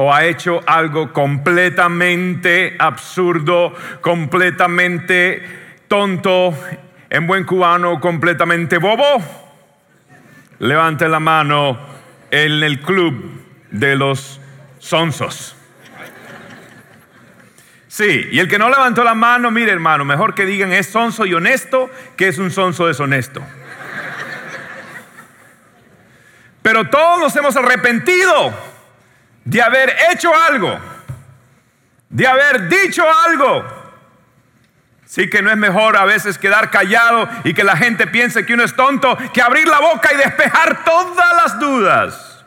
o 0.00 0.14
ha 0.14 0.24
hecho 0.26 0.60
algo 0.64 1.12
completamente 1.12 2.76
absurdo, 2.78 3.74
completamente 4.00 5.42
tonto, 5.88 6.54
en 7.10 7.26
buen 7.26 7.42
cubano, 7.42 7.98
completamente 7.98 8.78
bobo? 8.78 9.04
Levante 10.60 11.08
la 11.08 11.18
mano 11.18 11.76
en 12.30 12.62
el 12.62 12.80
club 12.80 13.42
de 13.72 13.96
los 13.96 14.40
sonsos. 14.78 15.56
Sí, 17.88 18.28
y 18.30 18.38
el 18.38 18.46
que 18.46 18.60
no 18.60 18.68
levantó 18.70 19.02
la 19.02 19.14
mano, 19.14 19.50
mire 19.50 19.72
hermano, 19.72 20.04
mejor 20.04 20.32
que 20.32 20.46
digan 20.46 20.72
es 20.72 20.86
sonso 20.86 21.26
y 21.26 21.34
honesto 21.34 21.90
que 22.16 22.28
es 22.28 22.38
un 22.38 22.52
sonso 22.52 22.86
deshonesto. 22.86 23.42
Pero 26.62 26.88
todos 26.88 27.18
nos 27.18 27.34
hemos 27.34 27.56
arrepentido 27.56 28.67
de 29.48 29.62
haber 29.62 29.96
hecho 30.10 30.30
algo, 30.50 30.78
de 32.10 32.26
haber 32.26 32.68
dicho 32.68 33.02
algo. 33.26 33.64
Sí 35.06 35.30
que 35.30 35.40
no 35.40 35.50
es 35.50 35.56
mejor 35.56 35.96
a 35.96 36.04
veces 36.04 36.36
quedar 36.36 36.70
callado 36.70 37.26
y 37.44 37.54
que 37.54 37.64
la 37.64 37.74
gente 37.74 38.06
piense 38.06 38.44
que 38.44 38.52
uno 38.52 38.64
es 38.64 38.76
tonto 38.76 39.16
que 39.32 39.40
abrir 39.40 39.66
la 39.66 39.80
boca 39.80 40.10
y 40.12 40.18
despejar 40.18 40.84
todas 40.84 41.34
las 41.42 41.58
dudas. 41.58 42.44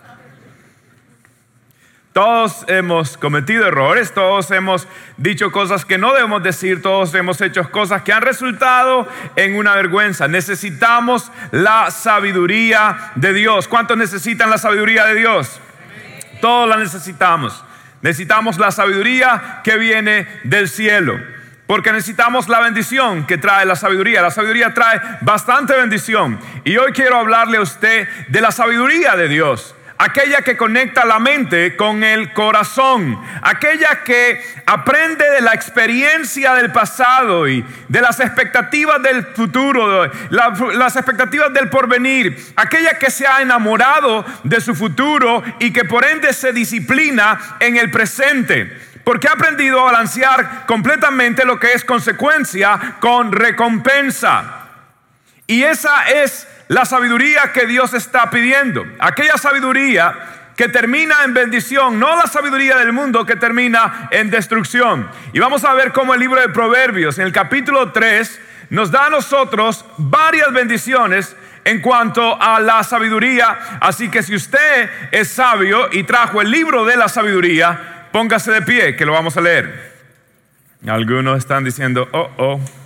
Todos 2.13 2.65
hemos 2.67 3.17
cometido 3.17 3.67
errores, 3.67 4.13
todos 4.13 4.51
hemos 4.51 4.87
dicho 5.17 5.51
cosas 5.51 5.85
que 5.85 5.97
no 5.97 6.13
debemos 6.13 6.43
decir, 6.43 6.83
todos 6.83 7.15
hemos 7.15 7.41
hecho 7.41 7.71
cosas 7.71 8.03
que 8.03 8.13
han 8.13 8.21
resultado 8.21 9.07
en 9.37 9.55
una 9.55 9.73
vergüenza. 9.73 10.27
Necesitamos 10.27 11.31
la 11.49 11.89
sabiduría 11.89 13.11
de 13.15 13.33
Dios. 13.33 13.67
¿Cuántos 13.67 13.97
necesitan 13.97 14.51
la 14.51 14.59
sabiduría 14.59 15.07
de 15.07 15.15
Dios? 15.15 15.61
Todos 16.41 16.67
la 16.67 16.77
necesitamos. 16.77 17.63
Necesitamos 18.01 18.57
la 18.57 18.71
sabiduría 18.71 19.61
que 19.63 19.77
viene 19.77 20.27
del 20.43 20.67
cielo. 20.67 21.17
Porque 21.67 21.93
necesitamos 21.93 22.49
la 22.49 22.59
bendición 22.59 23.25
que 23.25 23.37
trae 23.37 23.65
la 23.65 23.75
sabiduría. 23.75 24.21
La 24.21 24.31
sabiduría 24.31 24.73
trae 24.73 24.99
bastante 25.21 25.73
bendición. 25.77 26.39
Y 26.65 26.75
hoy 26.77 26.91
quiero 26.91 27.17
hablarle 27.17 27.57
a 27.57 27.61
usted 27.61 28.09
de 28.27 28.41
la 28.41 28.51
sabiduría 28.51 29.15
de 29.15 29.29
Dios 29.29 29.75
aquella 30.01 30.41
que 30.41 30.57
conecta 30.57 31.05
la 31.05 31.19
mente 31.19 31.75
con 31.75 32.03
el 32.03 32.33
corazón, 32.33 33.21
aquella 33.43 34.03
que 34.03 34.41
aprende 34.65 35.29
de 35.29 35.41
la 35.41 35.53
experiencia 35.53 36.55
del 36.55 36.71
pasado 36.71 37.47
y 37.47 37.63
de 37.87 38.01
las 38.01 38.19
expectativas 38.19 39.01
del 39.03 39.27
futuro, 39.27 40.11
las 40.31 40.95
expectativas 40.95 41.53
del 41.53 41.69
porvenir, 41.69 42.35
aquella 42.55 42.97
que 42.97 43.11
se 43.11 43.27
ha 43.27 43.41
enamorado 43.41 44.25
de 44.43 44.59
su 44.59 44.73
futuro 44.73 45.43
y 45.59 45.71
que 45.71 45.85
por 45.85 46.03
ende 46.03 46.33
se 46.33 46.51
disciplina 46.51 47.57
en 47.59 47.77
el 47.77 47.91
presente. 47.91 48.75
Porque 49.03 49.27
ha 49.27 49.33
aprendido 49.33 49.81
a 49.81 49.91
balancear 49.91 50.65
completamente 50.65 51.45
lo 51.45 51.59
que 51.59 51.73
es 51.73 51.85
consecuencia 51.85 52.95
con 52.99 53.31
recompensa. 53.31 54.61
Y 55.45 55.63
esa 55.63 56.05
es 56.09 56.47
la 56.71 56.85
sabiduría 56.85 57.51
que 57.51 57.67
Dios 57.67 57.93
está 57.93 58.29
pidiendo. 58.29 58.85
Aquella 58.97 59.37
sabiduría 59.37 60.53
que 60.55 60.69
termina 60.69 61.15
en 61.25 61.33
bendición, 61.33 61.99
no 61.99 62.15
la 62.15 62.27
sabiduría 62.27 62.77
del 62.77 62.93
mundo 62.93 63.25
que 63.25 63.35
termina 63.35 64.07
en 64.09 64.29
destrucción. 64.29 65.09
Y 65.33 65.39
vamos 65.39 65.65
a 65.65 65.73
ver 65.73 65.91
cómo 65.91 66.13
el 66.13 66.21
libro 66.21 66.39
de 66.39 66.47
Proverbios, 66.47 67.19
en 67.19 67.25
el 67.25 67.33
capítulo 67.33 67.91
3, 67.91 68.39
nos 68.69 68.89
da 68.89 69.07
a 69.07 69.09
nosotros 69.09 69.83
varias 69.97 70.53
bendiciones 70.53 71.35
en 71.65 71.81
cuanto 71.81 72.41
a 72.41 72.61
la 72.61 72.83
sabiduría. 72.83 73.79
Así 73.81 74.09
que 74.09 74.23
si 74.23 74.33
usted 74.33 74.89
es 75.11 75.27
sabio 75.27 75.89
y 75.91 76.03
trajo 76.03 76.39
el 76.39 76.49
libro 76.49 76.85
de 76.85 76.95
la 76.95 77.09
sabiduría, 77.09 78.07
póngase 78.13 78.49
de 78.49 78.61
pie, 78.61 78.95
que 78.95 79.05
lo 79.05 79.11
vamos 79.11 79.35
a 79.35 79.41
leer. 79.41 79.91
Algunos 80.87 81.37
están 81.37 81.65
diciendo, 81.65 82.07
oh, 82.13 82.31
oh. 82.37 82.80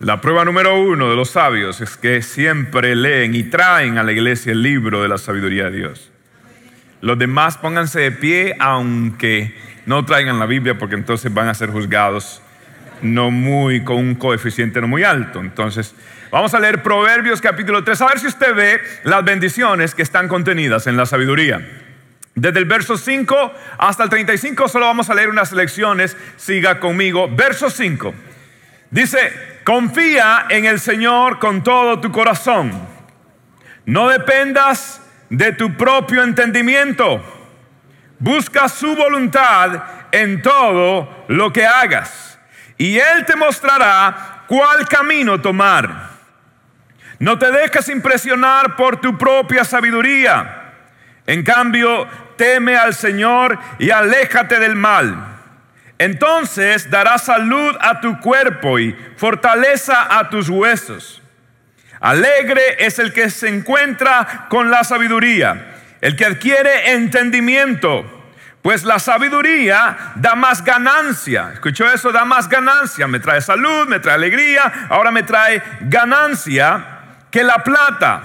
La 0.00 0.22
prueba 0.22 0.46
número 0.46 0.80
uno 0.80 1.10
de 1.10 1.14
los 1.14 1.28
sabios 1.28 1.82
es 1.82 1.98
que 1.98 2.22
siempre 2.22 2.96
leen 2.96 3.34
y 3.34 3.42
traen 3.42 3.98
a 3.98 4.02
la 4.02 4.12
iglesia 4.12 4.52
el 4.52 4.62
libro 4.62 5.02
de 5.02 5.08
la 5.08 5.18
sabiduría 5.18 5.64
de 5.64 5.76
Dios. 5.76 6.10
Los 7.02 7.18
demás 7.18 7.58
pónganse 7.58 8.00
de 8.00 8.10
pie 8.10 8.56
aunque 8.60 9.54
no 9.84 10.02
traigan 10.06 10.38
la 10.38 10.46
Biblia 10.46 10.78
porque 10.78 10.94
entonces 10.94 11.34
van 11.34 11.48
a 11.48 11.54
ser 11.54 11.68
juzgados 11.68 12.40
no 13.02 13.30
muy 13.30 13.84
con 13.84 13.96
un 13.96 14.14
coeficiente 14.14 14.80
no 14.80 14.88
muy 14.88 15.04
alto. 15.04 15.38
Entonces, 15.38 15.94
vamos 16.30 16.54
a 16.54 16.60
leer 16.60 16.82
Proverbios 16.82 17.42
capítulo 17.42 17.84
3 17.84 18.00
a 18.00 18.06
ver 18.06 18.20
si 18.20 18.28
usted 18.28 18.54
ve 18.54 18.80
las 19.04 19.22
bendiciones 19.22 19.94
que 19.94 20.00
están 20.00 20.28
contenidas 20.28 20.86
en 20.86 20.96
la 20.96 21.04
sabiduría. 21.04 21.60
Desde 22.34 22.58
el 22.58 22.64
verso 22.64 22.96
5 22.96 23.52
hasta 23.76 24.04
el 24.04 24.08
35 24.08 24.66
solo 24.66 24.86
vamos 24.86 25.10
a 25.10 25.14
leer 25.14 25.28
unas 25.28 25.52
lecciones. 25.52 26.16
Siga 26.38 26.80
conmigo. 26.80 27.28
Verso 27.28 27.68
5. 27.68 28.14
Dice, 28.90 29.50
Confía 29.64 30.46
en 30.48 30.64
el 30.64 30.80
Señor 30.80 31.38
con 31.38 31.62
todo 31.62 32.00
tu 32.00 32.10
corazón. 32.10 32.72
No 33.84 34.08
dependas 34.08 35.00
de 35.28 35.52
tu 35.52 35.76
propio 35.76 36.22
entendimiento. 36.22 37.22
Busca 38.18 38.68
su 38.68 38.96
voluntad 38.96 39.82
en 40.10 40.42
todo 40.42 41.24
lo 41.28 41.52
que 41.52 41.66
hagas. 41.66 42.38
Y 42.78 42.98
Él 42.98 43.24
te 43.26 43.36
mostrará 43.36 44.44
cuál 44.48 44.88
camino 44.88 45.40
tomar. 45.40 46.10
No 47.18 47.38
te 47.38 47.52
dejes 47.52 47.88
impresionar 47.90 48.76
por 48.76 48.96
tu 48.96 49.16
propia 49.18 49.62
sabiduría. 49.64 50.72
En 51.26 51.44
cambio, 51.44 52.08
teme 52.36 52.76
al 52.76 52.94
Señor 52.94 53.58
y 53.78 53.90
aléjate 53.90 54.58
del 54.58 54.74
mal. 54.74 55.29
Entonces 56.00 56.88
dará 56.88 57.18
salud 57.18 57.76
a 57.78 58.00
tu 58.00 58.20
cuerpo 58.20 58.78
y 58.78 58.96
fortaleza 59.18 60.18
a 60.18 60.30
tus 60.30 60.48
huesos. 60.48 61.20
Alegre 62.00 62.62
es 62.78 62.98
el 62.98 63.12
que 63.12 63.28
se 63.28 63.48
encuentra 63.48 64.46
con 64.48 64.70
la 64.70 64.82
sabiduría, 64.82 65.74
el 66.00 66.16
que 66.16 66.24
adquiere 66.24 66.92
entendimiento, 66.92 68.32
pues 68.62 68.84
la 68.84 68.98
sabiduría 68.98 70.14
da 70.14 70.34
más 70.36 70.64
ganancia. 70.64 71.50
¿Escuchó 71.52 71.92
eso? 71.92 72.10
Da 72.12 72.24
más 72.24 72.48
ganancia. 72.48 73.06
Me 73.06 73.20
trae 73.20 73.42
salud, 73.42 73.86
me 73.86 74.00
trae 74.00 74.14
alegría, 74.14 74.86
ahora 74.88 75.10
me 75.10 75.22
trae 75.22 75.62
ganancia 75.82 76.82
que 77.30 77.44
la 77.44 77.62
plata. 77.62 78.22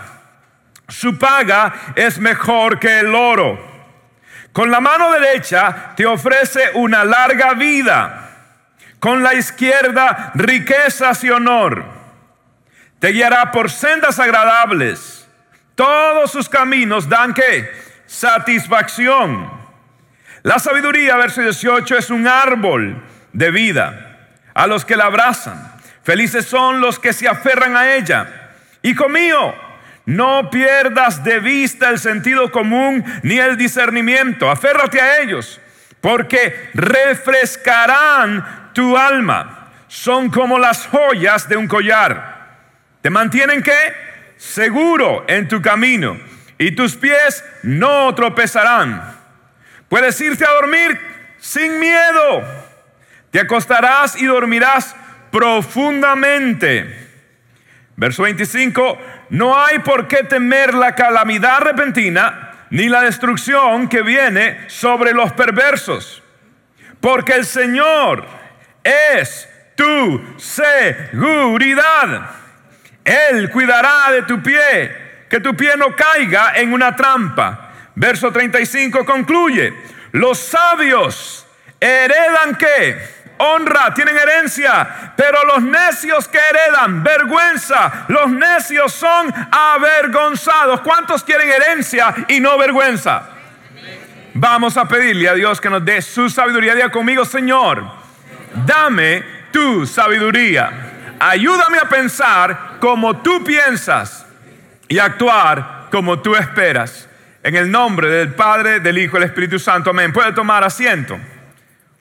Su 0.87 1.19
paga 1.19 1.73
es 1.95 2.19
mejor 2.19 2.79
que 2.79 2.99
el 3.01 3.13
oro 3.13 3.74
con 4.55 4.71
la 4.71 4.79
mano 4.79 5.11
derecha 5.11 5.91
te 5.97 6.05
ofrece 6.05 6.71
una 6.75 7.03
larga 7.03 7.55
vida. 7.55 8.29
Con 9.01 9.21
la 9.21 9.33
izquierda 9.33 10.31
riquezas 10.33 11.21
y 11.25 11.29
honor. 11.29 11.83
Te 12.99 13.09
guiará 13.09 13.51
por 13.51 13.69
sendas 13.69 14.17
agradables. 14.17 15.27
Todos 15.75 16.31
sus 16.31 16.47
caminos 16.47 17.09
dan 17.09 17.33
que 17.33 17.69
satisfacción. 18.05 19.51
La 20.43 20.57
sabiduría, 20.57 21.17
verso 21.17 21.41
18, 21.41 21.97
es 21.97 22.09
un 22.09 22.25
árbol 22.25 23.03
de 23.33 23.51
vida 23.51 24.29
a 24.53 24.67
los 24.67 24.85
que 24.85 24.95
la 24.95 25.07
abrazan. 25.07 25.69
Felices 26.01 26.45
son 26.45 26.79
los 26.79 26.97
que 26.97 27.11
se 27.11 27.27
aferran 27.27 27.75
a 27.75 27.93
ella. 27.93 28.53
Hijo 28.83 29.09
mío, 29.09 29.53
no 30.05 30.49
pierdas 30.49 31.23
de 31.23 31.39
vista 31.39 31.89
el 31.89 31.99
sentido 31.99 32.51
común 32.51 33.03
ni 33.23 33.39
el 33.39 33.57
discernimiento. 33.57 34.49
Aférrate 34.49 35.01
a 35.01 35.21
ellos, 35.21 35.59
porque 36.01 36.69
refrescarán 36.73 38.71
tu 38.73 38.97
alma. 38.97 39.71
Son 39.87 40.29
como 40.29 40.59
las 40.59 40.85
joyas 40.87 41.47
de 41.49 41.57
un 41.57 41.67
collar. 41.67 42.35
Te 43.01 43.09
mantienen 43.09 43.63
que 43.63 43.75
seguro 44.37 45.25
en 45.27 45.47
tu 45.47 45.61
camino 45.61 46.17
y 46.57 46.71
tus 46.71 46.95
pies 46.95 47.43
no 47.63 48.13
tropezarán. 48.15 49.15
Puedes 49.89 50.19
irte 50.21 50.45
a 50.45 50.51
dormir 50.51 50.99
sin 51.39 51.79
miedo. 51.79 52.43
Te 53.31 53.39
acostarás 53.39 54.21
y 54.21 54.25
dormirás 54.25 54.95
profundamente. 55.31 57.05
Verso 57.97 58.23
25, 58.23 58.97
no 59.29 59.57
hay 59.57 59.79
por 59.79 60.07
qué 60.07 60.23
temer 60.23 60.73
la 60.73 60.95
calamidad 60.95 61.61
repentina, 61.61 62.51
ni 62.69 62.89
la 62.89 63.01
destrucción 63.01 63.87
que 63.87 64.01
viene 64.01 64.65
sobre 64.67 65.13
los 65.13 65.31
perversos. 65.33 66.23
Porque 66.99 67.33
el 67.33 67.45
Señor 67.45 68.25
es 68.83 69.47
tu 69.75 70.35
seguridad. 70.37 72.29
Él 73.03 73.49
cuidará 73.51 74.11
de 74.11 74.23
tu 74.23 74.41
pie, 74.41 75.25
que 75.29 75.39
tu 75.39 75.55
pie 75.55 75.77
no 75.77 75.95
caiga 75.95 76.53
en 76.55 76.73
una 76.73 76.95
trampa. 76.95 77.71
Verso 77.95 78.31
35 78.31 79.05
concluye, 79.05 79.73
los 80.11 80.39
sabios 80.39 81.47
heredan 81.79 82.55
qué? 82.57 83.24
Honra, 83.37 83.93
tienen 83.93 84.17
herencia, 84.17 85.13
pero 85.15 85.43
los 85.45 85.61
necios 85.61 86.27
que 86.27 86.37
heredan 86.37 87.03
vergüenza, 87.03 88.05
los 88.07 88.29
necios 88.29 88.93
son 88.93 89.33
avergonzados. 89.51 90.81
¿Cuántos 90.81 91.23
quieren 91.23 91.49
herencia 91.49 92.13
y 92.27 92.39
no 92.39 92.57
vergüenza? 92.57 93.29
Vamos 94.33 94.75
a 94.75 94.85
pedirle 94.85 95.29
a 95.29 95.33
Dios 95.33 95.61
que 95.61 95.69
nos 95.69 95.83
dé 95.85 96.01
su 96.01 96.29
sabiduría. 96.29 96.75
Diga 96.75 96.91
conmigo, 96.91 97.23
Señor, 97.23 97.85
dame 98.65 99.23
tu 99.51 99.85
sabiduría. 99.85 100.71
Ayúdame 101.19 101.77
a 101.77 101.87
pensar 101.87 102.77
como 102.79 103.21
tú 103.21 103.43
piensas 103.43 104.25
y 104.87 104.99
actuar 104.99 105.87
como 105.89 106.19
tú 106.19 106.35
esperas. 106.35 107.07
En 107.43 107.55
el 107.55 107.71
nombre 107.71 108.09
del 108.09 108.33
Padre, 108.33 108.79
del 108.79 108.97
Hijo 108.97 109.17
y 109.17 109.19
del 109.21 109.29
Espíritu 109.29 109.59
Santo. 109.59 109.91
Amén. 109.91 110.11
Puede 110.11 110.33
tomar 110.33 110.63
asiento. 110.63 111.17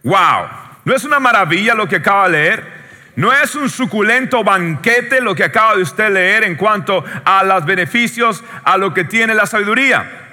Wow. 0.03 0.63
¿No 0.85 0.95
es 0.95 1.05
una 1.05 1.21
maravilla 1.21 1.75
lo 1.75 1.89
que 1.89 1.97
acaba 1.97 2.29
de 2.29 2.33
leer? 2.33 2.85
¿No 3.17 3.33
es 3.33 3.55
un 3.55 3.71
suculento 3.71 4.43
banquete 4.43 5.21
lo 5.21 5.35
que 5.35 5.45
acaba 5.45 5.77
de 5.77 5.83
usted 5.83 6.13
leer 6.13 6.45
en 6.45 6.57
cuanto 6.57 7.05
a 7.25 7.45
los 7.45 7.65
beneficios, 7.65 8.43
a 8.65 8.77
lo 8.77 8.93
que 8.93 9.05
tiene 9.05 9.35
la 9.35 9.47
sabiduría? 9.47 10.29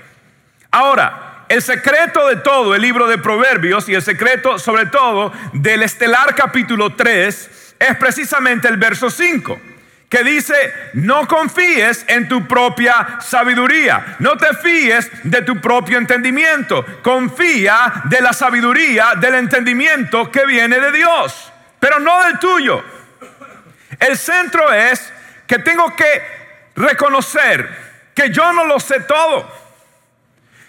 Ahora, 0.72 1.46
el 1.48 1.62
secreto 1.62 2.28
de 2.28 2.38
todo 2.38 2.76
el 2.76 2.82
libro 2.82 3.08
de 3.08 3.18
Proverbios 3.18 3.88
y 3.90 3.94
el 3.94 4.02
secreto 4.02 4.58
sobre 4.58 4.88
todo 4.88 5.32
del 5.54 5.84
estelar 5.84 6.34
capítulo 6.34 6.96
3 6.96 7.76
es 7.80 7.98
precisamente 7.98 8.68
el 8.68 8.78
verso 8.78 9.10
5 9.10 9.71
que 10.12 10.26
dice, 10.26 10.74
no 10.96 11.26
confíes 11.26 12.04
en 12.06 12.28
tu 12.28 12.46
propia 12.46 13.20
sabiduría, 13.22 14.18
no 14.20 14.36
te 14.36 14.54
fíes 14.58 15.10
de 15.24 15.42
tu 15.44 15.62
propio 15.62 15.98
entendimiento, 15.98 16.86
confía 17.02 18.04
de 18.04 18.20
la 18.20 18.34
sabiduría, 18.34 19.14
del 19.16 19.36
entendimiento 19.36 20.30
que 20.30 20.46
viene 20.46 20.82
de 20.82 20.92
Dios, 20.92 21.54
pero 21.80 22.02
no 22.02 22.26
del 22.26 22.40
tuyo. 22.40 22.84
El 23.98 24.18
centro 24.18 24.74
es 24.74 25.14
que 25.48 25.60
tengo 25.60 25.96
que 25.96 26.22
reconocer 26.76 27.70
que 28.14 28.32
yo 28.32 28.52
no 28.52 28.66
lo 28.66 28.82
sé 28.82 29.00
todo. 29.00 29.50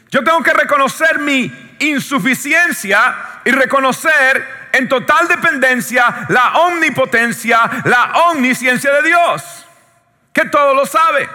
Yo 0.08 0.22
tengo 0.22 0.40
que 0.44 0.52
reconocer 0.52 1.18
mi 1.18 1.74
insuficiencia 1.80 3.40
y 3.44 3.50
reconocer 3.50 4.61
en 4.72 4.88
total 4.88 5.28
dependencia 5.28 6.26
la 6.28 6.58
omnipotencia, 6.60 7.82
la 7.84 8.12
omnisciencia 8.30 8.90
de 8.92 9.02
Dios, 9.02 9.66
que 10.32 10.46
todo 10.46 10.74
lo 10.74 10.86
sabe. 10.86 11.28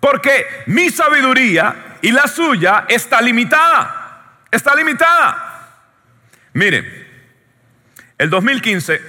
Porque 0.00 0.64
mi 0.66 0.90
sabiduría 0.90 1.98
y 2.02 2.10
la 2.10 2.26
suya 2.26 2.86
está 2.88 3.20
limitada. 3.20 3.98
Está 4.50 4.74
limitada. 4.74 5.68
Mire, 6.54 7.06
el 8.18 8.28
2015 8.28 9.00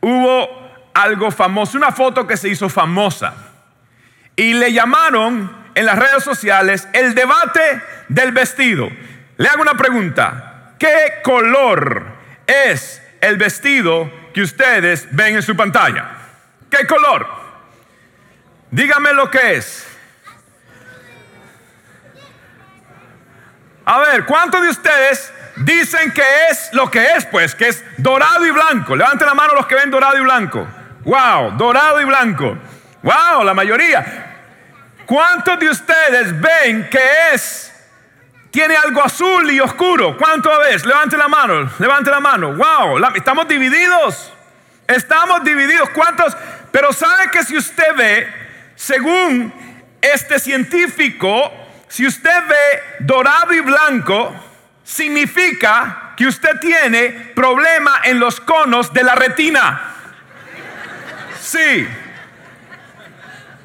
hubo 0.00 0.90
algo 0.94 1.30
famoso, 1.30 1.78
una 1.78 1.92
foto 1.92 2.26
que 2.26 2.36
se 2.36 2.48
hizo 2.48 2.68
famosa. 2.68 3.34
Y 4.36 4.54
le 4.54 4.72
llamaron 4.72 5.62
en 5.74 5.86
las 5.86 5.98
redes 5.98 6.22
sociales 6.22 6.88
el 6.92 7.14
debate 7.14 7.82
del 8.08 8.32
vestido. 8.32 8.90
Le 9.36 9.48
hago 9.48 9.62
una 9.62 9.74
pregunta. 9.74 10.74
¿Qué 10.78 11.20
color 11.22 12.21
es 12.70 13.02
el 13.20 13.36
vestido 13.36 14.10
que 14.34 14.42
ustedes 14.42 15.08
ven 15.10 15.36
en 15.36 15.42
su 15.42 15.56
pantalla? 15.56 16.10
¿Qué 16.70 16.86
color? 16.86 17.26
Dígame 18.70 19.12
lo 19.12 19.30
que 19.30 19.56
es. 19.56 19.86
A 23.84 23.98
ver, 23.98 24.24
¿cuántos 24.24 24.62
de 24.62 24.68
ustedes 24.68 25.32
dicen 25.56 26.12
que 26.12 26.22
es 26.50 26.70
lo 26.72 26.90
que 26.90 27.04
es? 27.16 27.26
Pues 27.26 27.54
que 27.54 27.68
es 27.68 27.84
dorado 27.98 28.46
y 28.46 28.50
blanco. 28.50 28.96
Levanten 28.96 29.26
la 29.26 29.34
mano 29.34 29.54
los 29.54 29.66
que 29.66 29.74
ven 29.74 29.90
dorado 29.90 30.16
y 30.16 30.22
blanco. 30.22 30.66
Wow, 31.04 31.56
dorado 31.56 32.00
y 32.00 32.04
blanco. 32.04 32.56
Wow, 33.02 33.42
la 33.44 33.54
mayoría. 33.54 34.32
¿Cuántos 35.04 35.58
de 35.58 35.68
ustedes 35.68 36.40
ven 36.40 36.88
que 36.88 37.34
es 37.34 37.71
tiene 38.52 38.76
algo 38.76 39.02
azul 39.02 39.50
y 39.50 39.58
oscuro. 39.60 40.16
¿Cuánto 40.16 40.50
ves? 40.60 40.84
Levante 40.84 41.16
la 41.16 41.26
mano, 41.26 41.70
levante 41.78 42.10
la 42.10 42.20
mano. 42.20 42.54
Wow, 42.54 43.02
estamos 43.14 43.48
divididos. 43.48 44.30
Estamos 44.86 45.42
divididos. 45.42 45.88
¿Cuántos? 45.90 46.36
Pero 46.70 46.92
sabe 46.92 47.30
que 47.30 47.42
si 47.44 47.56
usted 47.56 47.96
ve, 47.96 48.32
según 48.76 49.52
este 50.02 50.38
científico, 50.38 51.50
si 51.88 52.06
usted 52.06 52.46
ve 52.46 52.82
dorado 53.00 53.54
y 53.54 53.60
blanco, 53.60 54.34
significa 54.84 56.12
que 56.14 56.26
usted 56.26 56.60
tiene 56.60 57.32
problema 57.34 58.02
en 58.04 58.20
los 58.20 58.38
conos 58.38 58.92
de 58.92 59.02
la 59.02 59.14
retina. 59.14 59.94
Sí. 61.40 61.88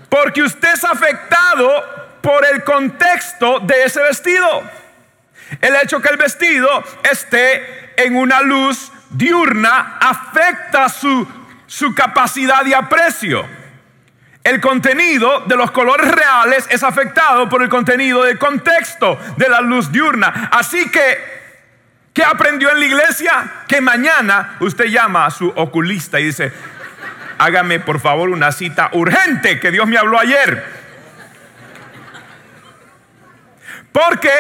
Porque 0.08 0.44
usted 0.44 0.74
es 0.74 0.84
afectado 0.86 2.07
por 2.28 2.46
el 2.46 2.62
contexto 2.66 3.62
de 3.62 3.86
ese 3.86 4.02
vestido. 4.02 4.62
El 5.62 5.74
hecho 5.78 6.02
que 6.02 6.10
el 6.10 6.18
vestido 6.18 6.84
esté 7.10 7.94
en 7.96 8.18
una 8.18 8.42
luz 8.42 8.92
diurna 9.12 9.98
afecta 10.02 10.90
su, 10.90 11.26
su 11.68 11.96
capacidad 11.96 12.66
de 12.66 12.76
aprecio. 12.76 13.46
El 14.44 14.60
contenido 14.60 15.46
de 15.46 15.56
los 15.56 15.72
colores 15.72 16.12
reales 16.12 16.68
es 16.70 16.84
afectado 16.84 17.48
por 17.48 17.64
el 17.64 17.70
contenido 17.70 18.26
del 18.26 18.38
contexto 18.38 19.18
de 19.38 19.48
la 19.48 19.62
luz 19.62 19.90
diurna. 19.90 20.50
Así 20.52 20.92
que, 20.92 21.18
¿qué 22.12 22.26
aprendió 22.26 22.72
en 22.72 22.80
la 22.82 22.86
iglesia? 22.88 23.52
Que 23.70 23.80
mañana 23.80 24.58
usted 24.60 24.88
llama 24.88 25.28
a 25.28 25.32
su 25.32 25.48
oculista 25.48 26.20
y 26.20 26.26
dice, 26.26 26.52
hágame 27.38 27.80
por 27.80 28.02
favor 28.02 28.28
una 28.32 28.52
cita 28.52 28.90
urgente 28.92 29.62
que 29.62 29.72
Dios 29.72 29.88
me 29.88 29.98
habló 29.98 30.20
ayer. 30.20 30.87
Porque 33.92 34.32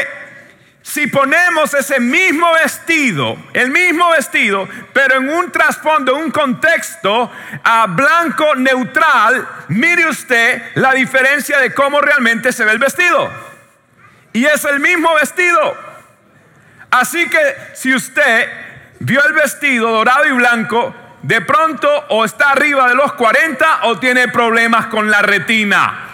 si 0.82 1.08
ponemos 1.08 1.74
ese 1.74 2.00
mismo 2.00 2.50
vestido, 2.54 3.38
el 3.54 3.72
mismo 3.72 4.10
vestido, 4.12 4.70
pero 4.94 5.18
en 5.18 5.30
un 5.30 5.52
trasfondo, 5.52 6.16
un 6.16 6.32
contexto 6.32 7.30
a 7.64 7.88
blanco 7.88 8.56
neutral, 8.56 9.48
mire 9.68 10.08
usted 10.08 10.72
la 10.76 10.94
diferencia 10.94 11.60
de 11.60 11.74
cómo 11.74 12.00
realmente 12.00 12.54
se 12.54 12.64
ve 12.64 12.72
el 12.72 12.80
vestido. 12.80 13.30
Y 14.32 14.46
es 14.46 14.64
el 14.64 14.80
mismo 14.80 15.14
vestido. 15.16 15.76
Así 16.90 17.30
que 17.30 17.56
si 17.74 17.94
usted 17.94 18.50
vio 19.00 19.24
el 19.26 19.34
vestido 19.34 19.92
dorado 19.92 20.26
y 20.26 20.32
blanco, 20.32 20.96
de 21.22 21.42
pronto 21.42 21.90
o 22.10 22.24
está 22.24 22.52
arriba 22.52 22.88
de 22.88 22.96
los 22.96 23.12
40 23.14 23.80
o 23.84 24.00
tiene 24.00 24.30
problemas 24.30 24.86
con 24.86 25.12
la 25.12 25.22
retina. 25.22 26.07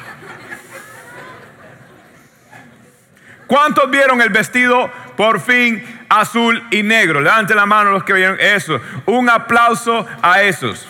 ¿Cuántos 3.54 3.88
vieron 3.92 4.20
el 4.20 4.30
vestido 4.30 4.90
por 5.16 5.40
fin 5.40 6.06
azul 6.10 6.68
y 6.72 6.82
negro? 6.82 7.22
Levanten 7.22 7.56
la 7.56 7.68
mano 7.68 7.92
los 7.92 8.04
que 8.04 8.12
vieron 8.12 8.36
eso. 8.40 8.82
Un 9.06 9.30
aplauso 9.30 10.08
a 10.24 10.42
esos. 10.42 10.90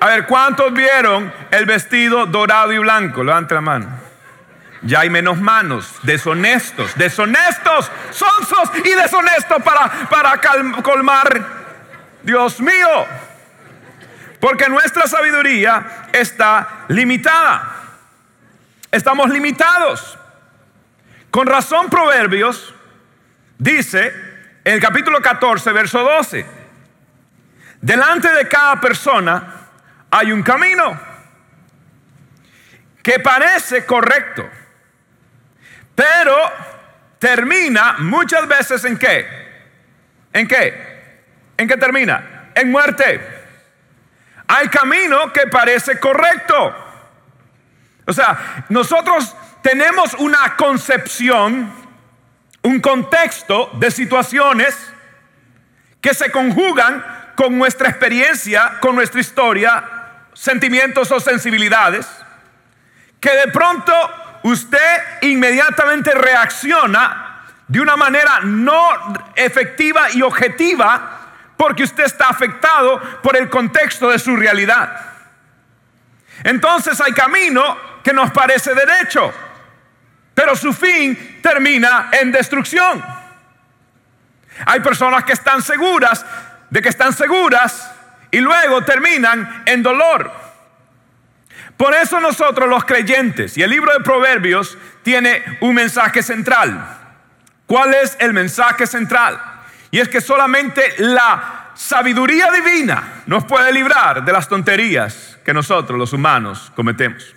A 0.00 0.06
ver, 0.08 0.26
¿cuántos 0.26 0.70
vieron 0.74 1.32
el 1.50 1.64
vestido 1.64 2.26
dorado 2.26 2.74
y 2.74 2.78
blanco? 2.78 3.24
Levanten 3.24 3.54
la 3.54 3.62
mano. 3.62 3.88
Ya 4.82 5.00
hay 5.00 5.08
menos 5.08 5.40
manos, 5.40 5.98
deshonestos, 6.02 6.94
deshonestos, 6.96 7.90
sonsos 8.10 8.70
y 8.84 8.90
deshonestos 8.90 9.62
para, 9.62 9.90
para 10.10 10.38
colmar. 10.82 11.42
Dios 12.22 12.60
mío. 12.60 13.29
Porque 14.40 14.68
nuestra 14.68 15.06
sabiduría 15.06 16.08
está 16.12 16.86
limitada. 16.88 17.76
Estamos 18.90 19.28
limitados. 19.30 20.18
Con 21.30 21.46
razón 21.46 21.88
Proverbios 21.88 22.74
dice 23.58 24.06
en 24.64 24.74
el 24.74 24.80
capítulo 24.80 25.20
14, 25.20 25.72
verso 25.72 26.02
12, 26.02 26.44
delante 27.80 28.32
de 28.32 28.48
cada 28.48 28.80
persona 28.80 29.54
hay 30.10 30.32
un 30.32 30.42
camino 30.42 30.98
que 33.02 33.20
parece 33.20 33.84
correcto, 33.86 34.48
pero 35.94 36.36
termina 37.18 37.96
muchas 37.98 38.48
veces 38.48 38.84
en 38.84 38.98
qué? 38.98 39.26
¿En 40.32 40.48
qué? 40.48 41.14
¿En 41.56 41.68
qué 41.68 41.76
termina? 41.76 42.50
En 42.54 42.70
muerte. 42.70 43.39
Hay 44.52 44.66
camino 44.68 45.32
que 45.32 45.46
parece 45.46 46.00
correcto, 46.00 46.74
O 48.04 48.12
sea, 48.12 48.64
nosotros 48.68 49.36
tenemos 49.62 50.14
una 50.14 50.56
concepción, 50.56 51.72
un 52.62 52.80
contexto 52.80 53.70
de 53.74 53.92
situaciones 53.92 54.76
que 56.00 56.12
se 56.14 56.32
conjugan 56.32 57.04
con 57.36 57.56
nuestra 57.56 57.90
experiencia, 57.90 58.78
con 58.80 58.96
nuestra 58.96 59.20
historia, 59.20 59.84
sentimientos 60.34 61.12
o 61.12 61.20
sensibilidades, 61.20 62.08
que 63.20 63.30
de 63.30 63.52
pronto 63.52 63.92
usted 64.42 65.20
inmediatamente 65.20 66.12
reacciona 66.12 67.44
de 67.68 67.80
una 67.80 67.96
manera 67.96 68.40
no 68.42 69.14
efectiva 69.36 70.10
y 70.10 70.22
objetiva 70.22 71.19
porque 71.60 71.82
usted 71.82 72.04
está 72.04 72.28
afectado 72.28 72.98
por 73.22 73.36
el 73.36 73.50
contexto 73.50 74.08
de 74.08 74.18
su 74.18 74.34
realidad. 74.34 74.98
Entonces 76.42 76.98
hay 77.02 77.12
camino 77.12 77.76
que 78.02 78.14
nos 78.14 78.30
parece 78.30 78.72
derecho, 78.74 79.30
pero 80.34 80.56
su 80.56 80.72
fin 80.72 81.38
termina 81.42 82.08
en 82.12 82.32
destrucción. 82.32 83.04
Hay 84.64 84.80
personas 84.80 85.24
que 85.24 85.34
están 85.34 85.60
seguras 85.60 86.24
de 86.70 86.80
que 86.80 86.88
están 86.88 87.12
seguras 87.12 87.92
y 88.30 88.40
luego 88.40 88.82
terminan 88.82 89.62
en 89.66 89.82
dolor. 89.82 90.32
Por 91.76 91.92
eso 91.92 92.20
nosotros 92.20 92.70
los 92.70 92.86
creyentes, 92.86 93.58
y 93.58 93.62
el 93.62 93.68
libro 93.68 93.92
de 93.92 94.00
Proverbios 94.00 94.78
tiene 95.02 95.58
un 95.60 95.74
mensaje 95.74 96.22
central. 96.22 96.86
¿Cuál 97.66 97.92
es 97.92 98.16
el 98.18 98.32
mensaje 98.32 98.86
central? 98.86 99.49
Y 99.90 99.98
es 99.98 100.08
que 100.08 100.20
solamente 100.20 100.94
la 100.98 101.70
sabiduría 101.74 102.50
divina 102.50 103.22
nos 103.26 103.44
puede 103.44 103.72
librar 103.72 104.24
de 104.24 104.32
las 104.32 104.48
tonterías 104.48 105.38
que 105.44 105.52
nosotros 105.52 105.98
los 105.98 106.12
humanos 106.12 106.70
cometemos. 106.76 107.34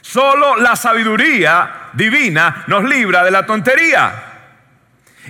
Solo 0.00 0.56
la 0.56 0.76
sabiduría 0.76 1.90
divina 1.94 2.64
nos 2.66 2.84
libra 2.84 3.24
de 3.24 3.30
la 3.30 3.46
tontería. 3.46 4.12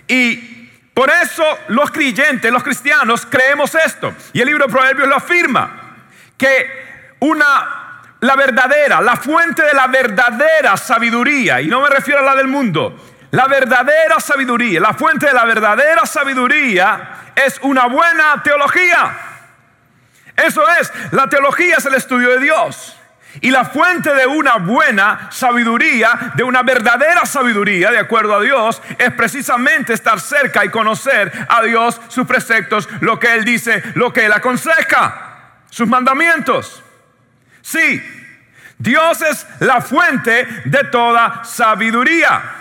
Y 0.08 0.70
por 0.92 1.10
eso 1.10 1.44
los 1.68 1.90
creyentes, 1.90 2.50
los 2.50 2.64
cristianos, 2.64 3.26
creemos 3.26 3.74
esto. 3.74 4.12
Y 4.32 4.40
el 4.40 4.46
libro 4.46 4.66
de 4.66 4.72
Proverbios 4.72 5.08
lo 5.08 5.16
afirma, 5.16 5.96
que 6.36 7.16
una 7.20 7.84
la 8.20 8.36
verdadera, 8.36 9.00
la 9.00 9.16
fuente 9.16 9.62
de 9.62 9.74
la 9.74 9.86
verdadera 9.86 10.76
sabiduría, 10.76 11.60
y 11.60 11.66
no 11.66 11.82
me 11.82 11.90
refiero 11.90 12.20
a 12.20 12.24
la 12.24 12.34
del 12.34 12.48
mundo, 12.48 13.13
la 13.34 13.48
verdadera 13.48 14.20
sabiduría, 14.20 14.80
la 14.80 14.94
fuente 14.94 15.26
de 15.26 15.32
la 15.32 15.44
verdadera 15.44 16.06
sabiduría 16.06 17.32
es 17.34 17.58
una 17.62 17.86
buena 17.86 18.40
teología. 18.44 19.12
Eso 20.36 20.62
es, 20.80 20.92
la 21.10 21.26
teología 21.26 21.76
es 21.78 21.84
el 21.84 21.94
estudio 21.94 22.30
de 22.30 22.38
Dios. 22.38 22.96
Y 23.40 23.50
la 23.50 23.64
fuente 23.64 24.14
de 24.14 24.28
una 24.28 24.58
buena 24.58 25.28
sabiduría, 25.32 26.32
de 26.36 26.44
una 26.44 26.62
verdadera 26.62 27.26
sabiduría, 27.26 27.90
de 27.90 27.98
acuerdo 27.98 28.36
a 28.36 28.40
Dios, 28.40 28.80
es 28.98 29.10
precisamente 29.14 29.94
estar 29.94 30.20
cerca 30.20 30.64
y 30.64 30.68
conocer 30.68 31.32
a 31.48 31.60
Dios, 31.62 32.00
sus 32.06 32.28
preceptos, 32.28 32.88
lo 33.00 33.18
que 33.18 33.34
Él 33.34 33.44
dice, 33.44 33.82
lo 33.96 34.12
que 34.12 34.26
Él 34.26 34.32
aconseja, 34.32 35.54
sus 35.70 35.88
mandamientos. 35.88 36.84
Sí, 37.62 38.00
Dios 38.78 39.22
es 39.22 39.44
la 39.58 39.80
fuente 39.80 40.46
de 40.66 40.84
toda 40.84 41.42
sabiduría. 41.42 42.60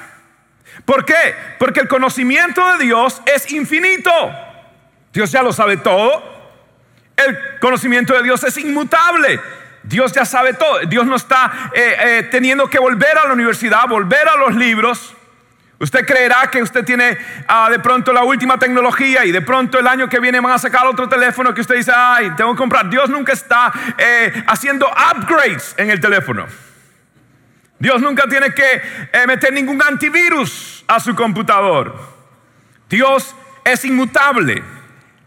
¿Por 0.86 1.06
qué? 1.06 1.36
Porque 1.60 1.80
el 1.80 1.88
conocimiento 1.88 2.62
de 2.74 2.86
Dios 2.86 3.22
es 3.25 3.52
infinito. 3.52 4.12
Dios 5.13 5.32
ya 5.32 5.42
lo 5.42 5.54
sabe 5.54 5.78
todo. 5.78 6.32
El 7.16 7.60
conocimiento 7.60 8.13
de 8.13 8.24
Dios 8.24 8.44
es 8.44 8.58
inmutable. 8.58 9.40
Dios 9.84 10.12
ya 10.13 10.25
sabe 10.25 10.54
todo. 10.54 10.80
Dios 10.88 11.06
no 11.06 11.16
está 11.16 11.72
eh, 11.74 11.96
eh, 12.00 12.28
teniendo 12.32 12.70
que 12.70 12.80
volver 12.80 13.18
a 13.18 13.28
la 13.28 13.34
universidad, 13.34 13.88
volver 13.88 14.28
a 14.28 14.36
los 14.36 14.56
libros. 14.56 15.16
Usted 15.80 16.06
creerá 16.06 16.50
que 16.50 16.62
usted 16.62 16.86
tiene 16.86 17.18
ah, 17.48 17.68
de 17.70 17.80
pronto 17.80 18.13
la 18.13 18.24
última 18.24 18.58
tecnología 18.58 19.25
y 19.25 19.32
de 19.32 19.42
pronto 19.42 19.78
el 19.78 19.88
año 19.88 20.08
que 20.08 20.20
viene 20.20 20.40
van 20.40 20.54
a 20.54 20.58
sacar 20.58 20.86
otro 20.88 21.10
teléfono 21.10 21.54
que 21.54 21.62
usted 21.62 21.75
dice, 21.75 21.92
ay, 21.94 22.32
tengo 22.38 22.54
que 22.54 22.58
comprar. 22.58 22.90
Dios 22.90 23.10
nunca 23.10 23.34
está 23.34 23.72
eh, 23.98 24.44
haciendo 24.48 24.88
upgrades 24.88 25.75
en 25.78 25.90
el 25.90 26.00
teléfono. 26.00 26.48
Dios 27.80 28.01
nunca 28.01 28.27
tiene 28.27 28.53
que 28.53 28.82
eh, 29.12 29.27
meter 29.27 29.51
ningún 29.51 29.82
antivirus 29.82 30.84
a 30.88 31.00
su 31.00 31.15
computador. 31.15 31.94
Dios 32.89 33.36
es 33.65 33.84
inmutable. 33.86 34.63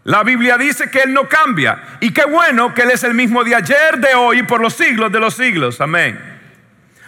La 0.03 0.23
Biblia 0.23 0.57
dice 0.57 0.89
que 0.89 1.01
Él 1.01 1.13
no 1.13 1.27
cambia. 1.27 1.97
Y 1.99 2.11
qué 2.13 2.25
bueno 2.25 2.73
que 2.73 2.83
Él 2.83 2.91
es 2.91 3.03
el 3.03 3.13
mismo 3.13 3.43
de 3.43 3.55
ayer, 3.55 3.97
de 3.97 4.15
hoy 4.15 4.39
y 4.39 4.43
por 4.43 4.61
los 4.61 4.73
siglos 4.73 5.11
de 5.11 5.19
los 5.19 5.35
siglos. 5.35 5.81
Amén. 5.81 6.17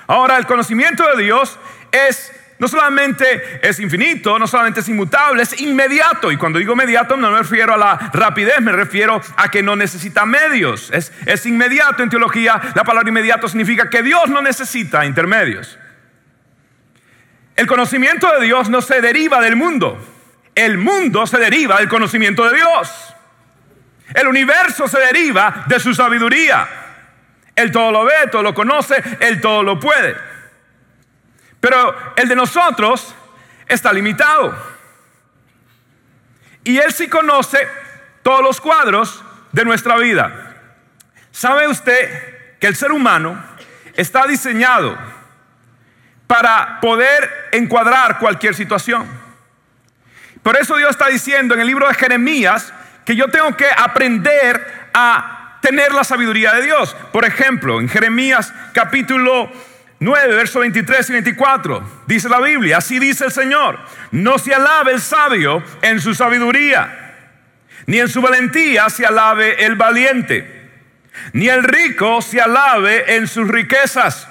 Ahora, 0.07 0.37
el 0.37 0.45
conocimiento 0.45 1.05
de 1.15 1.23
Dios 1.23 1.57
es 1.91 2.31
no 2.59 2.67
solamente 2.67 3.59
es 3.61 3.79
infinito, 3.79 4.37
no 4.37 4.45
solamente 4.45 4.81
es 4.81 4.89
inmutable, 4.89 5.43
es 5.43 5.61
inmediato. 5.61 6.29
Y 6.29 6.35
cuando 6.35 6.59
digo 6.59 6.73
inmediato 6.73 7.15
no 7.15 7.31
me 7.31 7.39
refiero 7.39 7.73
a 7.73 7.77
la 7.77 8.11
rapidez, 8.13 8.59
me 8.59 8.73
refiero 8.73 9.21
a 9.37 9.49
que 9.49 9.63
no 9.63 9.77
necesita 9.77 10.25
medios. 10.25 10.91
Es, 10.91 11.13
es 11.25 11.45
inmediato 11.45 12.03
en 12.03 12.09
teología. 12.09 12.59
La 12.75 12.83
palabra 12.83 13.07
inmediato 13.07 13.47
significa 13.47 13.89
que 13.89 14.03
Dios 14.03 14.27
no 14.27 14.41
necesita 14.41 15.05
intermedios. 15.05 15.79
El 17.55 17.65
conocimiento 17.65 18.29
de 18.37 18.45
Dios 18.45 18.69
no 18.69 18.81
se 18.81 18.99
deriva 18.99 19.39
del 19.39 19.55
mundo. 19.55 19.97
El 20.53 20.77
mundo 20.77 21.25
se 21.27 21.37
deriva 21.37 21.77
del 21.77 21.87
conocimiento 21.87 22.43
de 22.49 22.57
Dios. 22.57 23.15
El 24.13 24.27
universo 24.27 24.89
se 24.89 24.99
deriva 24.99 25.63
de 25.67 25.79
su 25.79 25.93
sabiduría. 25.93 26.67
Él 27.55 27.71
todo 27.71 27.91
lo 27.93 28.03
ve, 28.03 28.27
todo 28.29 28.43
lo 28.43 28.53
conoce, 28.53 29.01
Él 29.21 29.39
todo 29.39 29.63
lo 29.63 29.79
puede. 29.79 30.28
Pero 31.59 32.13
el 32.15 32.27
de 32.27 32.35
nosotros 32.35 33.13
está 33.67 33.91
limitado. 33.93 34.55
Y 36.63 36.77
Él 36.77 36.91
sí 36.93 37.07
conoce 37.07 37.67
todos 38.23 38.41
los 38.41 38.61
cuadros 38.61 39.23
de 39.51 39.65
nuestra 39.65 39.97
vida. 39.97 40.55
¿Sabe 41.31 41.67
usted 41.67 42.57
que 42.59 42.67
el 42.67 42.75
ser 42.75 42.91
humano 42.91 43.41
está 43.95 44.27
diseñado 44.27 44.97
para 46.27 46.79
poder 46.81 47.49
encuadrar 47.51 48.19
cualquier 48.19 48.55
situación? 48.55 49.07
Por 50.43 50.57
eso 50.57 50.77
Dios 50.77 50.91
está 50.91 51.07
diciendo 51.07 51.53
en 51.53 51.61
el 51.61 51.67
libro 51.67 51.87
de 51.87 51.93
Jeremías 51.93 52.73
que 53.05 53.15
yo 53.15 53.27
tengo 53.27 53.55
que 53.57 53.67
aprender 53.75 54.89
a 54.93 55.57
tener 55.61 55.93
la 55.93 56.03
sabiduría 56.03 56.53
de 56.53 56.63
Dios. 56.63 56.95
Por 57.11 57.25
ejemplo, 57.25 57.79
en 57.79 57.89
Jeremías 57.89 58.53
capítulo 58.73 59.51
9, 59.99 60.35
verso 60.35 60.59
23 60.59 61.09
y 61.09 61.13
24. 61.13 62.03
Dice 62.07 62.29
la 62.29 62.39
Biblia, 62.39 62.77
así 62.77 62.99
dice 62.99 63.25
el 63.25 63.31
Señor, 63.31 63.79
no 64.11 64.39
se 64.39 64.53
alabe 64.53 64.93
el 64.93 65.01
sabio 65.01 65.61
en 65.81 65.99
su 65.99 66.13
sabiduría, 66.13 67.15
ni 67.85 67.99
en 67.99 68.07
su 68.07 68.21
valentía 68.21 68.89
se 68.89 69.05
alabe 69.05 69.65
el 69.65 69.75
valiente, 69.75 70.69
ni 71.33 71.49
el 71.49 71.63
rico 71.63 72.21
se 72.21 72.39
alabe 72.39 73.15
en 73.15 73.27
sus 73.27 73.47
riquezas, 73.47 74.27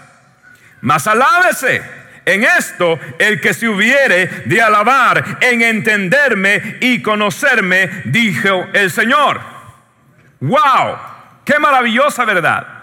mas 0.80 1.06
alábese 1.06 1.82
en 2.24 2.44
esto 2.44 2.98
el 3.18 3.40
que 3.40 3.52
se 3.52 3.68
hubiere 3.68 4.26
de 4.46 4.62
alabar, 4.62 5.38
en 5.40 5.62
entenderme 5.62 6.76
y 6.80 7.02
conocerme, 7.02 8.02
dijo 8.04 8.66
el 8.72 8.90
Señor. 8.90 9.40
¡Wow! 10.40 10.98
¡Qué 11.44 11.58
maravillosa 11.58 12.24
verdad! 12.24 12.77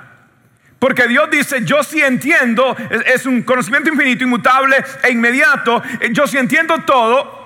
Porque 0.79 1.07
Dios 1.07 1.29
dice, 1.31 1.63
yo 1.63 1.83
sí 1.83 2.01
entiendo, 2.01 2.75
es, 3.05 3.25
un 3.25 3.43
conocimiento 3.43 3.89
infinito, 3.89 4.23
inmutable 4.23 4.83
e 5.03 5.11
inmediato, 5.11 5.81
eh, 5.99 6.09
yo 6.11 6.27
sí 6.27 6.37
entiendo 6.37 6.79
todo 6.79 7.45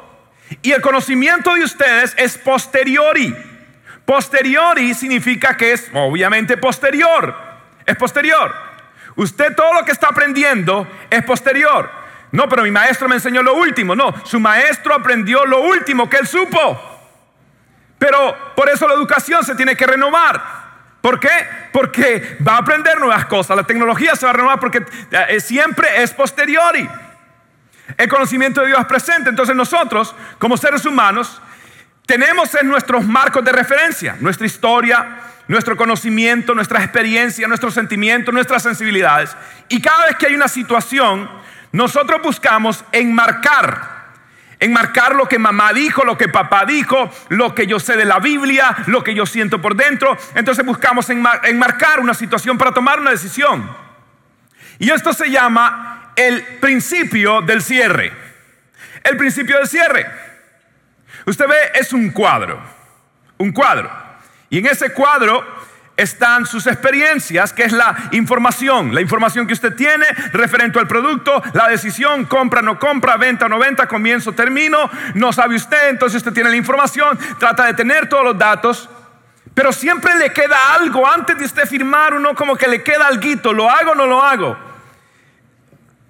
y 0.62 0.71
el 0.71 0.81
conocimiento 0.81 1.53
de 1.53 1.63
ustedes 1.63 2.13
es 2.17 2.38
posteriori. 2.38 3.36
Posteriori 4.03 4.93
significa 4.95 5.55
que 5.55 5.74
es 5.74 5.89
obviamente 5.93 6.57
posterior, 6.57 7.36
es 7.86 7.95
posterior. 7.95 8.53
Usted 9.15 9.55
todo 9.55 9.74
lo 9.74 9.86
que 9.86 9.91
está 9.91 10.07
aprendiendo 10.07 10.88
es 11.09 11.24
posterior. 11.24 11.89
No, 12.31 12.48
pero 12.48 12.63
mi 12.63 12.71
maestro 12.71 13.07
me 13.07 13.15
enseñó 13.15 13.43
lo 13.43 13.55
último. 13.55 13.95
No, 13.95 14.13
su 14.25 14.39
maestro 14.39 14.93
aprendió 14.93 15.45
lo 15.45 15.62
último 15.62 16.09
que 16.09 16.17
él 16.17 16.27
supo. 16.27 17.00
Pero 17.98 18.53
por 18.55 18.69
eso 18.69 18.88
la 18.88 18.93
educación 18.93 19.43
se 19.43 19.55
tiene 19.55 19.75
que 19.75 19.86
renovar. 19.86 20.58
¿Por 21.01 21.19
qué? 21.19 21.29
Porque 21.71 22.37
va 22.45 22.55
a 22.55 22.57
aprender 22.57 22.99
nuevas 22.99 23.25
cosas. 23.25 23.55
La 23.55 23.63
tecnología 23.63 24.15
se 24.15 24.25
va 24.25 24.31
a 24.31 24.35
renovar 24.35 24.59
porque 24.59 24.85
eh, 25.11 25.39
siempre 25.39 26.03
es 26.03 26.11
posteriori. 26.11 26.89
El 27.97 28.09
conocimiento 28.09 28.61
de 28.61 28.67
Dios 28.67 28.79
es 28.79 28.85
presente. 28.85 29.29
Entonces 29.29 29.55
nosotros, 29.55 30.15
como 30.37 30.57
seres 30.57 30.85
humanos, 30.85 31.41
tenemos 32.05 32.53
en 32.55 32.67
nuestros 32.67 33.05
marcos 33.05 33.43
de 33.45 33.51
referencia 33.51 34.17
nuestra 34.19 34.45
historia, 34.45 35.19
nuestro 35.47 35.77
conocimiento, 35.77 36.53
nuestra 36.53 36.83
experiencia, 36.83 37.47
nuestros 37.47 37.73
sentimientos, 37.73 38.33
nuestras 38.33 38.63
sensibilidades. 38.63 39.35
Y 39.69 39.81
cada 39.81 40.05
vez 40.05 40.15
que 40.17 40.27
hay 40.27 40.35
una 40.35 40.47
situación, 40.47 41.29
nosotros 41.71 42.21
buscamos 42.21 42.83
enmarcar 42.91 43.98
enmarcar 44.59 45.15
lo 45.15 45.27
que 45.27 45.39
mamá 45.39 45.73
dijo, 45.73 46.03
lo 46.03 46.17
que 46.17 46.27
papá 46.27 46.65
dijo, 46.65 47.09
lo 47.29 47.55
que 47.55 47.65
yo 47.65 47.79
sé 47.79 47.95
de 47.95 48.05
la 48.05 48.19
Biblia, 48.19 48.75
lo 48.87 49.03
que 49.03 49.13
yo 49.13 49.25
siento 49.25 49.61
por 49.61 49.75
dentro. 49.75 50.17
Entonces 50.35 50.65
buscamos 50.65 51.09
enmarcar 51.09 51.99
una 51.99 52.13
situación 52.13 52.57
para 52.57 52.73
tomar 52.73 52.99
una 52.99 53.11
decisión. 53.11 53.69
Y 54.79 54.91
esto 54.91 55.13
se 55.13 55.29
llama 55.29 56.13
el 56.15 56.43
principio 56.59 57.41
del 57.41 57.61
cierre. 57.61 58.11
El 59.03 59.17
principio 59.17 59.57
del 59.57 59.67
cierre. 59.67 60.05
Usted 61.25 61.47
ve, 61.47 61.55
es 61.75 61.93
un 61.93 62.11
cuadro. 62.11 62.61
Un 63.37 63.51
cuadro. 63.51 63.89
Y 64.49 64.59
en 64.59 64.65
ese 64.65 64.91
cuadro 64.91 65.45
están 66.01 66.45
sus 66.45 66.65
experiencias, 66.67 67.53
que 67.53 67.63
es 67.63 67.71
la 67.71 68.09
información, 68.11 68.93
la 68.93 69.01
información 69.01 69.45
que 69.45 69.53
usted 69.53 69.75
tiene 69.75 70.05
referente 70.31 70.79
al 70.79 70.87
producto, 70.87 71.41
la 71.53 71.67
decisión, 71.67 72.25
compra, 72.25 72.61
no 72.61 72.79
compra, 72.79 73.17
venta, 73.17 73.47
no 73.49 73.59
venta, 73.59 73.87
comienzo, 73.87 74.31
termino, 74.31 74.89
no 75.15 75.33
sabe 75.33 75.55
usted, 75.55 75.89
entonces 75.89 76.17
usted 76.17 76.33
tiene 76.33 76.49
la 76.49 76.55
información, 76.55 77.17
trata 77.37 77.65
de 77.65 77.73
tener 77.73 78.07
todos 78.07 78.23
los 78.23 78.37
datos, 78.37 78.89
pero 79.53 79.73
siempre 79.73 80.15
le 80.15 80.31
queda 80.31 80.57
algo 80.73 81.05
antes 81.05 81.37
de 81.37 81.45
usted 81.45 81.67
firmar, 81.67 82.13
uno 82.13 82.33
como 82.33 82.55
que 82.55 82.67
le 82.67 82.81
queda 82.81 83.07
algo, 83.07 83.53
lo 83.53 83.69
hago 83.69 83.91
o 83.91 83.95
no 83.95 84.07
lo 84.07 84.23
hago. 84.23 84.57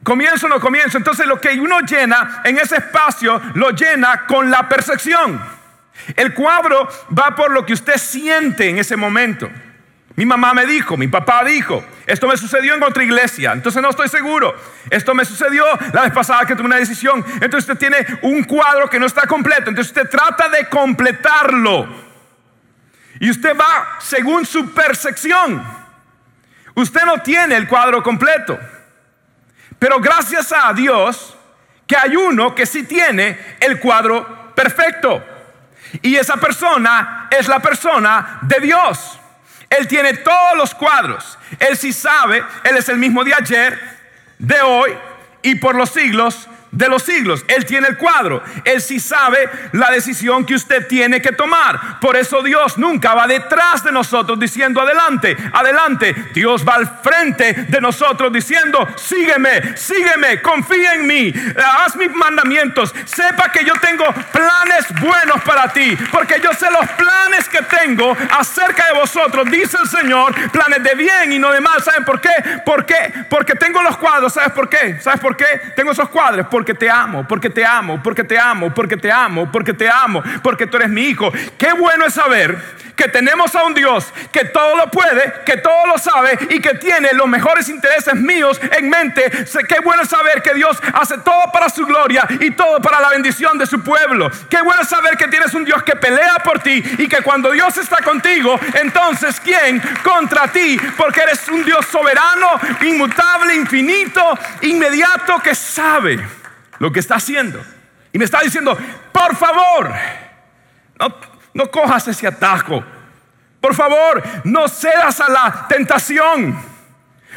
Comienzo 0.03 0.45
o 0.45 0.49
no 0.49 0.59
comienzo. 0.59 0.97
Entonces 0.97 1.25
lo 1.25 1.41
que 1.41 1.59
uno 1.59 1.81
llena 1.81 2.41
en 2.43 2.57
ese 2.57 2.77
espacio 2.77 3.41
lo 3.55 3.71
llena 3.71 4.25
con 4.27 4.49
la 4.49 4.69
percepción. 4.69 5.41
El 6.15 6.33
cuadro 6.33 6.87
va 7.17 7.35
por 7.35 7.51
lo 7.51 7.65
que 7.65 7.73
usted 7.73 7.97
siente 7.97 8.69
en 8.69 8.77
ese 8.77 8.95
momento. 8.95 9.49
Mi 10.19 10.25
mamá 10.25 10.53
me 10.53 10.65
dijo, 10.65 10.97
mi 10.97 11.07
papá 11.07 11.45
dijo, 11.45 11.81
esto 12.05 12.27
me 12.27 12.35
sucedió 12.35 12.75
en 12.75 12.83
otra 12.83 13.05
iglesia, 13.05 13.53
entonces 13.53 13.81
no 13.81 13.89
estoy 13.89 14.09
seguro. 14.09 14.53
Esto 14.89 15.15
me 15.15 15.23
sucedió 15.23 15.63
la 15.93 16.01
vez 16.01 16.11
pasada 16.11 16.45
que 16.45 16.57
tuve 16.57 16.65
una 16.65 16.75
decisión. 16.75 17.23
Entonces 17.35 17.59
usted 17.59 17.77
tiene 17.77 18.05
un 18.23 18.43
cuadro 18.43 18.89
que 18.89 18.99
no 18.99 19.05
está 19.05 19.25
completo, 19.27 19.69
entonces 19.69 19.95
usted 19.95 20.09
trata 20.09 20.49
de 20.49 20.67
completarlo. 20.67 21.87
Y 23.21 23.29
usted 23.29 23.57
va 23.57 23.95
según 23.99 24.45
su 24.45 24.73
percepción. 24.73 25.65
Usted 26.75 27.05
no 27.05 27.21
tiene 27.21 27.55
el 27.55 27.65
cuadro 27.65 28.03
completo. 28.03 28.59
Pero 29.79 30.01
gracias 30.01 30.51
a 30.51 30.73
Dios 30.73 31.37
que 31.87 31.95
hay 31.95 32.17
uno 32.17 32.53
que 32.53 32.65
sí 32.65 32.83
tiene 32.83 33.55
el 33.61 33.79
cuadro 33.79 34.53
perfecto. 34.53 35.23
Y 36.01 36.17
esa 36.17 36.35
persona 36.35 37.29
es 37.31 37.47
la 37.47 37.61
persona 37.61 38.39
de 38.41 38.59
Dios. 38.59 39.18
Él 39.69 39.87
tiene 39.87 40.13
todos 40.15 40.57
los 40.57 40.73
cuadros. 40.73 41.37
Él 41.59 41.77
sí 41.77 41.93
sabe, 41.93 42.43
Él 42.63 42.77
es 42.77 42.89
el 42.89 42.97
mismo 42.97 43.23
de 43.23 43.33
ayer, 43.33 43.79
de 44.37 44.61
hoy 44.61 44.91
y 45.41 45.55
por 45.55 45.75
los 45.75 45.89
siglos 45.89 46.47
de 46.71 46.87
los 46.87 47.03
siglos. 47.03 47.43
Él 47.47 47.65
tiene 47.65 47.87
el 47.87 47.97
cuadro. 47.97 48.43
Él 48.63 48.81
sí 48.81 48.99
sabe 48.99 49.49
la 49.73 49.91
decisión 49.91 50.45
que 50.45 50.55
usted 50.55 50.87
tiene 50.87 51.21
que 51.21 51.31
tomar. 51.31 51.99
Por 51.99 52.15
eso 52.15 52.41
Dios 52.41 52.77
nunca 52.77 53.13
va 53.13 53.27
detrás 53.27 53.83
de 53.83 53.91
nosotros 53.91 54.39
diciendo 54.39 54.81
adelante, 54.81 55.35
adelante. 55.53 56.13
Dios 56.33 56.67
va 56.67 56.75
al 56.75 56.87
frente 57.01 57.53
de 57.53 57.81
nosotros 57.81 58.31
diciendo, 58.31 58.87
sígueme, 58.95 59.77
sígueme, 59.77 60.41
confía 60.41 60.93
en 60.93 61.07
mí, 61.07 61.33
haz 61.79 61.95
mis 61.95 62.11
mandamientos. 62.13 62.93
Sepa 63.05 63.51
que 63.51 63.65
yo 63.65 63.73
tengo 63.81 64.05
planes 64.31 64.85
buenos 65.01 65.41
para 65.43 65.71
ti, 65.73 65.97
porque 66.11 66.39
yo 66.41 66.53
sé 66.53 66.67
los 66.71 66.89
planes 66.91 67.49
que 67.49 67.61
tengo 67.61 68.15
acerca 68.37 68.87
de 68.87 68.99
vosotros, 68.99 69.49
dice 69.49 69.77
el 69.81 69.89
Señor, 69.89 70.33
planes 70.51 70.83
de 70.83 70.95
bien 70.95 71.33
y 71.33 71.39
no 71.39 71.51
de 71.51 71.61
mal. 71.61 71.81
¿Saben 71.81 72.03
por 72.05 72.21
qué? 72.21 72.29
¿Por 72.65 72.85
qué? 72.85 73.13
Porque 73.29 73.55
tengo 73.55 73.81
los 73.81 73.97
cuadros. 73.97 74.33
¿Sabes 74.33 74.51
por 74.51 74.69
qué? 74.69 74.99
¿Sabes 75.01 75.19
por 75.19 75.35
qué? 75.35 75.45
Tengo 75.75 75.91
esos 75.91 76.09
cuadros 76.09 76.47
porque 76.59 76.73
te 76.73 76.89
amo, 76.89 77.25
porque 77.25 77.49
te 77.49 77.65
amo, 77.65 78.03
porque 78.03 78.25
te 78.25 78.37
amo, 78.37 78.73
porque 78.73 78.97
te 78.97 79.09
amo, 79.09 79.49
porque 79.49 79.73
te 79.73 79.87
amo, 79.87 80.21
porque 80.43 80.67
tú 80.67 80.75
eres 80.75 80.89
mi 80.89 81.03
hijo. 81.03 81.31
Qué 81.57 81.71
bueno 81.71 82.05
es 82.05 82.15
saber 82.15 82.57
que 82.97 83.07
tenemos 83.07 83.55
a 83.55 83.63
un 83.63 83.73
Dios 83.73 84.11
que 84.29 84.43
todo 84.43 84.75
lo 84.75 84.91
puede, 84.91 85.35
que 85.45 85.55
todo 85.55 85.87
lo 85.87 85.97
sabe 85.97 86.37
y 86.49 86.59
que 86.59 86.73
tiene 86.73 87.13
los 87.13 87.29
mejores 87.29 87.69
intereses 87.69 88.13
míos 88.13 88.59
en 88.77 88.89
mente. 88.89 89.31
Qué 89.69 89.79
bueno 89.81 90.03
es 90.03 90.09
saber 90.09 90.41
que 90.41 90.53
Dios 90.53 90.77
hace 90.93 91.17
todo 91.19 91.49
para 91.53 91.69
su 91.69 91.85
gloria 91.85 92.27
y 92.41 92.51
todo 92.51 92.81
para 92.81 92.99
la 92.99 93.07
bendición 93.11 93.57
de 93.57 93.65
su 93.65 93.81
pueblo. 93.81 94.29
Qué 94.49 94.61
bueno 94.61 94.81
es 94.81 94.89
saber 94.89 95.15
que 95.15 95.29
tienes 95.29 95.53
un 95.53 95.63
Dios 95.63 95.81
que 95.83 95.95
pelea 95.95 96.39
por 96.43 96.59
ti 96.59 96.83
y 96.97 97.07
que 97.07 97.21
cuando 97.21 97.51
Dios 97.51 97.77
está 97.77 98.03
contigo, 98.03 98.59
entonces 98.73 99.39
¿quién 99.39 99.81
contra 100.03 100.49
ti? 100.49 100.77
Porque 100.97 101.21
eres 101.21 101.47
un 101.47 101.63
Dios 101.63 101.85
soberano, 101.85 102.59
inmutable, 102.81 103.55
infinito, 103.55 104.37
inmediato 104.61 105.39
que 105.41 105.55
sabe 105.55 106.19
lo 106.79 106.91
que 106.91 106.99
está 106.99 107.15
haciendo. 107.15 107.63
Y 108.11 108.17
me 108.17 108.25
está 108.25 108.41
diciendo, 108.41 108.77
por 109.11 109.35
favor, 109.35 109.93
no, 111.53 111.71
cojas 111.71 112.07
ese 112.07 112.27
atajo. 112.27 112.83
Por 113.61 113.75
favor, 113.75 114.23
no 114.45 114.67
cedas 114.67 115.19
a 115.19 115.29
la 115.29 115.67
tentación. 115.67 116.59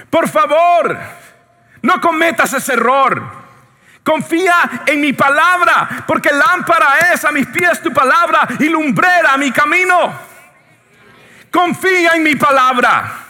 Por 0.08 0.28
favor, 0.28 0.98
no 1.82 2.00
cometas 2.00 2.52
ese 2.54 2.74
error. 2.74 3.42
Confía 4.02 4.82
en 4.86 5.00
mi 5.00 5.12
palabra, 5.12 6.04
porque 6.06 6.30
lámpara 6.32 7.12
es 7.12 7.24
a 7.24 7.30
mis 7.30 7.46
pies 7.46 7.82
tu 7.82 7.92
palabra 7.92 8.48
y 8.58 8.68
lumbrera 8.68 9.36
mi 9.36 9.52
camino. 9.52 10.12
Confía 11.50 12.12
en 12.14 12.22
mi 12.22 12.34
palabra. 12.34 13.21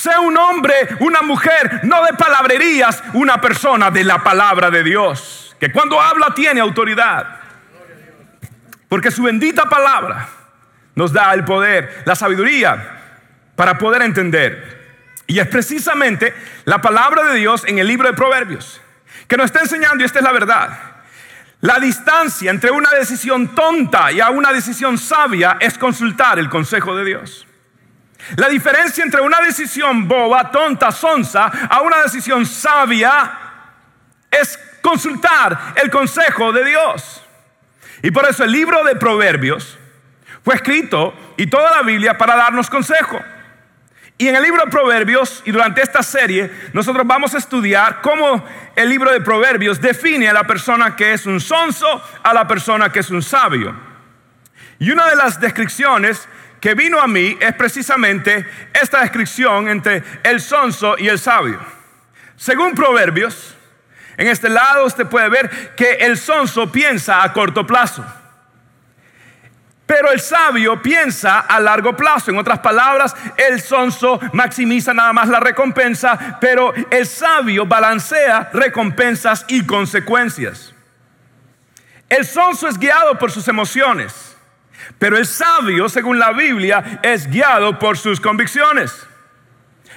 Sea 0.00 0.20
un 0.20 0.34
hombre, 0.34 0.74
una 1.00 1.20
mujer, 1.20 1.80
no 1.82 2.02
de 2.06 2.14
palabrerías, 2.14 3.02
una 3.12 3.38
persona 3.38 3.90
de 3.90 4.02
la 4.02 4.24
palabra 4.24 4.70
de 4.70 4.82
Dios, 4.82 5.54
que 5.60 5.70
cuando 5.70 6.00
habla 6.00 6.32
tiene 6.34 6.58
autoridad. 6.58 7.38
Porque 8.88 9.10
su 9.10 9.24
bendita 9.24 9.68
palabra 9.68 10.26
nos 10.94 11.12
da 11.12 11.34
el 11.34 11.44
poder, 11.44 12.02
la 12.06 12.14
sabiduría 12.14 12.98
para 13.54 13.76
poder 13.76 14.00
entender. 14.00 15.12
Y 15.26 15.38
es 15.38 15.46
precisamente 15.48 16.34
la 16.64 16.80
palabra 16.80 17.24
de 17.24 17.34
Dios 17.34 17.64
en 17.66 17.78
el 17.78 17.86
libro 17.86 18.08
de 18.08 18.14
Proverbios 18.14 18.80
que 19.28 19.36
nos 19.36 19.44
está 19.44 19.60
enseñando, 19.60 20.02
y 20.02 20.06
esta 20.06 20.20
es 20.20 20.24
la 20.24 20.32
verdad, 20.32 20.78
la 21.60 21.78
distancia 21.78 22.50
entre 22.50 22.70
una 22.70 22.88
decisión 22.92 23.54
tonta 23.54 24.10
y 24.12 24.20
a 24.20 24.30
una 24.30 24.50
decisión 24.50 24.96
sabia 24.96 25.58
es 25.60 25.76
consultar 25.76 26.38
el 26.38 26.48
consejo 26.48 26.96
de 26.96 27.04
Dios. 27.04 27.46
La 28.36 28.48
diferencia 28.48 29.04
entre 29.04 29.20
una 29.20 29.40
decisión 29.40 30.06
boba, 30.06 30.50
tonta, 30.50 30.92
sonsa, 30.92 31.50
a 31.68 31.80
una 31.82 32.02
decisión 32.02 32.46
sabia 32.46 33.38
es 34.30 34.58
consultar 34.82 35.74
el 35.76 35.90
consejo 35.90 36.52
de 36.52 36.64
Dios. 36.64 37.22
Y 38.02 38.10
por 38.10 38.28
eso 38.28 38.44
el 38.44 38.52
libro 38.52 38.84
de 38.84 38.96
Proverbios 38.96 39.78
fue 40.42 40.54
escrito 40.54 41.14
y 41.36 41.46
toda 41.46 41.70
la 41.76 41.82
Biblia 41.82 42.16
para 42.16 42.36
darnos 42.36 42.70
consejo. 42.70 43.20
Y 44.16 44.28
en 44.28 44.36
el 44.36 44.42
libro 44.42 44.62
de 44.64 44.70
Proverbios 44.70 45.42
y 45.46 45.50
durante 45.50 45.82
esta 45.82 46.02
serie 46.02 46.50
nosotros 46.74 47.06
vamos 47.06 47.34
a 47.34 47.38
estudiar 47.38 48.02
cómo 48.02 48.44
el 48.76 48.88
libro 48.88 49.10
de 49.10 49.22
Proverbios 49.22 49.80
define 49.80 50.28
a 50.28 50.34
la 50.34 50.44
persona 50.44 50.94
que 50.94 51.14
es 51.14 51.24
un 51.24 51.40
sonso 51.40 52.02
a 52.22 52.34
la 52.34 52.46
persona 52.46 52.92
que 52.92 53.00
es 53.00 53.10
un 53.10 53.22
sabio. 53.22 53.74
Y 54.78 54.90
una 54.90 55.08
de 55.08 55.16
las 55.16 55.40
descripciones 55.40 56.28
que 56.60 56.74
vino 56.74 57.00
a 57.00 57.06
mí 57.06 57.36
es 57.40 57.54
precisamente 57.54 58.46
esta 58.72 59.00
descripción 59.00 59.68
entre 59.68 60.02
el 60.22 60.40
sonso 60.40 60.96
y 60.98 61.08
el 61.08 61.18
sabio. 61.18 61.58
Según 62.36 62.74
Proverbios, 62.74 63.54
en 64.16 64.28
este 64.28 64.48
lado 64.48 64.84
usted 64.84 65.06
puede 65.06 65.28
ver 65.28 65.74
que 65.74 65.92
el 65.92 66.18
sonso 66.18 66.70
piensa 66.70 67.22
a 67.22 67.32
corto 67.32 67.66
plazo. 67.66 68.04
Pero 69.86 70.12
el 70.12 70.20
sabio 70.20 70.80
piensa 70.80 71.40
a 71.40 71.58
largo 71.58 71.96
plazo. 71.96 72.30
En 72.30 72.38
otras 72.38 72.60
palabras, 72.60 73.16
el 73.36 73.60
sonso 73.60 74.20
maximiza 74.32 74.94
nada 74.94 75.12
más 75.12 75.28
la 75.28 75.40
recompensa, 75.40 76.38
pero 76.40 76.72
el 76.90 77.06
sabio 77.06 77.66
balancea 77.66 78.50
recompensas 78.52 79.44
y 79.48 79.66
consecuencias. 79.66 80.74
El 82.08 82.24
sonso 82.24 82.68
es 82.68 82.78
guiado 82.78 83.18
por 83.18 83.32
sus 83.32 83.48
emociones. 83.48 84.29
Pero 84.98 85.16
el 85.16 85.26
sabio, 85.26 85.88
según 85.88 86.18
la 86.18 86.32
Biblia, 86.32 87.00
es 87.02 87.28
guiado 87.30 87.78
por 87.78 87.96
sus 87.96 88.20
convicciones. 88.20 89.06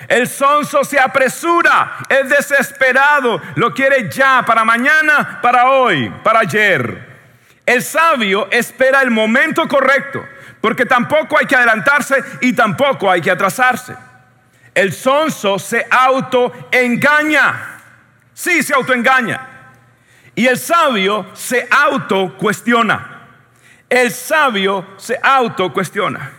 El 0.08 0.28
sonso 0.28 0.84
se 0.84 1.00
apresura, 1.00 1.98
es 2.10 2.30
desesperado, 2.30 3.42
lo 3.56 3.74
quiere 3.74 4.10
ya, 4.10 4.44
para 4.46 4.66
mañana, 4.66 5.40
para 5.42 5.70
hoy, 5.70 6.10
para 6.24 6.40
ayer. 6.40 7.14
El 7.66 7.82
sabio 7.82 8.48
espera 8.52 9.02
el 9.02 9.12
momento 9.12 9.68
correcto, 9.68 10.24
porque 10.60 10.86
tampoco 10.86 11.38
hay 11.38 11.46
que 11.46 11.56
adelantarse 11.56 12.22
y 12.42 12.54
tampoco 12.54 13.10
hay 13.10 13.22
que 13.22 13.32
atrasarse. 13.32 13.96
El 14.76 14.92
sonso 14.92 15.60
se 15.60 15.86
autoengaña. 15.90 17.80
Sí, 18.34 18.64
se 18.64 18.74
autoengaña. 18.74 19.48
Y 20.36 20.48
el 20.48 20.58
sabio 20.58 21.28
se 21.34 21.68
autocuestiona 21.70 23.13
el 23.94 24.12
sabio 24.12 24.86
se 24.98 25.20
autocuestiona. 25.22 26.32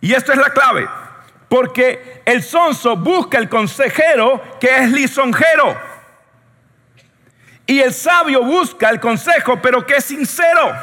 Y 0.00 0.12
esto 0.12 0.32
es 0.32 0.38
la 0.38 0.50
clave, 0.50 0.88
porque 1.48 2.22
el 2.24 2.42
sonso 2.42 2.96
busca 2.96 3.38
el 3.38 3.48
consejero 3.48 4.42
que 4.58 4.76
es 4.76 4.90
lisonjero. 4.90 5.76
Y 7.66 7.80
el 7.80 7.92
sabio 7.92 8.42
busca 8.42 8.90
el 8.90 9.00
consejo, 9.00 9.60
pero 9.62 9.86
que 9.86 9.96
es 9.96 10.04
sincero. 10.04 10.74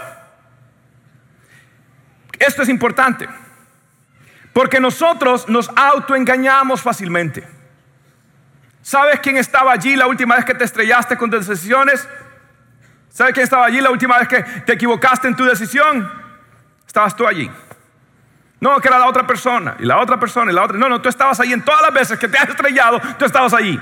Esto 2.40 2.62
es 2.62 2.70
importante, 2.70 3.28
porque 4.54 4.80
nosotros 4.80 5.48
nos 5.50 5.70
autoengañamos 5.76 6.82
fácilmente. 6.82 7.46
¿Sabes 8.82 9.20
quién 9.20 9.38
estaba 9.38 9.72
allí 9.72 9.96
la 9.96 10.08
última 10.08 10.36
vez 10.36 10.46
que 10.46 10.54
te 10.54 10.64
estrellaste 10.64 11.18
con 11.18 11.30
decisiones? 11.30 12.08
¿Sabes 13.13 13.36
quién 13.36 13.43
estaba 13.43 13.67
allí 13.67 13.80
la 13.80 13.91
última 13.91 14.17
vez 14.17 14.28
que 14.28 14.41
te 14.41 14.73
equivocaste 14.73 15.28
en 15.28 15.36
tu 15.36 15.45
decisión? 15.45 16.12
Estabas 16.88 17.15
tú 17.15 17.28
allí. 17.28 17.49
No, 18.60 18.80
que 18.82 18.88
era 18.88 18.97
la 18.97 19.08
otra 19.08 19.28
persona, 19.28 19.76
y 19.78 19.86
la 19.86 19.99
otra 19.99 20.19
persona, 20.19 20.52
y 20.52 20.56
la 20.56 20.63
otra. 20.63 20.78
No, 20.80 20.89
no, 20.89 20.99
tú 20.99 21.10
estabas 21.10 21.39
allí 21.39 21.54
en 21.54 21.63
todas 21.63 21.84
las 21.84 21.93
veces 21.93 22.17
que 22.17 22.28
te 22.28 22.39
has 22.39 22.49
estrellado, 22.49 22.99
tú 23.19 23.26
estabas 23.26 23.54
allí. 23.54 23.80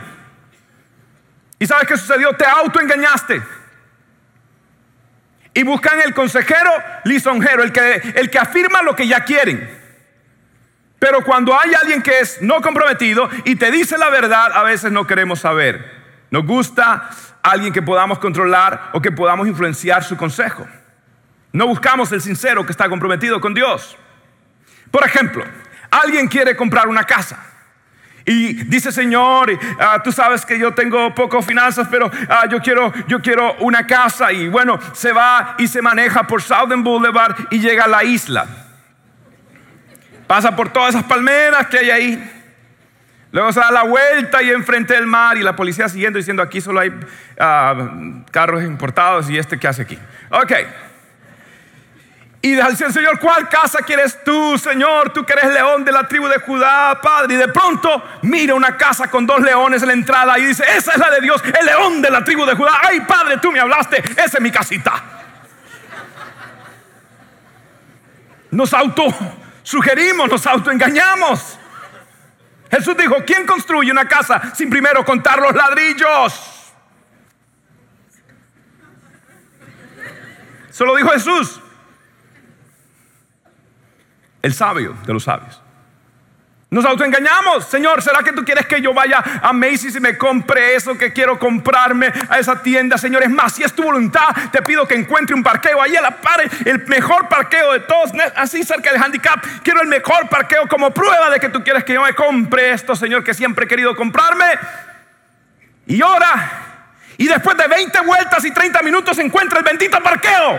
¿Y 1.60 1.66
sabes 1.66 1.88
qué 1.88 1.96
sucedió? 1.96 2.34
Te 2.34 2.46
autoengañaste. 2.46 3.42
Y 5.54 5.64
buscan 5.64 6.02
el 6.02 6.14
consejero 6.14 6.72
lisonjero, 7.06 7.64
el 7.64 7.72
que, 7.72 8.14
el 8.16 8.30
que 8.30 8.40
afirma 8.40 8.82
lo 8.82 8.98
que 8.98 9.08
ya 9.08 9.24
quieren. 9.24 9.80
Pero 11.00 11.24
cuando 11.24 11.58
hay 11.58 11.74
alguien 11.74 12.02
que 12.02 12.20
es 12.20 12.42
no 12.42 12.60
comprometido 12.62 13.30
y 13.46 13.56
te 13.56 13.72
dice 13.72 13.98
la 13.98 14.10
verdad, 14.10 14.52
a 14.54 14.64
veces 14.64 14.92
no 14.92 15.08
queremos 15.08 15.40
saber. 15.40 16.01
Nos 16.32 16.46
gusta 16.46 17.10
alguien 17.44 17.74
que 17.74 17.82
podamos 17.82 18.18
controlar 18.18 18.90
o 18.94 19.02
que 19.02 19.12
podamos 19.12 19.48
influenciar 19.48 20.04
su 20.04 20.16
consejo. 20.16 20.66
No 21.52 21.68
buscamos 21.68 22.10
el 22.14 22.22
sincero 22.22 22.66
que 22.66 22.72
está 22.72 22.88
comprometido 22.88 23.42
con 23.42 23.54
Dios. 23.54 23.98
Por 24.90 25.06
ejemplo, 25.06 25.44
alguien 25.92 26.30
quiere 26.30 26.56
comprar 26.56 26.88
una 26.88 27.04
casa. 27.04 27.38
Y 28.26 28.54
dice, 28.64 28.94
Señor, 28.94 29.52
ah, 29.78 30.00
tú 30.02 30.14
sabes 30.14 30.46
que 30.46 30.58
yo 30.58 30.74
tengo 30.74 31.14
poco 31.14 31.42
finanzas, 31.42 31.88
pero 31.92 32.10
ah, 32.30 32.46
yo, 32.50 32.62
quiero, 32.62 32.94
yo 33.08 33.20
quiero 33.20 33.56
una 33.60 33.86
casa. 33.86 34.32
Y 34.32 34.48
bueno, 34.48 34.80
se 34.94 35.12
va 35.12 35.56
y 35.58 35.68
se 35.68 35.82
maneja 35.82 36.28
por 36.28 36.42
Southern 36.42 36.82
Boulevard 36.82 37.36
y 37.50 37.60
llega 37.60 37.86
a 37.86 37.88
la 37.90 38.06
isla. 38.06 38.48
Pasa 40.28 40.56
por 40.56 40.70
todas 40.70 40.96
esas 40.96 41.04
palmeras 41.04 41.68
que 41.68 41.80
hay 41.80 41.92
ahí. 41.92 42.41
Luego 43.32 43.54
se 43.54 43.62
da 43.62 43.72
la 43.72 43.84
vuelta 43.84 44.44
y 44.44 44.50
enfrente 44.50 44.94
del 44.94 45.08
mar 45.08 45.38
y 45.38 45.44
la 45.44 45.56
policía 45.56 45.88
siguiendo 45.88 46.18
diciendo 46.18 46.44
aquí 46.44 46.60
solo 46.60 46.82
hay 46.82 46.92
ah, 47.40 47.92
carros 48.30 48.64
importados 48.64 49.30
y 49.30 49.38
este 49.38 49.58
que 49.58 49.68
hace 49.68 49.84
aquí. 49.84 49.98
Ok. 50.30 50.52
Y 52.44 52.56
dice 52.56 52.86
el 52.86 52.94
Señor, 52.94 53.20
¿cuál 53.20 53.48
casa 53.48 53.80
quieres 53.86 54.24
tú, 54.24 54.58
Señor? 54.58 55.14
Tú 55.14 55.24
que 55.24 55.34
eres 55.34 55.54
león 55.54 55.86
de 55.86 55.92
la 55.92 56.08
tribu 56.08 56.28
de 56.28 56.40
Judá, 56.40 57.00
Padre. 57.00 57.36
Y 57.36 57.38
de 57.38 57.48
pronto 57.50 58.04
mira 58.24 58.56
una 58.56 58.76
casa 58.76 59.10
con 59.10 59.28
dos 59.28 59.42
leones 59.42 59.84
en 59.84 59.90
la 59.90 59.94
entrada 59.94 60.40
y 60.40 60.46
dice, 60.46 60.64
esa 60.76 60.94
es 60.94 60.98
la 60.98 61.12
de 61.12 61.22
Dios, 61.22 61.42
el 61.44 61.66
león 61.66 62.02
de 62.02 62.10
la 62.10 62.24
tribu 62.24 62.46
de 62.46 62.56
Judá. 62.56 62.72
Ay, 62.82 63.02
Padre, 63.02 63.38
tú 63.38 63.52
me 63.52 63.60
hablaste, 63.60 63.98
esa 64.18 64.38
es 64.38 64.42
mi 64.42 64.52
casita. 64.52 65.04
Nos 68.50 68.74
auto 68.74 69.06
sugerimos, 69.64 70.30
nos 70.30 70.46
autoengañamos. 70.48 71.60
Jesús 72.72 72.96
dijo, 72.96 73.18
¿quién 73.26 73.46
construye 73.46 73.92
una 73.92 74.08
casa 74.08 74.56
sin 74.56 74.70
primero 74.70 75.04
contar 75.04 75.40
los 75.40 75.54
ladrillos? 75.54 76.74
Eso 80.70 80.86
lo 80.86 80.96
dijo 80.96 81.10
Jesús. 81.10 81.60
El 84.42 84.54
sabio 84.54 84.96
de 85.06 85.14
los 85.14 85.24
sabios. 85.26 85.62
Nos 86.72 86.86
autoengañamos. 86.86 87.66
Señor, 87.66 88.02
¿será 88.02 88.24
que 88.24 88.32
tú 88.32 88.46
quieres 88.46 88.66
que 88.66 88.82
yo 88.82 88.94
vaya 88.94 89.22
a 89.42 89.52
Macy's 89.52 89.98
y 89.98 90.00
me 90.00 90.18
compre 90.18 90.74
eso 90.74 90.98
que 90.98 91.12
quiero 91.12 91.38
comprarme 91.38 92.14
a 92.30 92.40
esa 92.40 92.64
tienda? 92.64 92.98
Señor, 92.98 93.24
es 93.24 93.30
más, 93.30 93.52
si 93.52 93.64
es 93.64 93.74
tu 93.74 93.84
voluntad, 93.84 94.30
te 94.54 94.62
pido 94.62 94.88
que 94.88 94.96
encuentre 94.96 95.36
un 95.36 95.44
parqueo 95.44 95.82
ahí 95.82 95.98
a 95.98 96.02
la 96.02 96.12
par, 96.12 96.40
el 96.40 96.88
mejor 96.88 97.28
parqueo 97.28 97.74
de 97.74 97.82
todos, 97.82 98.12
así 98.38 98.64
cerca 98.64 98.90
del 98.90 99.04
handicap. 99.04 99.44
Quiero 99.64 99.82
el 99.82 99.90
mejor 99.90 100.30
parqueo 100.30 100.66
como 100.70 100.92
prueba 100.92 101.30
de 101.30 101.42
que 101.42 101.50
tú 101.50 101.62
quieres 101.62 101.84
que 101.84 101.94
yo 101.94 102.04
me 102.04 102.14
compre 102.14 102.72
esto, 102.72 102.96
Señor, 102.96 103.26
que 103.26 103.34
siempre 103.34 103.66
he 103.66 103.68
querido 103.68 103.94
comprarme. 103.94 104.46
Y 105.88 106.02
ahora, 106.02 106.52
y 107.18 107.28
después 107.28 107.58
de 107.58 107.68
20 107.68 108.00
vueltas 108.00 108.46
y 108.46 108.52
30 108.52 108.82
minutos 108.82 109.20
encuentra 109.20 109.60
el 109.60 109.66
bendito 109.66 110.02
parqueo. 110.02 110.58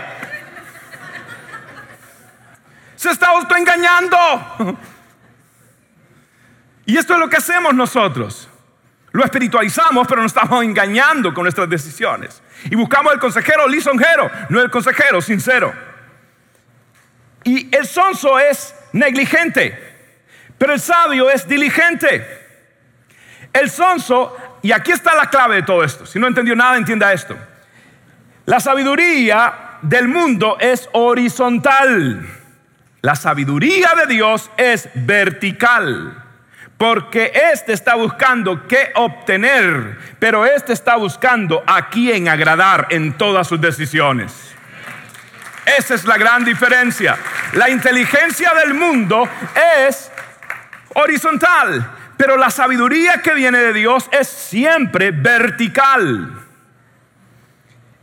Se 2.97 3.09
está 3.09 3.29
autoengañando. 3.29 4.77
Y 6.85 6.97
esto 6.97 7.13
es 7.13 7.19
lo 7.19 7.29
que 7.29 7.37
hacemos 7.37 7.73
nosotros. 7.73 8.49
Lo 9.11 9.23
espiritualizamos, 9.23 10.07
pero 10.07 10.21
nos 10.21 10.31
estamos 10.31 10.63
engañando 10.63 11.33
con 11.33 11.43
nuestras 11.43 11.69
decisiones. 11.69 12.41
Y 12.65 12.75
buscamos 12.75 13.13
el 13.13 13.19
consejero 13.19 13.67
lisonjero, 13.67 14.29
no 14.49 14.59
el 14.59 14.71
consejero 14.71 15.21
sincero. 15.21 15.73
Y 17.43 17.73
el 17.75 17.85
sonso 17.85 18.39
es 18.39 18.75
negligente, 18.91 19.77
pero 20.57 20.73
el 20.73 20.79
sabio 20.79 21.29
es 21.29 21.47
diligente. 21.47 22.25
El 23.51 23.69
sonso, 23.69 24.35
y 24.63 24.71
aquí 24.71 24.91
está 24.91 25.13
la 25.13 25.29
clave 25.29 25.57
de 25.57 25.63
todo 25.63 25.83
esto. 25.83 26.05
Si 26.07 26.17
no 26.17 26.27
entendió 26.27 26.55
nada, 26.55 26.77
entienda 26.77 27.13
esto. 27.13 27.37
La 28.45 28.59
sabiduría 28.59 29.77
del 29.83 30.07
mundo 30.07 30.57
es 30.59 30.89
horizontal. 30.93 32.27
La 33.01 33.15
sabiduría 33.15 33.93
de 33.95 34.07
Dios 34.07 34.49
es 34.57 34.89
vertical. 34.95 36.22
Porque 36.83 37.31
este 37.33 37.71
está 37.71 37.95
buscando 37.95 38.67
qué 38.67 38.91
obtener, 38.95 39.97
pero 40.19 40.45
este 40.45 40.73
está 40.73 40.97
buscando 40.97 41.63
a 41.65 41.87
quién 41.87 42.27
agradar 42.27 42.87
en 42.89 43.13
todas 43.13 43.47
sus 43.47 43.61
decisiones. 43.61 44.53
Esa 45.65 45.95
es 45.95 46.03
la 46.03 46.17
gran 46.17 46.43
diferencia. 46.43 47.15
La 47.53 47.69
inteligencia 47.69 48.53
del 48.53 48.73
mundo 48.73 49.29
es 49.87 50.11
horizontal, 50.95 51.89
pero 52.17 52.35
la 52.35 52.49
sabiduría 52.49 53.21
que 53.21 53.33
viene 53.33 53.59
de 53.59 53.71
Dios 53.71 54.09
es 54.11 54.27
siempre 54.27 55.11
vertical. 55.11 56.33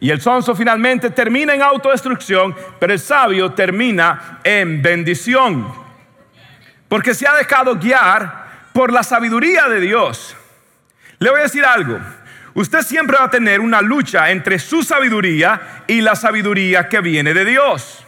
Y 0.01 0.09
el 0.09 0.23
sonso 0.23 0.55
finalmente 0.55 1.11
termina 1.11 1.53
en 1.53 1.61
autodestrucción, 1.61 2.57
pero 2.79 2.95
el 2.95 2.99
sabio 2.99 3.53
termina 3.53 4.38
en 4.43 4.81
bendición. 4.81 5.71
Porque 6.88 7.12
se 7.12 7.29
ha 7.29 7.35
dejado 7.35 7.77
guiar 7.77 8.39
por 8.72 8.92
la 8.92 9.02
sabiduría 9.02 9.68
de 9.68 9.80
Dios. 9.80 10.37
Le 11.18 11.30
voy 11.30 11.40
a 11.40 11.44
decir 11.44 11.64
algo. 11.64 11.98
Usted 12.54 12.83
siempre 12.83 13.16
va 13.16 13.24
a 13.24 13.30
tener 13.30 13.61
una 13.61 13.80
lucha 13.80 14.30
entre 14.30 14.59
su 14.59 14.83
sabiduría 14.83 15.85
y 15.87 16.00
la 16.00 16.16
sabiduría 16.16 16.88
que 16.88 17.00
viene 17.00 17.33
de 17.33 17.44
Dios. 17.44 18.04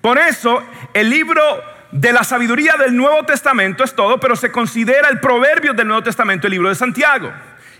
Por 0.00 0.18
eso 0.18 0.62
el 0.94 1.10
libro 1.10 1.42
de 1.90 2.12
la 2.12 2.24
sabiduría 2.24 2.74
del 2.76 2.96
Nuevo 2.96 3.24
Testamento 3.24 3.84
es 3.84 3.94
todo, 3.94 4.18
pero 4.18 4.36
se 4.36 4.50
considera 4.50 5.08
el 5.08 5.20
proverbio 5.20 5.74
del 5.74 5.88
Nuevo 5.88 6.02
Testamento 6.02 6.46
el 6.46 6.52
libro 6.52 6.68
de 6.68 6.74
Santiago. 6.74 7.32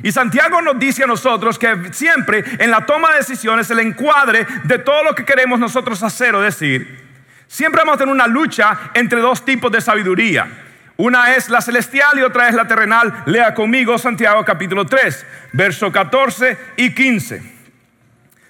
Y 0.03 0.11
Santiago 0.11 0.61
nos 0.61 0.79
dice 0.79 1.05
a 1.05 1.07
nosotros 1.07 1.59
que 1.59 1.93
siempre 1.93 2.45
en 2.59 2.71
la 2.71 2.85
toma 2.85 3.13
de 3.13 3.19
decisiones, 3.19 3.71
el 3.71 3.79
encuadre 3.79 4.47
de 4.65 4.79
todo 4.79 5.05
lo 5.05 5.15
que 5.15 5.25
queremos 5.25 5.61
nosotros 5.61 6.03
hacer 6.03 6.35
o 6.35 6.41
decir, 6.41 7.01
siempre 7.47 7.81
vamos 7.81 7.95
a 7.95 7.99
tener 7.99 8.13
una 8.13 8.27
lucha 8.27 8.91
entre 8.95 9.21
dos 9.21 9.45
tipos 9.45 9.71
de 9.71 9.81
sabiduría. 9.81 10.62
Una 10.97 11.35
es 11.35 11.49
la 11.49 11.61
celestial 11.61 12.19
y 12.19 12.23
otra 12.23 12.49
es 12.49 12.55
la 12.55 12.67
terrenal. 12.67 13.23
Lea 13.27 13.55
conmigo 13.55 13.99
Santiago 13.99 14.45
capítulo 14.45 14.85
3, 14.85 15.27
verso 15.53 15.91
14 15.91 16.57
y 16.77 16.95
15. 16.95 17.43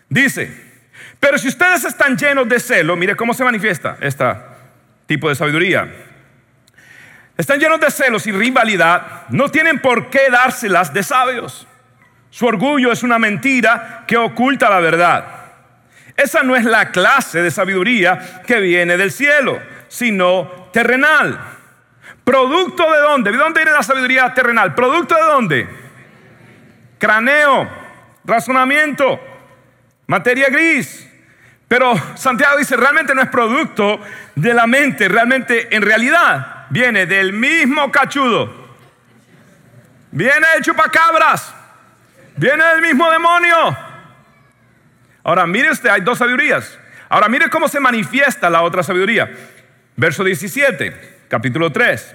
Dice, 0.09 0.73
pero 1.21 1.39
si 1.39 1.49
ustedes 1.49 1.85
están 1.85 2.17
llenos 2.17 2.49
de 2.49 2.59
celo, 2.59 2.97
mire 2.97 3.15
cómo 3.15 3.33
se 3.33 3.45
manifiesta 3.45 3.97
este 4.01 4.25
tipo 5.07 5.29
de 5.29 5.35
sabiduría. 5.35 5.89
Están 7.37 7.61
llenos 7.61 7.81
de 7.81 7.91
celos 7.91 8.27
y 8.27 8.33
rivalidad, 8.33 9.23
no 9.31 9.49
tienen 9.49 9.79
por 9.79 10.11
qué 10.11 10.29
dárselas 10.31 10.93
de 10.93 11.03
sabios. 11.03 11.67
Su 12.31 12.47
orgullo 12.47 12.93
es 12.93 13.03
una 13.03 13.19
mentira 13.19 14.05
que 14.07 14.17
oculta 14.17 14.69
la 14.69 14.81
verdad. 14.81 15.25
Esa 16.17 16.43
no 16.43 16.57
es 16.57 16.65
la 16.65 16.91
clase 16.91 17.41
de 17.41 17.51
sabiduría 17.51 18.43
que 18.47 18.59
viene 18.61 18.97
del 18.97 19.13
cielo, 19.13 19.61
sino 19.89 20.69
terrenal 20.73 21.39
¿Producto 22.25 22.91
de 22.91 22.99
dónde? 22.99 23.33
¿De 23.33 23.37
dónde 23.37 23.61
viene 23.61 23.73
la 23.77 23.83
sabiduría 23.83 24.33
terrenal? 24.33 24.75
¿Producto 24.75 25.15
de 25.15 25.23
dónde? 25.23 25.69
Craneo, 26.99 27.69
razonamiento, 28.25 29.21
materia 30.07 30.49
gris. 30.49 31.09
Pero 31.67 31.95
Santiago 32.17 32.59
dice, 32.59 32.77
realmente 32.77 33.15
no 33.15 33.23
es 33.23 33.29
producto 33.29 34.01
de 34.35 34.55
la 34.55 34.67
mente, 34.67 35.09
realmente 35.09 35.75
en 35.75 35.83
realidad 35.83 36.67
viene 36.71 37.07
del 37.07 37.33
mismo 37.33 37.91
cachudo. 37.91 38.63
Viene 40.13 40.47
el 40.57 40.63
chupacabras, 40.63 41.55
viene 42.37 42.63
del 42.65 42.83
mismo 42.83 43.11
demonio. 43.11 43.77
Ahora 45.25 45.47
mire 45.47 45.71
usted, 45.71 45.89
hay 45.89 46.03
dos 46.03 46.19
sabidurías. 46.19 46.79
Ahora 47.09 47.29
mire 47.29 47.49
cómo 47.51 47.67
se 47.69 47.81
manifiesta 47.81 48.49
la 48.49 48.63
otra 48.63 48.83
sabiduría. 48.83 49.31
Verso 49.97 50.23
17 50.23 51.12
capítulo 51.33 51.73
3. 51.73 52.15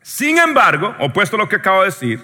Sin 0.00 0.38
embargo, 0.38 0.96
opuesto 1.00 1.36
a 1.36 1.40
lo 1.40 1.46
que 1.46 1.56
acabo 1.56 1.80
de 1.80 1.90
decir, 1.90 2.20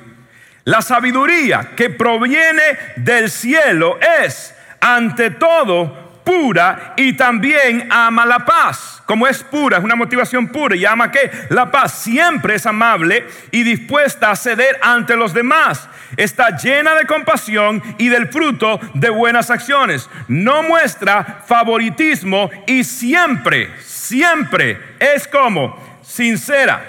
la 0.64 0.80
sabiduría 0.80 1.72
que 1.76 1.90
proviene 1.90 2.62
del 2.96 3.30
cielo 3.30 3.98
es, 4.22 4.54
ante 4.80 5.28
todo, 5.28 6.22
pura 6.24 6.94
y 6.96 7.12
también 7.12 7.88
ama 7.90 8.24
la 8.24 8.46
paz. 8.46 9.02
Como 9.04 9.26
es 9.26 9.44
pura, 9.44 9.76
es 9.76 9.84
una 9.84 9.94
motivación 9.94 10.48
pura 10.48 10.74
y 10.74 10.86
ama 10.86 11.12
que 11.12 11.30
la 11.50 11.70
paz 11.70 11.92
siempre 12.02 12.54
es 12.54 12.64
amable 12.64 13.26
y 13.52 13.62
dispuesta 13.62 14.30
a 14.30 14.36
ceder 14.36 14.78
ante 14.80 15.16
los 15.16 15.34
demás. 15.34 15.86
Está 16.16 16.56
llena 16.56 16.94
de 16.94 17.06
compasión 17.06 17.82
y 17.98 18.08
del 18.08 18.28
fruto 18.28 18.80
de 18.94 19.10
buenas 19.10 19.50
acciones. 19.50 20.08
No 20.28 20.62
muestra 20.62 21.42
favoritismo 21.46 22.50
y 22.66 22.84
siempre, 22.84 23.70
siempre 23.82 24.80
es 24.98 25.28
como 25.28 25.85
sincera. 26.06 26.82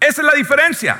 Esa 0.00 0.22
es 0.22 0.26
la 0.26 0.34
diferencia. 0.34 0.98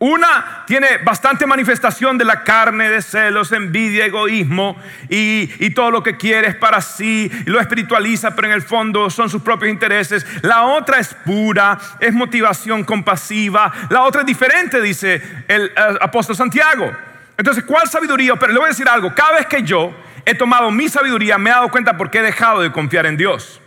Una 0.00 0.62
tiene 0.64 0.98
bastante 0.98 1.44
manifestación 1.44 2.18
de 2.18 2.24
la 2.24 2.44
carne, 2.44 2.88
de 2.88 3.02
celos, 3.02 3.50
envidia, 3.50 4.06
egoísmo 4.06 4.76
y, 5.08 5.70
todo 5.70 5.90
lo 5.90 6.02
que 6.04 6.16
quiere 6.16 6.48
es 6.48 6.54
para 6.54 6.80
sí, 6.80 7.30
y 7.46 7.50
lo 7.50 7.60
espiritualiza, 7.60 8.34
pero 8.34 8.46
en 8.46 8.54
el 8.54 8.62
fondo 8.62 9.10
son 9.10 9.28
sus 9.28 9.42
propios 9.42 9.72
intereses. 9.72 10.24
La 10.42 10.62
otra 10.62 11.00
es 11.00 11.14
pura, 11.14 11.76
es 11.98 12.14
motivación 12.14 12.84
compasiva. 12.84 13.72
La 13.90 14.02
otra 14.02 14.20
es 14.20 14.26
diferente, 14.26 14.80
dice 14.80 15.20
el 15.48 15.66
eh, 15.66 15.72
apóstol 16.00 16.36
Santiago. 16.36 16.92
Entonces, 17.36 17.64
¿cuál 17.64 17.88
sabiduría? 17.88 18.36
Pero 18.36 18.52
le 18.52 18.58
voy 18.58 18.66
a 18.66 18.70
decir 18.70 18.88
algo, 18.88 19.12
cada 19.14 19.32
vez 19.32 19.46
que 19.46 19.62
yo 19.64 19.92
he 20.24 20.34
tomado 20.34 20.70
mi 20.70 20.88
sabiduría, 20.88 21.38
me 21.38 21.50
he 21.50 21.52
dado 21.52 21.70
cuenta 21.70 21.96
por 21.96 22.08
qué 22.10 22.18
he 22.18 22.22
dejado 22.22 22.62
de 22.62 22.70
confiar 22.70 23.06
en 23.06 23.16
Dios. 23.16 23.60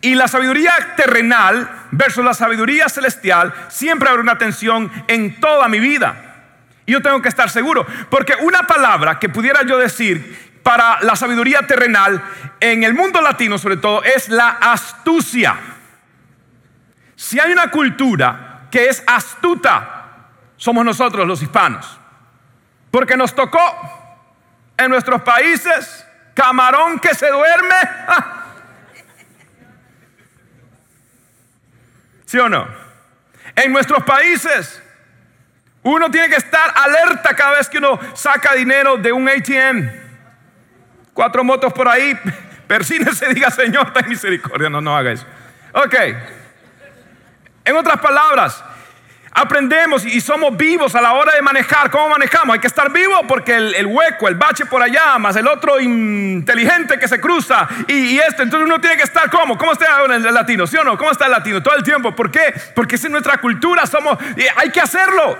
Y 0.00 0.14
la 0.14 0.28
sabiduría 0.28 0.94
terrenal 0.96 1.86
versus 1.90 2.24
la 2.24 2.34
sabiduría 2.34 2.88
celestial, 2.88 3.54
siempre 3.68 4.08
habrá 4.08 4.22
una 4.22 4.38
tensión 4.38 4.90
en 5.08 5.40
toda 5.40 5.68
mi 5.68 5.80
vida. 5.80 6.24
Y 6.86 6.92
yo 6.92 7.02
tengo 7.02 7.20
que 7.20 7.28
estar 7.28 7.50
seguro, 7.50 7.86
porque 8.10 8.34
una 8.40 8.66
palabra 8.66 9.18
que 9.18 9.28
pudiera 9.28 9.62
yo 9.62 9.78
decir 9.78 10.60
para 10.62 11.00
la 11.02 11.16
sabiduría 11.16 11.66
terrenal, 11.66 12.22
en 12.60 12.84
el 12.84 12.94
mundo 12.94 13.20
latino 13.20 13.58
sobre 13.58 13.78
todo, 13.78 14.02
es 14.04 14.28
la 14.28 14.48
astucia. 14.48 15.56
Si 17.16 17.40
hay 17.40 17.52
una 17.52 17.70
cultura 17.70 18.68
que 18.70 18.88
es 18.88 19.02
astuta, 19.06 20.28
somos 20.56 20.84
nosotros 20.84 21.26
los 21.26 21.42
hispanos. 21.42 21.98
Porque 22.90 23.16
nos 23.16 23.34
tocó 23.34 23.60
en 24.76 24.90
nuestros 24.90 25.22
países 25.22 26.06
camarón 26.34 26.98
que 26.98 27.14
se 27.14 27.28
duerme. 27.28 27.74
¿Sí 32.28 32.38
o 32.38 32.46
no? 32.46 32.68
En 33.56 33.72
nuestros 33.72 34.04
países, 34.04 34.82
uno 35.82 36.10
tiene 36.10 36.28
que 36.28 36.36
estar 36.36 36.74
alerta 36.76 37.34
cada 37.34 37.52
vez 37.52 37.70
que 37.70 37.78
uno 37.78 37.98
saca 38.12 38.52
dinero 38.52 38.98
de 38.98 39.10
un 39.10 39.26
ATM. 39.26 39.88
Cuatro 41.14 41.42
motos 41.42 41.72
por 41.72 41.88
ahí, 41.88 42.12
persínese 42.68 43.28
diga, 43.32 43.50
Señor, 43.50 43.94
ten 43.94 44.10
misericordia. 44.10 44.68
No, 44.68 44.82
no 44.82 44.94
haga 44.94 45.12
eso. 45.12 45.24
Ok. 45.72 45.94
En 47.64 47.76
otras 47.76 47.98
palabras, 47.98 48.62
aprendemos 49.38 50.04
y 50.04 50.20
somos 50.20 50.56
vivos 50.56 50.94
a 50.94 51.00
la 51.00 51.12
hora 51.12 51.34
de 51.34 51.42
manejar. 51.42 51.90
¿Cómo 51.90 52.08
manejamos? 52.08 52.54
Hay 52.54 52.60
que 52.60 52.66
estar 52.66 52.92
vivo 52.92 53.26
porque 53.26 53.54
el, 53.54 53.86
hueco, 53.86 54.28
el 54.28 54.34
bache 54.34 54.66
por 54.66 54.82
allá, 54.82 55.18
más 55.18 55.36
el 55.36 55.46
otro 55.46 55.80
inteligente 55.80 56.98
que 56.98 57.06
se 57.06 57.20
cruza 57.20 57.68
y, 57.86 58.18
este. 58.18 58.42
Entonces 58.42 58.66
uno 58.66 58.80
tiene 58.80 58.96
que 58.96 59.04
estar 59.04 59.30
como. 59.30 59.56
¿Cómo 59.56 59.72
está 59.72 59.86
el 60.04 60.34
latino? 60.34 60.66
¿Sí 60.66 60.76
o 60.76 60.84
no? 60.84 60.98
¿Cómo 60.98 61.10
está 61.10 61.26
el 61.26 61.32
latino? 61.32 61.62
Todo 61.62 61.76
el 61.76 61.82
tiempo. 61.82 62.14
¿Por 62.14 62.30
qué? 62.30 62.52
Porque 62.74 62.96
es 62.96 63.10
nuestra 63.10 63.38
cultura. 63.38 63.86
Somos, 63.86 64.18
hay 64.56 64.70
que 64.70 64.80
hacerlo. 64.80 65.38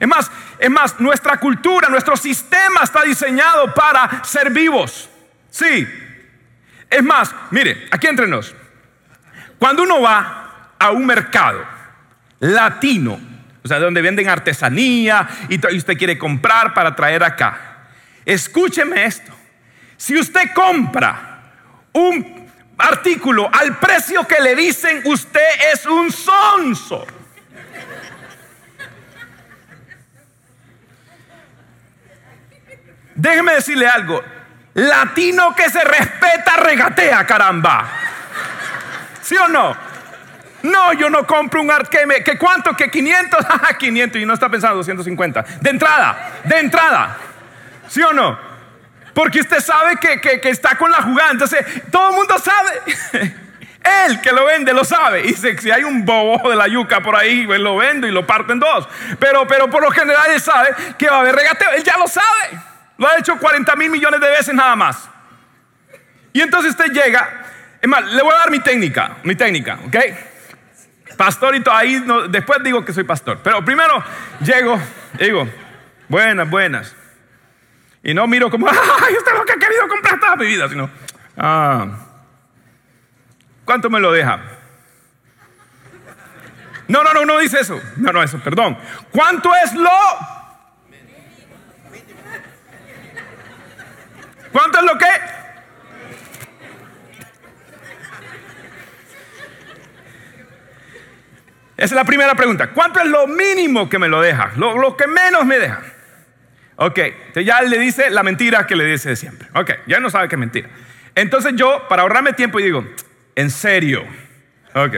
Es 0.00 0.08
más, 0.08 0.30
es 0.58 0.70
más, 0.70 0.98
nuestra 0.98 1.36
cultura, 1.38 1.88
nuestro 1.88 2.16
sistema 2.16 2.82
está 2.82 3.02
diseñado 3.02 3.72
para 3.72 4.24
ser 4.24 4.50
vivos. 4.50 5.08
Sí. 5.50 5.86
Es 6.90 7.02
más, 7.02 7.34
mire, 7.50 7.86
aquí 7.90 8.06
entre 8.06 8.26
nos. 8.26 8.54
Cuando 9.58 9.84
uno 9.84 10.00
va 10.00 10.74
a 10.78 10.90
un 10.90 11.06
mercado, 11.06 11.71
latino, 12.42 13.20
o 13.62 13.68
sea, 13.68 13.78
donde 13.78 14.02
venden 14.02 14.28
artesanía 14.28 15.28
y, 15.48 15.64
usted 15.76 15.96
quiere 15.96 16.18
comprar 16.18 16.74
para 16.74 16.94
traer 16.94 17.22
acá. 17.22 17.86
Escúcheme 18.24 19.04
esto. 19.04 19.32
Si 19.96 20.18
usted 20.18 20.52
compra 20.52 21.40
un 21.92 22.50
artículo 22.78 23.48
al 23.52 23.78
precio 23.78 24.26
que 24.26 24.42
le 24.42 24.56
dicen, 24.56 25.02
usted 25.04 25.40
es 25.72 25.86
un 25.86 26.10
sonso. 26.10 27.06
Déjeme 33.14 33.54
decirle 33.54 33.86
algo. 33.86 34.20
Latino 34.74 35.54
que 35.54 35.70
se 35.70 35.84
respeta 35.84 36.56
regatea, 36.56 37.24
caramba. 37.24 37.88
¿Sí 39.20 39.36
o 39.36 39.46
no? 39.46 39.91
No, 40.62 40.92
yo 40.92 41.10
no 41.10 41.26
compro 41.26 41.60
un 41.60 41.70
arqueme. 41.70 42.22
¿Que 42.22 42.38
cuánto? 42.38 42.74
¿Que 42.74 42.90
500? 42.90 43.46
500 43.78 44.20
y 44.22 44.26
no 44.26 44.34
está 44.34 44.48
pensando 44.48 44.76
250. 44.76 45.44
De 45.60 45.70
entrada, 45.70 46.32
de 46.44 46.58
entrada. 46.58 47.16
¿Sí 47.88 48.02
o 48.02 48.12
no? 48.12 48.38
Porque 49.14 49.40
usted 49.40 49.60
sabe 49.60 49.96
que, 49.96 50.20
que, 50.20 50.48
está 50.48 50.76
con 50.76 50.90
la 50.90 51.02
jugada. 51.02 51.32
Entonces, 51.32 51.64
todo 51.90 52.10
el 52.10 52.16
mundo 52.16 52.34
sabe. 52.38 53.34
Él 54.06 54.20
que 54.20 54.32
lo 54.32 54.44
vende 54.44 54.72
lo 54.72 54.84
sabe. 54.84 55.26
Y 55.26 55.34
si 55.34 55.70
hay 55.70 55.82
un 55.82 56.04
bobo 56.04 56.48
de 56.48 56.56
la 56.56 56.68
yuca 56.68 57.00
por 57.00 57.16
ahí, 57.16 57.44
pues 57.46 57.60
lo 57.60 57.76
vendo 57.76 58.06
y 58.06 58.12
lo 58.12 58.26
parto 58.26 58.52
en 58.52 58.60
dos. 58.60 58.88
Pero, 59.18 59.46
pero 59.46 59.68
por 59.68 59.82
lo 59.82 59.90
general 59.90 60.30
él 60.30 60.40
sabe 60.40 60.70
que 60.96 61.08
va 61.08 61.16
a 61.16 61.20
haber 61.20 61.34
regateo. 61.34 61.70
Él 61.72 61.82
ya 61.82 61.98
lo 61.98 62.06
sabe. 62.06 62.60
Lo 62.96 63.08
ha 63.08 63.18
hecho 63.18 63.36
40 63.36 63.74
mil 63.76 63.90
millones 63.90 64.20
de 64.20 64.30
veces 64.30 64.54
nada 64.54 64.76
más. 64.76 65.08
Y 66.32 66.40
entonces 66.40 66.70
usted 66.70 66.92
llega. 66.92 67.42
Es 67.80 67.88
más, 67.88 68.04
le 68.04 68.22
voy 68.22 68.32
a 68.32 68.38
dar 68.38 68.50
mi 68.50 68.60
técnica. 68.60 69.16
Mi 69.24 69.34
técnica, 69.34 69.78
¿ok? 69.84 69.96
Pastorito, 71.16 71.72
ahí 71.72 72.04
después 72.28 72.62
digo 72.62 72.84
que 72.84 72.92
soy 72.92 73.04
pastor. 73.04 73.40
Pero 73.42 73.64
primero 73.64 74.02
llego, 74.40 74.78
digo, 75.18 75.48
buenas, 76.08 76.48
buenas. 76.48 76.96
Y 78.02 78.14
no 78.14 78.26
miro 78.26 78.50
como, 78.50 78.68
¡ay, 78.70 79.14
esto 79.16 79.30
es 79.30 79.38
lo 79.38 79.44
que 79.44 79.52
he 79.52 79.58
querido 79.58 79.88
comprar 79.88 80.18
toda 80.18 80.36
mi 80.36 80.46
vida! 80.46 80.68
Sino, 80.68 80.90
ah, 81.36 81.86
¿cuánto 83.64 83.90
me 83.90 84.00
lo 84.00 84.12
deja? 84.12 84.40
No, 86.88 87.02
no, 87.02 87.14
no, 87.14 87.24
no 87.24 87.38
dice 87.38 87.60
eso. 87.60 87.80
No, 87.96 88.12
no, 88.12 88.22
eso, 88.22 88.38
perdón. 88.40 88.76
¿Cuánto 89.12 89.50
es 89.64 89.74
lo? 89.74 89.90
¿Cuánto 94.52 94.78
es 94.78 94.84
lo 94.84 94.98
que? 94.98 95.06
Esa 101.82 101.96
es 101.96 101.96
la 101.96 102.04
primera 102.04 102.36
pregunta. 102.36 102.68
¿Cuánto 102.68 103.00
es 103.00 103.06
lo 103.06 103.26
mínimo 103.26 103.88
que 103.88 103.98
me 103.98 104.06
lo 104.06 104.20
deja? 104.20 104.52
Lo, 104.54 104.96
que 104.96 105.08
menos 105.08 105.44
me 105.44 105.58
deja. 105.58 105.80
Ok, 106.76 106.96
entonces 106.96 107.44
ya 107.44 107.60
le 107.60 107.76
dice 107.76 108.08
la 108.08 108.22
mentira 108.22 108.68
que 108.68 108.76
le 108.76 108.84
dice 108.84 109.08
de 109.08 109.16
siempre. 109.16 109.48
Ok, 109.52 109.72
ya 109.88 109.98
no 109.98 110.08
sabe 110.08 110.28
es 110.30 110.38
mentira. 110.38 110.68
Entonces 111.16 111.54
yo, 111.56 111.88
para 111.88 112.02
ahorrarme 112.02 112.34
tiempo, 112.34 112.58
digo, 112.58 112.86
en 113.34 113.50
serio. 113.50 114.04
Ok. 114.76 114.94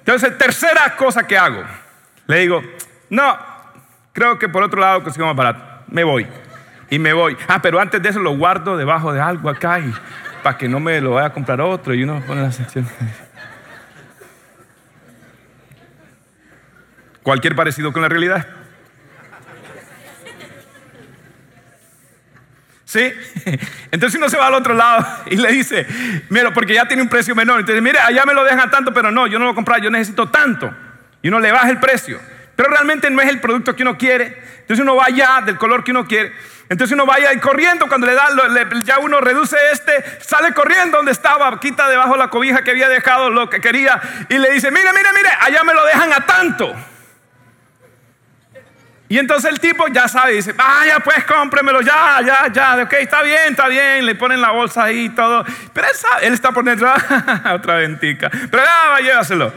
Entonces, 0.00 0.36
tercera 0.36 0.96
cosa 0.96 1.28
que 1.28 1.38
hago, 1.38 1.62
le 2.26 2.40
digo, 2.40 2.64
no, 3.10 3.38
creo 4.12 4.40
que 4.40 4.48
por 4.48 4.64
otro 4.64 4.80
lado 4.80 5.04
consigo 5.04 5.26
más 5.26 5.36
barato. 5.36 5.84
Me 5.86 6.02
voy. 6.02 6.26
Y 6.90 6.98
me 6.98 7.12
voy. 7.12 7.36
Ah, 7.46 7.62
pero 7.62 7.78
antes 7.78 8.02
de 8.02 8.08
eso 8.08 8.18
lo 8.18 8.36
guardo 8.36 8.76
debajo 8.76 9.12
de 9.12 9.20
algo 9.20 9.48
acá 9.48 9.78
y 9.78 9.94
para 10.42 10.58
que 10.58 10.68
no 10.68 10.80
me 10.80 11.00
lo 11.00 11.12
vaya 11.12 11.28
a 11.28 11.32
comprar 11.32 11.60
otro 11.60 11.94
y 11.94 12.02
uno 12.02 12.20
pone 12.26 12.42
la 12.42 12.50
sección. 12.50 12.88
Cualquier 17.26 17.56
parecido 17.56 17.92
con 17.92 18.02
la 18.02 18.08
realidad. 18.08 18.46
¿Sí? 22.84 23.12
Entonces 23.90 24.16
uno 24.16 24.28
se 24.28 24.36
va 24.36 24.46
al 24.46 24.54
otro 24.54 24.74
lado 24.74 25.04
y 25.26 25.34
le 25.34 25.50
dice, 25.50 25.88
mira, 26.28 26.54
porque 26.54 26.74
ya 26.74 26.86
tiene 26.86 27.02
un 27.02 27.08
precio 27.08 27.34
menor. 27.34 27.58
Entonces, 27.58 27.82
mire, 27.82 27.98
allá 27.98 28.24
me 28.24 28.32
lo 28.32 28.44
dejan 28.44 28.70
tanto, 28.70 28.94
pero 28.94 29.10
no, 29.10 29.26
yo 29.26 29.40
no 29.40 29.46
lo 29.46 29.54
voy 29.54 29.80
yo 29.82 29.90
necesito 29.90 30.28
tanto. 30.28 30.72
Y 31.20 31.26
uno 31.26 31.40
le 31.40 31.50
baja 31.50 31.68
el 31.68 31.80
precio. 31.80 32.20
Pero 32.54 32.68
realmente 32.68 33.10
no 33.10 33.20
es 33.20 33.28
el 33.28 33.40
producto 33.40 33.74
que 33.74 33.82
uno 33.82 33.98
quiere. 33.98 34.40
Entonces 34.60 34.78
uno 34.78 34.94
va 34.94 35.06
allá 35.06 35.42
del 35.44 35.58
color 35.58 35.82
que 35.82 35.90
uno 35.90 36.06
quiere. 36.06 36.32
Entonces 36.68 36.94
uno 36.94 37.06
vaya 37.06 37.32
y 37.32 37.40
corriendo, 37.40 37.88
cuando 37.88 38.06
le 38.06 38.14
da, 38.14 38.28
ya 38.84 39.00
uno 39.00 39.20
reduce 39.20 39.56
este, 39.72 39.92
sale 40.20 40.54
corriendo 40.54 40.98
donde 40.98 41.10
estaba, 41.10 41.58
quita 41.58 41.88
debajo 41.88 42.16
la 42.16 42.28
cobija 42.28 42.62
que 42.62 42.70
había 42.70 42.88
dejado 42.88 43.30
lo 43.30 43.50
que 43.50 43.60
quería 43.60 44.00
y 44.28 44.38
le 44.38 44.52
dice, 44.52 44.70
mire, 44.70 44.92
mire, 44.92 45.08
mire, 45.12 45.30
allá 45.40 45.64
me 45.64 45.74
lo 45.74 45.84
dejan 45.84 46.12
a 46.12 46.24
tanto. 46.24 46.72
Y 49.08 49.18
entonces 49.18 49.52
el 49.52 49.60
tipo 49.60 49.86
ya 49.88 50.08
sabe, 50.08 50.32
dice, 50.32 50.52
vaya 50.52 50.98
pues 50.98 51.24
cómpremelo, 51.24 51.80
ya, 51.80 52.20
ya, 52.24 52.48
ya, 52.52 52.82
ok, 52.82 52.92
está 52.94 53.22
bien, 53.22 53.50
está 53.50 53.68
bien, 53.68 54.04
le 54.04 54.16
ponen 54.16 54.40
la 54.40 54.50
bolsa 54.50 54.84
ahí 54.84 55.04
y 55.04 55.08
todo. 55.10 55.44
Pero 55.72 55.86
él, 55.86 55.94
sabe, 55.94 56.26
él 56.26 56.34
está 56.34 56.50
por 56.50 56.64
dentro, 56.64 56.92
otra 57.52 57.76
ventica, 57.76 58.28
pero 58.30 58.64
ya, 58.64 58.90
va, 58.90 59.00
llévaselo. 59.00 59.52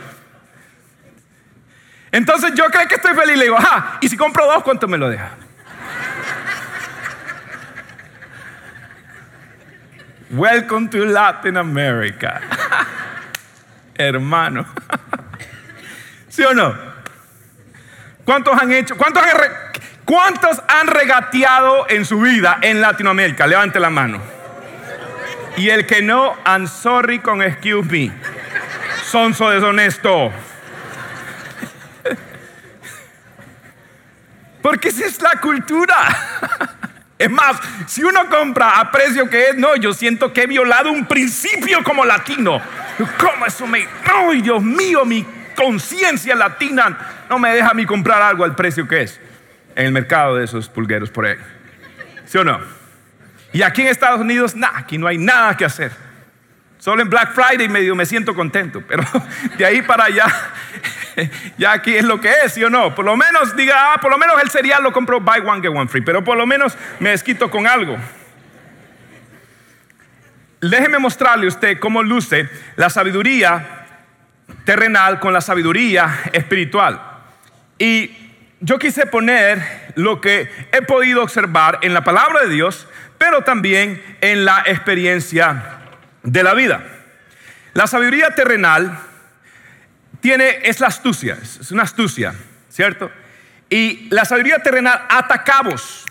Entonces 2.12 2.53
yo 2.53 2.65
creo 2.65 2.88
que 2.88 2.95
estoy 2.95 3.15
feliz, 3.15 3.38
le 3.38 3.43
digo, 3.45 3.57
ajá, 3.57 3.97
y 4.01 4.09
si 4.09 4.17
compro 4.17 4.45
dos, 4.45 4.63
¿cuánto 4.63 4.88
me 4.88 4.97
lo 4.97 5.09
deja? 5.09 5.31
Welcome 10.31 10.89
to 10.89 11.05
Latin 11.05 11.57
America. 11.57 12.39
Hermano. 13.95 14.67
¿Sí 16.29 16.43
o 16.43 16.53
no? 16.53 16.88
¿Cuántos 18.25 18.62
han 18.62 18.71
hecho? 18.71 18.95
¿Cuántos 18.97 19.23
han, 19.23 19.29
¿Cuántos 20.05 20.62
han 20.67 20.88
regateado 20.88 21.88
en 21.89 22.05
su 22.05 22.19
vida 22.19 22.60
en 22.62 22.82
Latinoamérica? 22.82 23.47
Levante 23.47 23.79
la 23.79 23.89
mano. 23.89 24.19
Y 25.58 25.69
el 25.69 25.86
que 25.86 26.01
no, 26.01 26.36
I'm 26.45 26.67
sorry 26.67 27.19
con 27.19 27.41
excuse 27.41 27.89
me. 27.89 28.12
Sonso 29.03 29.49
deshonesto. 29.49 30.32
Porque 34.62 34.89
esa 34.89 35.05
es 35.05 35.21
la 35.21 35.39
cultura. 35.39 35.95
Es 37.17 37.29
más, 37.29 37.58
si 37.86 38.01
uno 38.03 38.29
compra 38.29 38.79
a 38.79 38.91
precio 38.91 39.29
que 39.29 39.49
es, 39.49 39.55
no, 39.58 39.75
yo 39.75 39.93
siento 39.93 40.32
que 40.32 40.43
he 40.43 40.47
violado 40.47 40.89
un 40.91 41.05
principio 41.05 41.84
como 41.84 42.05
latino. 42.05 42.62
¿Cómo 43.17 43.45
eso 43.45 43.67
me... 43.67 43.86
¡Ay, 44.05 44.41
Dios 44.41 44.63
mío, 44.63 45.03
mi 45.03 45.25
conciencia 45.55 46.35
latina 46.35 46.97
no 47.29 47.39
me 47.39 47.53
deja 47.53 47.69
a 47.69 47.73
mí 47.73 47.85
comprar 47.85 48.21
algo 48.21 48.43
al 48.43 48.55
precio 48.55 48.88
que 48.88 49.03
es 49.03 49.19
en 49.75 49.88
el 49.88 49.91
mercado 49.91 50.35
de 50.35 50.45
esos 50.45 50.69
pulgueros 50.69 51.09
por 51.09 51.25
ahí? 51.25 51.38
¿Sí 52.25 52.38
o 52.38 52.43
no? 52.43 52.59
Y 53.51 53.62
aquí 53.62 53.81
en 53.81 53.88
Estados 53.88 54.21
Unidos, 54.21 54.55
nada, 54.55 54.77
aquí 54.77 54.97
no 54.97 55.07
hay 55.07 55.17
nada 55.17 55.57
que 55.57 55.65
hacer. 55.65 55.91
Solo 56.77 57.01
en 57.01 57.09
Black 57.09 57.33
Friday 57.33 57.67
medio 57.67 57.95
me 57.95 58.05
siento 58.05 58.33
contento, 58.33 58.81
pero 58.88 59.03
de 59.57 59.65
ahí 59.65 59.81
para 59.81 60.05
allá, 60.05 60.27
ya 61.57 61.73
aquí 61.73 61.95
es 61.95 62.05
lo 62.05 62.21
que 62.21 62.31
es, 62.45 62.53
¿sí 62.53 62.63
o 62.63 62.69
no? 62.69 62.95
Por 62.95 63.05
lo 63.05 63.17
menos 63.17 63.55
diga, 63.55 63.93
ah, 63.93 63.97
por 63.99 64.12
lo 64.12 64.17
menos 64.17 64.41
el 64.41 64.49
cereal 64.49 64.83
lo 64.83 64.93
compro 64.93 65.19
buy 65.19 65.39
one, 65.45 65.62
get 65.62 65.75
one 65.75 65.88
free, 65.88 66.01
pero 66.01 66.23
por 66.23 66.38
lo 66.38 66.45
menos 66.45 66.77
me 66.99 67.09
desquito 67.09 67.49
con 67.49 67.67
algo. 67.67 67.97
Déjeme 70.62 70.99
mostrarle 70.99 71.45
a 71.45 71.49
usted 71.49 71.79
cómo 71.79 72.03
luce 72.03 72.49
la 72.75 72.89
sabiduría 72.89 73.78
terrenal 74.65 75.19
con 75.19 75.33
la 75.33 75.41
sabiduría 75.41 76.21
espiritual. 76.33 77.01
Y 77.77 78.12
yo 78.59 78.77
quise 78.77 79.05
poner 79.05 79.93
lo 79.95 80.19
que 80.21 80.49
he 80.71 80.81
podido 80.81 81.23
observar 81.23 81.79
en 81.81 81.93
la 81.93 82.03
palabra 82.03 82.41
de 82.41 82.49
Dios, 82.49 82.88
pero 83.17 83.43
también 83.43 84.01
en 84.21 84.45
la 84.45 84.63
experiencia 84.65 85.79
de 86.23 86.43
la 86.43 86.53
vida. 86.53 86.83
La 87.73 87.88
sabiduría 87.88 88.31
terrenal 88.31 88.99
tiene, 90.21 90.59
es 90.63 90.79
la 90.79 90.88
astucia, 90.88 91.38
es 91.41 91.71
una 91.71 91.83
astucia, 91.83 92.33
¿cierto? 92.69 93.09
Y 93.69 94.07
la 94.09 94.25
sabiduría 94.25 94.59
terrenal 94.59 95.05
ata 95.09 95.43
cabos 95.43 96.05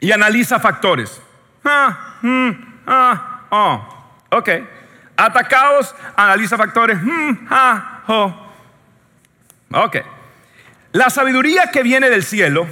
y 0.00 0.12
analiza 0.12 0.60
factores. 0.60 1.20
Ah, 1.64 2.18
mm, 2.22 2.50
ah, 2.86 3.46
oh, 3.50 4.14
ok. 4.30 4.48
Ata 5.16 5.44
cabos, 5.44 5.94
analiza 6.16 6.56
factores. 6.56 7.00
Mm, 7.02 7.46
ah, 7.50 8.02
oh. 8.08 8.52
Ok. 9.72 9.96
La 10.92 11.10
sabiduría 11.10 11.70
que 11.70 11.82
viene 11.82 12.08
del 12.10 12.22
cielo 12.22 12.66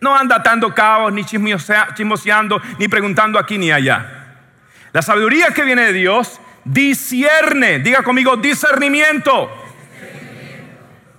no 0.00 0.16
anda 0.16 0.36
atando 0.36 0.74
cabos, 0.74 1.12
ni 1.12 1.24
chismoseando, 1.24 2.60
ni 2.78 2.88
preguntando 2.88 3.38
aquí 3.38 3.58
ni 3.58 3.70
allá. 3.70 4.36
La 4.92 5.02
sabiduría 5.02 5.48
que 5.48 5.64
viene 5.64 5.86
de 5.86 5.92
Dios 5.92 6.40
discierne, 6.64 7.80
diga 7.80 8.02
conmigo, 8.02 8.36
discernimiento. 8.36 9.50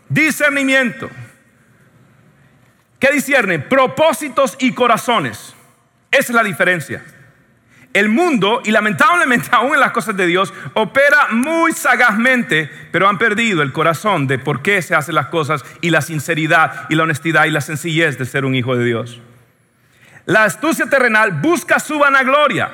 Discernimiento. 0.08 1.10
¿Qué 3.00 3.12
discierne? 3.12 3.60
Propósitos 3.60 4.58
y 4.60 4.74
corazones. 4.74 5.56
Esa 6.12 6.32
es 6.32 6.36
la 6.36 6.44
diferencia. 6.44 7.04
El 7.94 8.10
mundo, 8.10 8.62
y 8.64 8.72
lamentablemente 8.72 9.50
aún 9.52 9.74
en 9.74 9.80
las 9.80 9.92
cosas 9.92 10.16
de 10.16 10.28
Dios, 10.28 10.54
opera 10.74 11.28
muy 11.32 11.72
sagazmente, 11.72 12.70
pero 12.92 13.10
han 13.10 13.18
perdido 13.18 13.62
el 13.62 13.72
corazón 13.72 14.28
de 14.28 14.40
por 14.40 14.62
qué 14.62 14.82
se 14.82 14.96
hacen 14.96 15.16
las 15.16 15.28
cosas 15.28 15.64
y 15.82 15.90
la 15.90 16.02
sinceridad 16.02 16.86
y 16.90 16.96
la 16.96 17.04
honestidad 17.04 17.46
y 17.46 17.52
la 17.52 17.62
sencillez 17.62 18.18
de 18.18 18.26
ser 18.26 18.46
un 18.46 18.56
hijo 18.56 18.76
de 18.76 18.86
Dios. 18.86 19.22
La 20.26 20.44
astucia 20.44 20.86
terrenal 20.86 21.32
busca 21.32 21.80
su 21.80 21.98
vanagloria. 21.98 22.70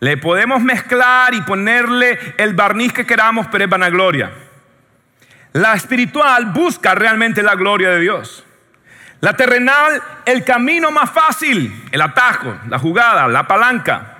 Le 0.00 0.16
podemos 0.16 0.60
mezclar 0.62 1.34
y 1.34 1.40
ponerle 1.42 2.18
el 2.38 2.54
barniz 2.54 2.92
que 2.92 3.06
queramos, 3.06 3.46
pero 3.50 3.64
es 3.64 3.70
vanagloria. 3.70 4.32
La 5.52 5.74
espiritual 5.74 6.46
busca 6.46 6.94
realmente 6.94 7.42
la 7.42 7.54
gloria 7.54 7.90
de 7.90 8.00
Dios. 8.00 8.44
La 9.20 9.34
terrenal, 9.34 10.00
el 10.24 10.44
camino 10.44 10.90
más 10.90 11.10
fácil, 11.10 11.88
el 11.90 12.00
atajo, 12.00 12.56
la 12.68 12.78
jugada, 12.78 13.26
la 13.26 13.48
palanca. 13.48 14.17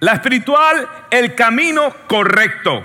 La 0.00 0.12
espiritual, 0.12 0.88
el 1.10 1.34
camino 1.34 1.94
correcto. 2.06 2.84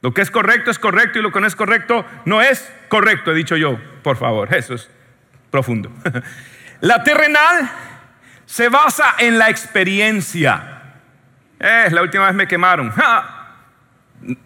Lo 0.00 0.12
que 0.12 0.20
es 0.20 0.30
correcto 0.30 0.70
es 0.70 0.78
correcto 0.78 1.18
y 1.18 1.22
lo 1.22 1.32
que 1.32 1.40
no 1.40 1.46
es 1.46 1.56
correcto 1.56 2.04
no 2.24 2.40
es 2.40 2.72
correcto, 2.88 3.32
he 3.32 3.34
dicho 3.34 3.56
yo. 3.56 3.78
Por 4.02 4.16
favor, 4.16 4.54
eso 4.54 4.74
es 4.74 4.88
profundo. 5.50 5.90
La 6.80 7.02
terrenal 7.02 7.68
se 8.46 8.68
basa 8.68 9.16
en 9.18 9.38
la 9.38 9.50
experiencia. 9.50 10.82
Eh, 11.58 11.88
la 11.90 12.02
última 12.02 12.26
vez 12.26 12.34
me 12.34 12.46
quemaron. 12.46 12.92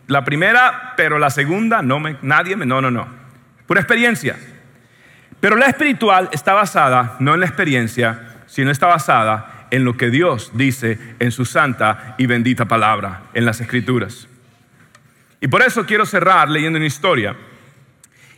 La 0.07 0.25
primera, 0.25 0.95
pero 0.97 1.19
la 1.19 1.29
segunda, 1.29 1.83
no 1.83 2.01
me, 2.01 2.17
nadie 2.23 2.57
me, 2.57 2.65
no, 2.65 2.81
no, 2.81 2.91
no. 2.91 3.07
Pura 3.67 3.81
experiencia. 3.81 4.37
Pero 5.41 5.57
la 5.57 5.67
espiritual 5.67 6.31
está 6.33 6.55
basada 6.55 7.17
no 7.19 7.35
en 7.35 7.41
la 7.41 7.47
experiencia, 7.47 8.45
sino 8.47 8.71
está 8.71 8.87
basada 8.87 9.62
en 9.73 9.85
lo 9.85 9.97
que 9.97 10.11
Dios 10.11 10.53
dice 10.55 10.99
en 11.19 11.33
su 11.33 11.47
santa 11.47 12.15
y 12.19 12.27
bendita 12.27 12.67
palabra, 12.67 13.23
en 13.33 13.47
las 13.47 13.61
escrituras. 13.61 14.29
Y 15.41 15.49
por 15.49 15.63
eso 15.63 15.87
quiero 15.87 16.05
cerrar 16.05 16.51
leyendo 16.51 16.77
una 16.77 16.87
historia. 16.87 17.35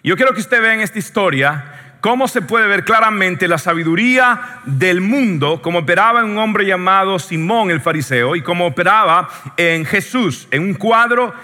Yo 0.04 0.16
quiero 0.16 0.32
que 0.32 0.40
usted 0.40 0.62
vea 0.62 0.74
en 0.74 0.80
esta 0.80 1.00
historia 1.00 1.96
cómo 2.00 2.28
se 2.28 2.40
puede 2.40 2.68
ver 2.68 2.84
claramente 2.84 3.48
la 3.48 3.58
sabiduría 3.58 4.60
del 4.64 5.00
mundo, 5.00 5.60
como 5.60 5.80
operaba 5.80 6.20
en 6.20 6.26
un 6.26 6.38
hombre 6.38 6.66
llamado 6.66 7.18
Simón 7.18 7.70
el 7.70 7.80
fariseo 7.80 8.36
y 8.36 8.42
cómo 8.42 8.66
operaba 8.66 9.28
en 9.56 9.84
Jesús, 9.84 10.46
en 10.52 10.62
un 10.62 10.74
cuadro 10.74 11.34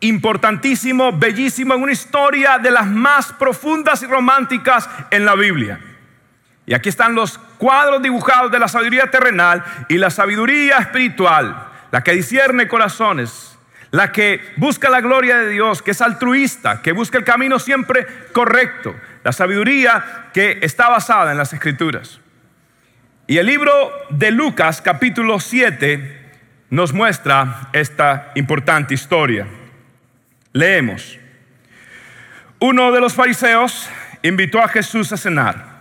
importantísimo, 0.00 1.12
bellísimo, 1.12 1.74
en 1.74 1.82
una 1.82 1.92
historia 1.92 2.58
de 2.58 2.70
las 2.70 2.86
más 2.86 3.30
profundas 3.34 4.02
y 4.02 4.06
románticas 4.06 4.88
en 5.10 5.26
la 5.26 5.34
Biblia. 5.34 5.78
Y 6.66 6.74
aquí 6.74 6.88
están 6.88 7.14
los 7.14 7.38
cuadros 7.58 8.02
dibujados 8.02 8.50
de 8.50 8.58
la 8.58 8.68
sabiduría 8.68 9.10
terrenal 9.10 9.64
y 9.88 9.98
la 9.98 10.10
sabiduría 10.10 10.78
espiritual, 10.78 11.68
la 11.90 12.02
que 12.02 12.12
discierne 12.12 12.68
corazones, 12.68 13.58
la 13.90 14.12
que 14.12 14.40
busca 14.56 14.88
la 14.88 15.00
gloria 15.00 15.38
de 15.38 15.50
Dios, 15.50 15.82
que 15.82 15.90
es 15.90 16.00
altruista, 16.00 16.80
que 16.80 16.92
busca 16.92 17.18
el 17.18 17.24
camino 17.24 17.58
siempre 17.58 18.06
correcto, 18.32 18.94
la 19.22 19.32
sabiduría 19.32 20.30
que 20.32 20.58
está 20.62 20.88
basada 20.88 21.32
en 21.32 21.38
las 21.38 21.52
escrituras. 21.52 22.20
Y 23.26 23.38
el 23.38 23.46
libro 23.46 23.72
de 24.10 24.30
Lucas 24.30 24.82
capítulo 24.82 25.40
7 25.40 26.32
nos 26.70 26.92
muestra 26.92 27.68
esta 27.72 28.32
importante 28.34 28.94
historia. 28.94 29.46
Leemos. 30.52 31.18
Uno 32.58 32.92
de 32.92 33.00
los 33.00 33.14
fariseos 33.14 33.88
invitó 34.22 34.60
a 34.60 34.68
Jesús 34.68 35.12
a 35.12 35.16
cenar. 35.16 35.73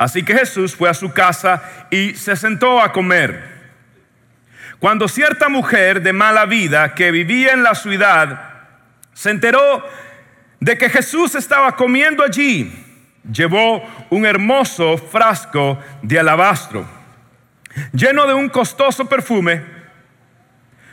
Así 0.00 0.24
que 0.24 0.34
Jesús 0.34 0.74
fue 0.74 0.88
a 0.88 0.94
su 0.94 1.12
casa 1.12 1.62
y 1.90 2.14
se 2.14 2.34
sentó 2.34 2.80
a 2.80 2.90
comer. 2.90 3.60
Cuando 4.78 5.06
cierta 5.06 5.50
mujer 5.50 6.00
de 6.00 6.14
mala 6.14 6.46
vida 6.46 6.94
que 6.94 7.10
vivía 7.10 7.52
en 7.52 7.62
la 7.62 7.74
ciudad 7.74 8.50
se 9.12 9.28
enteró 9.28 9.86
de 10.58 10.78
que 10.78 10.88
Jesús 10.88 11.34
estaba 11.34 11.76
comiendo 11.76 12.24
allí, 12.24 12.72
llevó 13.30 13.86
un 14.08 14.24
hermoso 14.24 14.96
frasco 14.96 15.78
de 16.00 16.18
alabastro 16.18 17.00
lleno 17.92 18.26
de 18.26 18.32
un 18.34 18.48
costoso 18.48 19.06
perfume. 19.06 19.62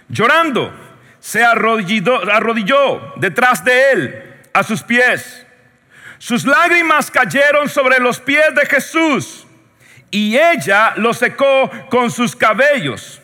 Llorando, 0.10 0.74
se 1.20 1.44
arrodilló, 1.44 3.14
detrás 3.18 3.64
de 3.64 3.92
él, 3.92 4.24
a 4.54 4.64
sus 4.64 4.84
pies. 4.84 5.47
Sus 6.18 6.46
lágrimas 6.46 7.12
cayeron 7.12 7.70
sobre 7.70 8.00
los 8.00 8.20
pies 8.20 8.54
de 8.56 8.66
Jesús 8.66 9.46
y 10.10 10.38
ella 10.38 10.94
lo 10.96 11.14
secó 11.14 11.70
con 11.90 12.12
sus 12.12 12.36
cabellos. 12.36 13.22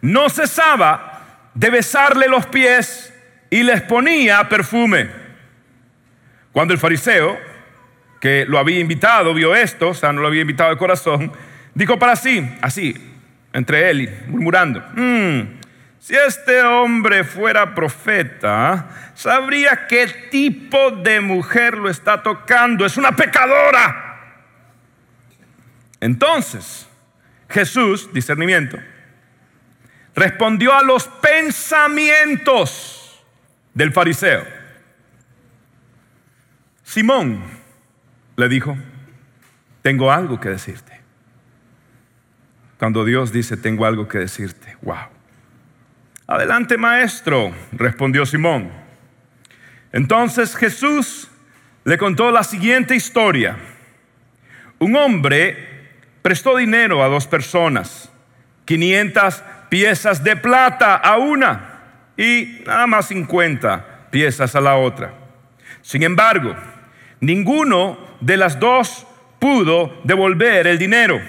No 0.00 0.28
cesaba 0.28 1.48
de 1.54 1.70
besarle 1.70 2.28
los 2.28 2.46
pies 2.46 3.12
y 3.50 3.62
les 3.62 3.82
ponía 3.82 4.48
perfume. 4.48 5.10
Cuando 6.52 6.74
el 6.74 6.80
fariseo, 6.80 7.38
que 8.20 8.44
lo 8.46 8.58
había 8.58 8.80
invitado, 8.80 9.32
vio 9.32 9.54
esto, 9.54 9.90
o 9.90 9.94
sea, 9.94 10.12
no 10.12 10.20
lo 10.20 10.28
había 10.28 10.42
invitado 10.42 10.70
de 10.70 10.76
corazón, 10.76 11.32
dijo 11.74 11.98
para 11.98 12.16
sí, 12.16 12.48
así, 12.60 12.94
entre 13.52 13.90
él 13.90 14.24
murmurando, 14.26 14.80
mm, 14.94 15.57
si 16.08 16.16
este 16.16 16.62
hombre 16.62 17.22
fuera 17.22 17.74
profeta, 17.74 19.12
sabría 19.14 19.86
qué 19.86 20.06
tipo 20.30 20.90
de 20.90 21.20
mujer 21.20 21.76
lo 21.76 21.90
está 21.90 22.22
tocando, 22.22 22.86
es 22.86 22.96
una 22.96 23.14
pecadora. 23.14 24.46
Entonces, 26.00 26.88
Jesús, 27.50 28.08
discernimiento, 28.10 28.78
respondió 30.14 30.72
a 30.72 30.82
los 30.82 31.06
pensamientos 31.06 33.22
del 33.74 33.92
fariseo. 33.92 34.46
Simón 36.84 37.44
le 38.34 38.48
dijo, 38.48 38.78
tengo 39.82 40.10
algo 40.10 40.40
que 40.40 40.48
decirte. 40.48 41.02
Cuando 42.78 43.04
Dios 43.04 43.30
dice, 43.30 43.58
tengo 43.58 43.84
algo 43.84 44.08
que 44.08 44.16
decirte, 44.16 44.74
wow. 44.80 45.17
Adelante, 46.30 46.76
maestro, 46.76 47.54
respondió 47.72 48.26
Simón. 48.26 48.70
Entonces 49.92 50.54
Jesús 50.54 51.30
le 51.84 51.96
contó 51.96 52.30
la 52.30 52.42
siguiente 52.42 52.94
historia. 52.94 53.56
Un 54.78 54.94
hombre 54.96 55.56
prestó 56.20 56.58
dinero 56.58 57.02
a 57.02 57.08
dos 57.08 57.26
personas, 57.26 58.12
500 58.66 59.42
piezas 59.70 60.22
de 60.22 60.36
plata 60.36 60.96
a 60.96 61.16
una 61.16 61.80
y 62.14 62.60
nada 62.66 62.86
más 62.86 63.08
50 63.08 64.10
piezas 64.10 64.54
a 64.54 64.60
la 64.60 64.76
otra. 64.76 65.14
Sin 65.80 66.02
embargo, 66.02 66.54
ninguno 67.20 67.98
de 68.20 68.36
las 68.36 68.60
dos 68.60 69.06
pudo 69.38 69.98
devolver 70.04 70.66
el 70.66 70.76
dinero. 70.76 71.22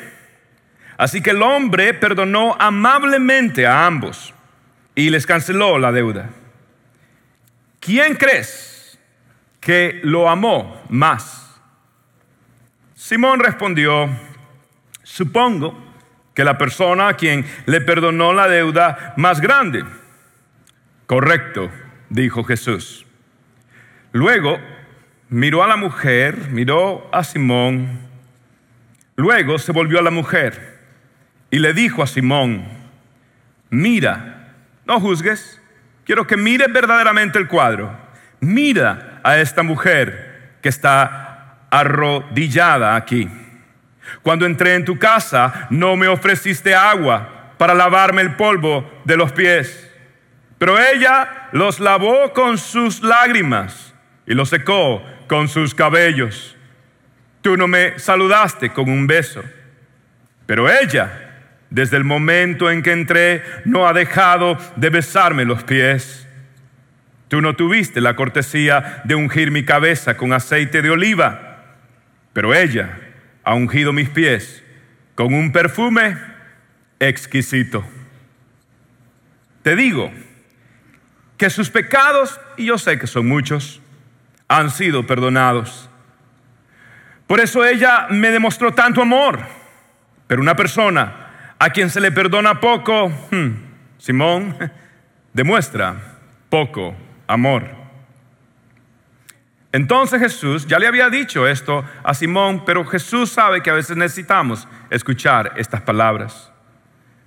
Así 0.98 1.22
que 1.22 1.30
el 1.30 1.42
hombre 1.42 1.94
perdonó 1.94 2.58
amablemente 2.60 3.66
a 3.66 3.86
ambos 3.86 4.34
y 5.00 5.10
les 5.10 5.26
canceló 5.26 5.80
la 5.80 5.94
deuda. 5.94 6.30
¿Quién 7.80 8.16
crees 8.16 9.00
que 9.62 10.02
lo 10.04 10.30
amó 10.30 10.84
más? 10.90 11.58
Simón 12.96 13.40
respondió, 13.40 14.10
supongo 15.04 15.74
que 16.34 16.44
la 16.44 16.58
persona 16.58 17.08
a 17.08 17.14
quien 17.14 17.46
le 17.66 17.80
perdonó 17.80 18.34
la 18.34 18.50
deuda 18.50 19.14
más 19.16 19.40
grande. 19.40 19.86
Correcto, 21.06 21.72
dijo 22.10 22.44
Jesús. 22.44 23.06
Luego 24.12 24.60
miró 25.30 25.64
a 25.64 25.68
la 25.68 25.78
mujer, 25.78 26.50
miró 26.50 27.10
a 27.14 27.24
Simón, 27.24 28.02
luego 29.16 29.60
se 29.60 29.72
volvió 29.72 30.00
a 30.00 30.04
la 30.04 30.12
mujer 30.12 30.78
y 31.52 31.60
le 31.60 31.74
dijo 31.74 32.04
a 32.04 32.08
Simón, 32.08 32.66
mira, 33.70 34.39
no 34.90 35.00
juzgues. 35.00 35.62
Quiero 36.04 36.26
que 36.26 36.36
mires 36.36 36.74
verdaderamente 36.74 37.38
el 37.38 37.48
cuadro. 37.48 37.96
Mira 38.40 39.22
a 39.24 39.38
esta 39.38 39.62
mujer 39.62 40.58
que 40.62 40.70
está 40.70 41.60
arrodillada 41.70 42.96
aquí. 42.96 43.30
Cuando 44.24 44.48
entré 44.48 44.74
en 44.74 44.86
tu 44.86 44.98
casa, 44.98 45.68
no 45.70 45.96
me 45.96 46.08
ofreciste 46.08 46.74
agua 46.74 47.54
para 47.60 47.76
lavarme 47.76 48.24
el 48.24 48.36
polvo 48.36 48.92
de 49.06 49.16
los 49.16 49.32
pies. 49.32 49.92
Pero 50.58 50.80
ella 50.80 51.50
los 51.52 51.80
lavó 51.80 52.34
con 52.34 52.58
sus 52.58 53.04
lágrimas 53.04 53.94
y 54.26 54.34
los 54.34 54.50
secó 54.50 55.04
con 55.28 55.48
sus 55.48 55.76
cabellos. 55.76 56.58
Tú 57.44 57.56
no 57.56 57.68
me 57.68 58.00
saludaste 58.00 58.72
con 58.72 58.90
un 58.90 59.06
beso, 59.06 59.44
pero 60.48 60.68
ella 60.68 61.29
desde 61.70 61.98
el 61.98 62.04
momento 62.04 62.72
en 62.72 62.82
que 62.82 62.92
entré, 62.92 63.44
no 63.66 63.88
ha 63.88 63.94
dejado 63.94 64.58
de 64.76 64.90
besarme 64.90 65.46
los 65.46 65.64
pies. 65.64 66.28
Tú 67.28 67.42
no 67.42 67.56
tuviste 67.56 68.02
la 68.02 68.16
cortesía 68.16 69.02
de 69.04 69.16
ungir 69.16 69.52
mi 69.52 69.64
cabeza 69.64 70.18
con 70.18 70.34
aceite 70.34 70.82
de 70.82 70.90
oliva, 70.90 71.78
pero 72.34 72.56
ella 72.56 73.00
ha 73.44 73.54
ungido 73.54 73.94
mis 73.94 74.10
pies 74.10 74.64
con 75.14 75.34
un 75.34 75.52
perfume 75.52 76.18
exquisito. 77.00 77.86
Te 79.62 79.76
digo 79.76 80.12
que 81.38 81.50
sus 81.50 81.70
pecados, 81.70 82.40
y 82.58 82.66
yo 82.66 82.78
sé 82.78 82.98
que 82.98 83.08
son 83.08 83.28
muchos, 83.28 83.82
han 84.48 84.72
sido 84.72 85.06
perdonados. 85.06 85.90
Por 87.28 87.40
eso 87.40 87.64
ella 87.64 88.08
me 88.10 88.32
demostró 88.32 88.74
tanto 88.74 89.02
amor. 89.04 89.40
Pero 90.26 90.42
una 90.42 90.56
persona 90.56 91.19
a 91.60 91.70
quien 91.70 91.90
se 91.90 92.00
le 92.00 92.12
perdona 92.12 92.60
poco, 92.62 93.10
hmm, 93.10 93.50
Simón, 93.98 94.58
demuestra 95.34 96.18
poco 96.50 96.96
amor. 97.28 97.80
Entonces 99.72 100.20
Jesús 100.20 100.66
ya 100.66 100.80
le 100.80 100.88
había 100.88 101.10
dicho 101.10 101.48
esto 101.48 101.86
a 102.04 102.14
Simón, 102.14 102.64
pero 102.66 102.84
Jesús 102.86 103.30
sabe 103.30 103.62
que 103.62 103.70
a 103.70 103.74
veces 103.74 103.96
necesitamos 103.96 104.68
escuchar 104.90 105.54
estas 105.58 105.82
palabras. 105.82 106.52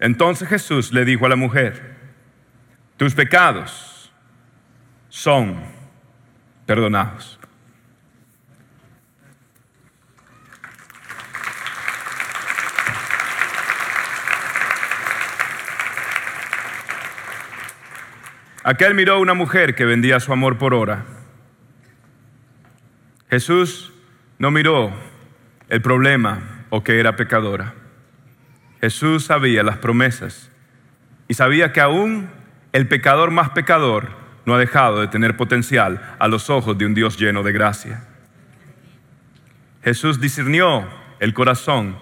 Entonces 0.00 0.48
Jesús 0.48 0.92
le 0.92 1.04
dijo 1.04 1.26
a 1.26 1.28
la 1.28 1.36
mujer, 1.36 1.94
tus 2.96 3.14
pecados 3.14 4.12
son 5.08 5.62
perdonados. 6.66 7.38
Aquel 18.64 18.94
miró 18.94 19.14
a 19.14 19.18
una 19.18 19.34
mujer 19.34 19.74
que 19.74 19.84
vendía 19.84 20.20
su 20.20 20.32
amor 20.32 20.56
por 20.56 20.72
hora. 20.72 21.04
Jesús 23.28 23.92
no 24.38 24.50
miró 24.50 24.92
el 25.68 25.82
problema 25.82 26.64
o 26.70 26.84
que 26.84 27.00
era 27.00 27.16
pecadora. 27.16 27.74
Jesús 28.80 29.24
sabía 29.24 29.62
las 29.62 29.78
promesas 29.78 30.50
y 31.28 31.34
sabía 31.34 31.72
que 31.72 31.80
aún 31.80 32.30
el 32.72 32.86
pecador 32.86 33.30
más 33.30 33.50
pecador 33.50 34.10
no 34.44 34.54
ha 34.54 34.58
dejado 34.58 35.00
de 35.00 35.08
tener 35.08 35.36
potencial 35.36 36.14
a 36.18 36.28
los 36.28 36.50
ojos 36.50 36.78
de 36.78 36.86
un 36.86 36.94
Dios 36.94 37.18
lleno 37.18 37.42
de 37.42 37.52
gracia. 37.52 38.04
Jesús 39.82 40.20
discernió 40.20 40.86
el 41.18 41.34
corazón, 41.34 41.96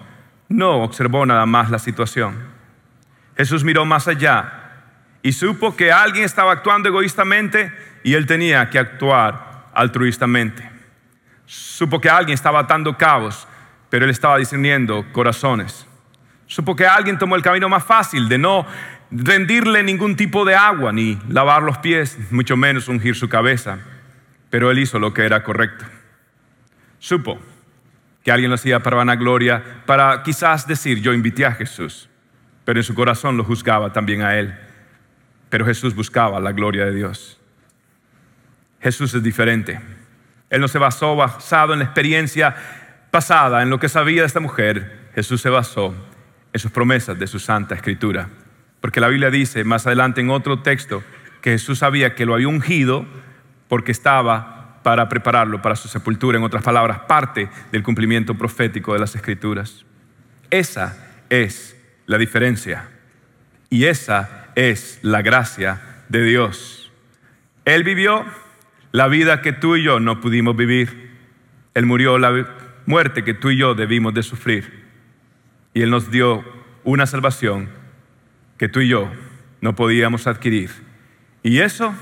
no 0.47 0.83
observó 0.83 1.25
nada 1.25 1.45
más 1.45 1.71
la 1.71 1.79
situación. 1.79 2.35
Jesús 3.35 3.63
miró 3.63 3.85
más 3.85 4.07
allá 4.07 4.60
y 5.23 5.33
supo 5.33 5.75
que 5.75 5.91
alguien 5.91 6.25
estaba 6.25 6.51
actuando 6.51 6.89
egoístamente 6.89 7.71
y 8.03 8.13
él 8.13 8.25
tenía 8.25 8.69
que 8.69 8.79
actuar 8.79 9.69
altruistamente. 9.73 10.69
Supo 11.45 11.99
que 12.01 12.09
alguien 12.09 12.33
estaba 12.33 12.59
atando 12.59 12.97
cabos, 12.97 13.47
pero 13.89 14.05
él 14.05 14.11
estaba 14.11 14.37
discerniendo 14.37 15.05
corazones. 15.11 15.85
Supo 16.47 16.75
que 16.75 16.85
alguien 16.85 17.17
tomó 17.17 17.35
el 17.35 17.41
camino 17.41 17.69
más 17.69 17.83
fácil 17.83 18.27
de 18.27 18.37
no 18.37 18.65
rendirle 19.11 19.83
ningún 19.83 20.15
tipo 20.15 20.45
de 20.45 20.55
agua, 20.55 20.91
ni 20.91 21.19
lavar 21.29 21.63
los 21.63 21.77
pies, 21.77 22.17
mucho 22.31 22.57
menos 22.57 22.87
ungir 22.87 23.15
su 23.15 23.29
cabeza, 23.29 23.79
pero 24.49 24.71
él 24.71 24.79
hizo 24.79 24.97
lo 24.99 25.13
que 25.13 25.25
era 25.25 25.43
correcto. 25.43 25.85
Supo 26.99 27.39
que 28.23 28.31
alguien 28.31 28.49
lo 28.49 28.55
hacía 28.55 28.81
para 28.81 28.97
vanagloria, 28.97 29.81
para 29.85 30.23
quizás 30.23 30.67
decir, 30.67 31.01
yo 31.01 31.13
invité 31.13 31.45
a 31.45 31.53
Jesús, 31.53 32.09
pero 32.63 32.79
en 32.79 32.83
su 32.83 32.95
corazón 32.95 33.37
lo 33.37 33.43
juzgaba 33.43 33.91
también 33.91 34.21
a 34.21 34.37
él. 34.37 34.57
Pero 35.51 35.65
Jesús 35.65 35.93
buscaba 35.93 36.39
la 36.39 36.53
gloria 36.53 36.85
de 36.85 36.95
Dios. 36.95 37.37
Jesús 38.81 39.13
es 39.13 39.21
diferente. 39.21 39.79
Él 40.49 40.61
no 40.61 40.69
se 40.69 40.79
basó 40.79 41.15
basado 41.15 41.73
en 41.73 41.79
la 41.79 41.85
experiencia 41.85 42.55
pasada, 43.11 43.61
en 43.61 43.69
lo 43.69 43.77
que 43.77 43.89
sabía 43.89 44.21
de 44.21 44.27
esta 44.27 44.39
mujer. 44.39 45.09
Jesús 45.13 45.41
se 45.41 45.49
basó 45.49 45.93
en 46.53 46.59
sus 46.59 46.71
promesas 46.71 47.19
de 47.19 47.27
su 47.27 47.37
santa 47.37 47.75
escritura. 47.75 48.29
Porque 48.79 49.01
la 49.01 49.09
Biblia 49.09 49.29
dice 49.29 49.65
más 49.65 49.85
adelante 49.85 50.21
en 50.21 50.29
otro 50.29 50.59
texto 50.61 51.03
que 51.41 51.51
Jesús 51.51 51.79
sabía 51.79 52.15
que 52.15 52.25
lo 52.25 52.33
había 52.33 52.47
ungido 52.47 53.05
porque 53.67 53.91
estaba 53.91 54.79
para 54.83 55.09
prepararlo 55.09 55.61
para 55.61 55.75
su 55.75 55.89
sepultura. 55.89 56.37
En 56.37 56.45
otras 56.45 56.63
palabras, 56.63 56.99
parte 57.09 57.49
del 57.73 57.83
cumplimiento 57.83 58.35
profético 58.35 58.93
de 58.93 58.99
las 58.99 59.15
escrituras. 59.15 59.85
Esa 60.49 60.97
es 61.29 61.75
la 62.05 62.17
diferencia. 62.17 62.89
Y 63.69 63.83
esa 63.83 64.40
es 64.55 64.99
la 65.01 65.21
gracia 65.21 65.81
de 66.09 66.23
Dios. 66.23 66.91
Él 67.65 67.83
vivió 67.83 68.25
la 68.91 69.07
vida 69.07 69.41
que 69.41 69.53
tú 69.53 69.75
y 69.75 69.83
yo 69.83 69.99
no 69.99 70.19
pudimos 70.19 70.55
vivir. 70.55 71.11
Él 71.73 71.85
murió 71.85 72.17
la 72.17 72.47
muerte 72.85 73.23
que 73.23 73.33
tú 73.33 73.49
y 73.51 73.57
yo 73.57 73.75
debimos 73.75 74.13
de 74.13 74.23
sufrir. 74.23 74.85
Y 75.73 75.81
Él 75.83 75.89
nos 75.89 76.11
dio 76.11 76.43
una 76.83 77.05
salvación 77.05 77.69
que 78.57 78.67
tú 78.67 78.81
y 78.81 78.89
yo 78.89 79.11
no 79.61 79.75
podíamos 79.75 80.27
adquirir. 80.27 80.71
Y 81.43 81.59
eso 81.59 81.95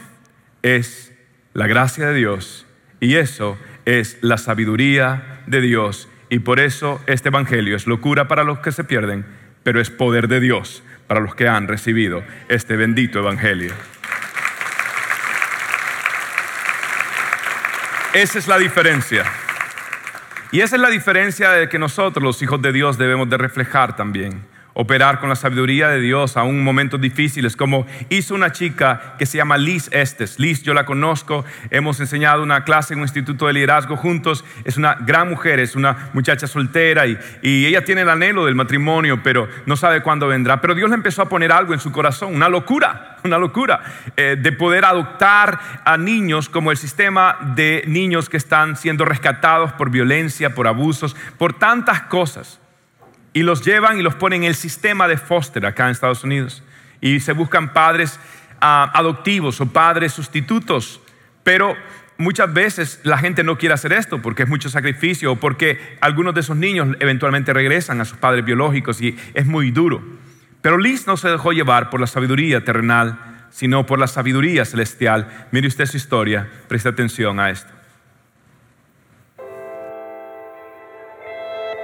es 0.63 1.13
la 1.53 1.67
gracia 1.67 2.07
de 2.07 2.15
Dios. 2.15 2.65
Y 2.99 3.15
eso 3.15 3.57
es 3.85 4.17
la 4.21 4.37
sabiduría 4.37 5.43
de 5.45 5.61
Dios. 5.61 6.09
Y 6.29 6.39
por 6.39 6.59
eso 6.59 7.01
este 7.05 7.29
Evangelio 7.29 7.75
es 7.75 7.87
locura 7.87 8.27
para 8.27 8.43
los 8.43 8.59
que 8.59 8.71
se 8.71 8.83
pierden, 8.83 9.25
pero 9.63 9.79
es 9.79 9.89
poder 9.89 10.27
de 10.27 10.39
Dios 10.39 10.83
para 11.09 11.21
los 11.21 11.33
que 11.33 11.47
han 11.47 11.67
recibido 11.67 12.23
este 12.49 12.75
bendito 12.75 13.17
Evangelio. 13.17 13.73
Esa 18.13 18.37
es 18.37 18.47
la 18.47 18.59
diferencia. 18.59 19.23
Y 20.51 20.61
esa 20.61 20.75
es 20.75 20.81
la 20.83 20.91
diferencia 20.91 21.49
de 21.49 21.67
que 21.67 21.79
nosotros, 21.79 22.23
los 22.23 22.39
hijos 22.43 22.61
de 22.61 22.71
Dios, 22.71 22.99
debemos 22.99 23.27
de 23.27 23.39
reflejar 23.39 23.95
también. 23.95 24.45
Operar 24.73 25.19
con 25.19 25.29
la 25.29 25.35
sabiduría 25.35 25.89
de 25.89 25.99
Dios 25.99 26.37
aún 26.37 26.63
momentos 26.63 27.01
difíciles, 27.01 27.55
como 27.55 27.85
hizo 28.09 28.35
una 28.35 28.51
chica 28.51 29.15
que 29.17 29.25
se 29.25 29.37
llama 29.37 29.57
Liz 29.57 29.89
Estes. 29.91 30.39
Liz, 30.39 30.63
yo 30.63 30.73
la 30.73 30.85
conozco, 30.85 31.45
hemos 31.69 31.99
enseñado 31.99 32.43
una 32.43 32.63
clase 32.63 32.93
en 32.93 32.99
un 32.99 33.03
instituto 33.03 33.47
de 33.47 33.53
liderazgo 33.53 33.97
juntos, 33.97 34.45
es 34.63 34.77
una 34.77 34.95
gran 34.95 35.29
mujer, 35.29 35.59
es 35.59 35.75
una 35.75 36.09
muchacha 36.13 36.47
soltera 36.47 37.07
y, 37.07 37.17
ella 37.69 37.83
tiene 37.83 38.01
el 38.01 38.09
anhelo 38.09 38.45
del 38.45 38.55
matrimonio, 38.55 39.21
pero 39.21 39.47
no 39.65 39.75
sabe 39.75 40.01
cuándo 40.01 40.27
vendrá. 40.27 40.61
Pero 40.61 40.75
Dios 40.75 40.89
le 40.89 40.95
empezó 40.95 41.21
a 41.21 41.29
poner 41.29 41.51
algo 41.51 41.73
en 41.73 41.79
su 41.79 41.91
corazón, 41.91 42.33
una 42.33 42.49
locura, 42.49 43.17
una 43.23 43.37
locura, 43.37 43.81
eh, 44.15 44.37
de 44.39 44.51
poder 44.51 44.85
adoptar 44.85 45.59
a 45.85 45.97
niños 45.97 46.49
como 46.49 46.71
el 46.71 46.77
sistema 46.77 47.37
de 47.55 47.83
niños 47.85 48.29
que 48.29 48.37
están 48.37 48.75
siendo 48.75 49.05
rescatados 49.05 49.73
por 49.73 49.89
violencia, 49.89 50.55
por 50.55 50.67
abusos, 50.67 51.15
por 51.37 51.53
tantas 51.53 52.03
cosas 52.03 52.59
y 53.33 53.43
los 53.43 53.63
llevan 53.63 53.99
y 53.99 54.01
los 54.01 54.15
ponen 54.15 54.43
en 54.43 54.49
el 54.49 54.55
sistema 54.55 55.07
de 55.07 55.17
foster 55.17 55.65
acá 55.65 55.85
en 55.85 55.91
Estados 55.91 56.23
Unidos. 56.23 56.63
Y 57.01 57.19
se 57.19 57.33
buscan 57.33 57.73
padres 57.73 58.19
ah, 58.61 58.91
adoptivos 58.93 59.61
o 59.61 59.67
padres 59.67 60.13
sustitutos. 60.13 61.01
Pero 61.43 61.75
muchas 62.17 62.53
veces 62.53 62.99
la 63.03 63.17
gente 63.17 63.43
no 63.43 63.57
quiere 63.57 63.73
hacer 63.73 63.93
esto 63.93 64.21
porque 64.21 64.43
es 64.43 64.49
mucho 64.49 64.69
sacrificio 64.69 65.31
o 65.31 65.35
porque 65.37 65.97
algunos 66.01 66.33
de 66.33 66.41
esos 66.41 66.57
niños 66.57 66.95
eventualmente 66.99 67.53
regresan 67.53 68.01
a 68.01 68.05
sus 68.05 68.17
padres 68.17 68.45
biológicos 68.45 69.01
y 69.01 69.17
es 69.33 69.45
muy 69.45 69.71
duro. 69.71 70.03
Pero 70.61 70.77
Liz 70.77 71.07
no 71.07 71.15
se 71.15 71.29
dejó 71.29 71.53
llevar 71.53 71.89
por 71.89 72.01
la 72.01 72.07
sabiduría 72.07 72.63
terrenal, 72.65 73.47
sino 73.49 73.85
por 73.85 73.97
la 73.97 74.07
sabiduría 74.07 74.65
celestial. 74.65 75.47
Mire 75.51 75.67
usted 75.67 75.85
su 75.85 75.97
historia, 75.97 76.49
preste 76.67 76.89
atención 76.89 77.39
a 77.39 77.49
esto. 77.49 77.78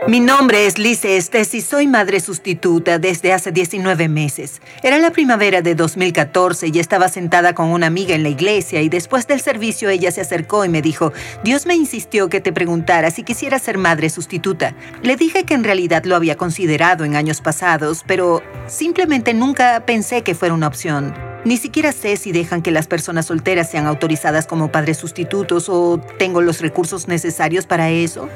Mi 0.08 0.20
nombre 0.20 0.68
es 0.68 0.78
Liz 0.78 1.04
Estes 1.04 1.56
y 1.56 1.62
soy 1.62 1.88
madre 1.88 2.20
sustituta 2.20 3.00
desde 3.00 3.34
hace 3.34 3.52
19 3.52 4.08
meses. 4.08 4.62
Era 4.84 5.00
la 5.00 5.10
primavera 5.10 5.64
de 5.64 5.74
2014 5.74 6.68
y 6.72 6.78
estaba 6.78 7.08
sentada 7.10 7.56
con 7.56 7.70
una 7.70 7.88
amiga 7.88 8.14
en 8.14 8.22
la 8.22 8.30
iglesia 8.30 8.84
y 8.84 8.90
después 8.90 9.26
del 9.26 9.42
servicio 9.42 9.90
ella 9.90 10.12
se 10.12 10.22
acercó 10.22 10.64
y 10.64 10.70
me 10.70 10.84
dijo, 10.84 11.12
Dios 11.44 11.66
me 11.66 11.74
insistió 11.74 12.30
que 12.30 12.40
te 12.40 12.54
preguntara 12.54 13.10
si 13.10 13.24
quisiera 13.24 13.58
ser 13.58 13.80
madre 13.80 14.12
sustituta. 14.12 14.76
Le 15.02 15.16
dije 15.16 15.44
que 15.44 15.56
en 15.56 15.64
realidad 15.64 16.04
lo 16.06 16.16
había 16.16 16.38
considerado 16.38 17.04
en 17.04 17.16
años 17.16 17.42
pasados, 17.42 18.04
pero 18.06 18.44
simplemente 18.68 19.34
nunca 19.34 19.88
pensé 19.88 20.22
que 20.22 20.36
fuera 20.36 20.54
una 20.54 20.68
opción. 20.68 21.35
Ni 21.46 21.58
siquiera 21.58 21.92
sé 21.92 22.18
si 22.18 22.32
dejan 22.32 22.64
que 22.64 22.72
las 22.72 22.88
personas 22.88 23.28
solteras 23.28 23.70
sean 23.70 23.86
autorizadas 23.86 24.48
como 24.48 24.72
padres 24.72 24.98
sustitutos 24.98 25.70
o 25.70 26.02
tengo 26.18 26.42
los 26.42 26.60
recursos 26.60 27.08
necesarios 27.08 27.68
para 27.68 27.92
eso. 27.92 28.28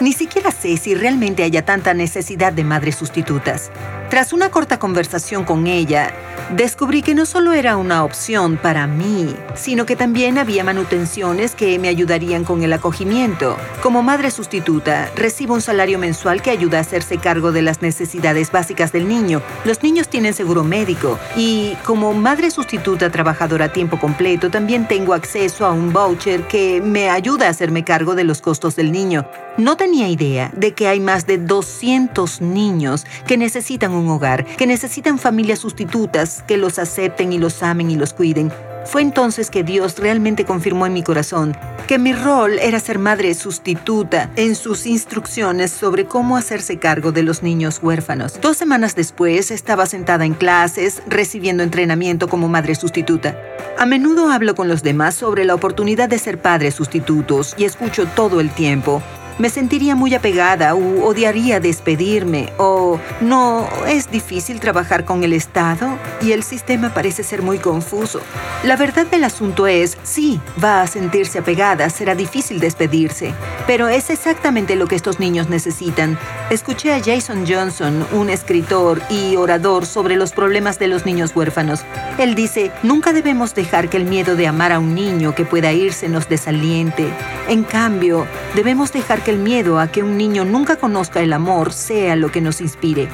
Ni 0.00 0.14
siquiera 0.14 0.50
sé 0.50 0.78
si 0.78 0.94
realmente 0.94 1.42
haya 1.42 1.66
tanta 1.66 1.92
necesidad 1.92 2.54
de 2.54 2.64
madres 2.64 2.96
sustitutas. 2.96 3.70
Tras 4.08 4.32
una 4.32 4.50
corta 4.50 4.78
conversación 4.78 5.44
con 5.44 5.66
ella, 5.66 6.14
descubrí 6.54 7.02
que 7.02 7.14
no 7.14 7.26
solo 7.26 7.54
era 7.54 7.76
una 7.76 8.04
opción 8.04 8.56
para 8.56 8.86
mí, 8.86 9.34
sino 9.54 9.84
que 9.84 9.96
también 9.96 10.38
había 10.38 10.62
manutenciones 10.62 11.54
que 11.54 11.78
me 11.78 11.88
ayudarían 11.88 12.44
con 12.44 12.62
el 12.62 12.72
acogimiento. 12.72 13.56
Como 13.82 14.02
madre 14.02 14.30
sustituta, 14.30 15.10
recibo 15.16 15.54
un 15.54 15.60
salario 15.60 15.98
mensual 15.98 16.42
que 16.42 16.50
ayuda 16.50 16.78
a 16.78 16.82
hacerse 16.82 17.18
cargo 17.18 17.50
de 17.50 17.62
las 17.62 17.82
necesidades 17.82 18.52
básicas 18.52 18.92
del 18.92 19.08
niño. 19.08 19.42
Los 19.64 19.82
niños 19.82 20.08
tienen 20.08 20.34
seguro 20.34 20.62
médico 20.62 21.18
y 21.36 21.74
como 21.84 22.12
madre 22.12 22.45
sustituta 22.50 23.10
trabajadora 23.10 23.66
a 23.66 23.72
tiempo 23.72 23.98
completo, 23.98 24.50
también 24.50 24.88
tengo 24.88 25.14
acceso 25.14 25.66
a 25.66 25.72
un 25.72 25.92
voucher 25.92 26.46
que 26.48 26.80
me 26.80 27.10
ayuda 27.10 27.46
a 27.46 27.50
hacerme 27.50 27.84
cargo 27.84 28.14
de 28.14 28.24
los 28.24 28.40
costos 28.40 28.76
del 28.76 28.92
niño. 28.92 29.26
No 29.58 29.76
tenía 29.76 30.08
idea 30.08 30.50
de 30.54 30.74
que 30.74 30.88
hay 30.88 31.00
más 31.00 31.26
de 31.26 31.38
200 31.38 32.40
niños 32.40 33.06
que 33.26 33.36
necesitan 33.36 33.92
un 33.92 34.08
hogar, 34.08 34.44
que 34.44 34.66
necesitan 34.66 35.18
familias 35.18 35.60
sustitutas 35.60 36.42
que 36.46 36.56
los 36.56 36.78
acepten 36.78 37.32
y 37.32 37.38
los 37.38 37.62
amen 37.62 37.90
y 37.90 37.96
los 37.96 38.12
cuiden. 38.12 38.52
Fue 38.86 39.02
entonces 39.02 39.50
que 39.50 39.64
Dios 39.64 39.98
realmente 39.98 40.44
confirmó 40.44 40.86
en 40.86 40.92
mi 40.92 41.02
corazón 41.02 41.56
que 41.88 41.98
mi 41.98 42.12
rol 42.12 42.58
era 42.58 42.80
ser 42.80 42.98
madre 42.98 43.34
sustituta 43.34 44.30
en 44.36 44.56
sus 44.56 44.86
instrucciones 44.86 45.70
sobre 45.70 46.06
cómo 46.06 46.36
hacerse 46.36 46.78
cargo 46.78 47.12
de 47.12 47.22
los 47.22 47.42
niños 47.42 47.80
huérfanos. 47.82 48.40
Dos 48.40 48.56
semanas 48.56 48.96
después 48.96 49.50
estaba 49.50 49.86
sentada 49.86 50.24
en 50.24 50.34
clases 50.34 51.02
recibiendo 51.06 51.62
entrenamiento 51.62 52.28
como 52.28 52.48
madre 52.48 52.74
sustituta. 52.74 53.36
A 53.78 53.86
menudo 53.86 54.30
hablo 54.30 54.54
con 54.54 54.68
los 54.68 54.82
demás 54.82 55.14
sobre 55.14 55.44
la 55.44 55.54
oportunidad 55.54 56.08
de 56.08 56.18
ser 56.18 56.40
padres 56.40 56.74
sustitutos 56.74 57.54
y 57.56 57.64
escucho 57.64 58.06
todo 58.06 58.40
el 58.40 58.50
tiempo 58.50 59.02
me 59.38 59.50
sentiría 59.50 59.94
muy 59.94 60.14
apegada 60.14 60.74
o 60.74 61.04
odiaría 61.04 61.60
despedirme 61.60 62.52
o 62.56 62.98
no 63.20 63.68
es 63.86 64.10
difícil 64.10 64.60
trabajar 64.60 65.04
con 65.04 65.24
el 65.24 65.32
Estado 65.32 65.98
y 66.22 66.32
el 66.32 66.42
sistema 66.42 66.94
parece 66.94 67.22
ser 67.22 67.42
muy 67.42 67.58
confuso. 67.58 68.20
La 68.64 68.76
verdad 68.76 69.06
del 69.06 69.24
asunto 69.24 69.66
es, 69.66 69.98
sí, 70.02 70.40
va 70.62 70.82
a 70.82 70.86
sentirse 70.86 71.38
apegada, 71.38 71.90
será 71.90 72.14
difícil 72.14 72.60
despedirse, 72.60 73.34
pero 73.66 73.88
es 73.88 74.10
exactamente 74.10 74.76
lo 74.76 74.86
que 74.86 74.96
estos 74.96 75.20
niños 75.20 75.48
necesitan. 75.48 76.18
Escuché 76.50 76.92
a 76.92 77.02
Jason 77.02 77.44
Johnson, 77.46 78.06
un 78.12 78.30
escritor 78.30 79.02
y 79.10 79.36
orador 79.36 79.84
sobre 79.84 80.16
los 80.16 80.32
problemas 80.32 80.78
de 80.78 80.88
los 80.88 81.04
niños 81.04 81.34
huérfanos. 81.34 81.80
Él 82.18 82.34
dice, 82.34 82.70
nunca 82.82 83.12
debemos 83.12 83.54
dejar 83.54 83.90
que 83.90 83.98
el 83.98 84.04
miedo 84.04 84.36
de 84.36 84.46
amar 84.46 84.72
a 84.72 84.78
un 84.78 84.94
niño 84.94 85.34
que 85.34 85.44
pueda 85.44 85.72
irse 85.72 86.08
nos 86.08 86.28
desaliente. 86.28 87.08
En 87.48 87.62
cambio, 87.62 88.26
debemos 88.54 88.92
dejar 88.92 89.22
que 89.26 89.32
el 89.32 89.38
miedo 89.38 89.80
a 89.80 89.88
que 89.88 90.04
un 90.04 90.16
niño 90.16 90.44
nunca 90.44 90.76
conozca 90.76 91.20
el 91.20 91.32
amor 91.32 91.72
sea 91.72 92.14
lo 92.14 92.30
que 92.30 92.40
nos 92.40 92.60
inspire. 92.60 93.08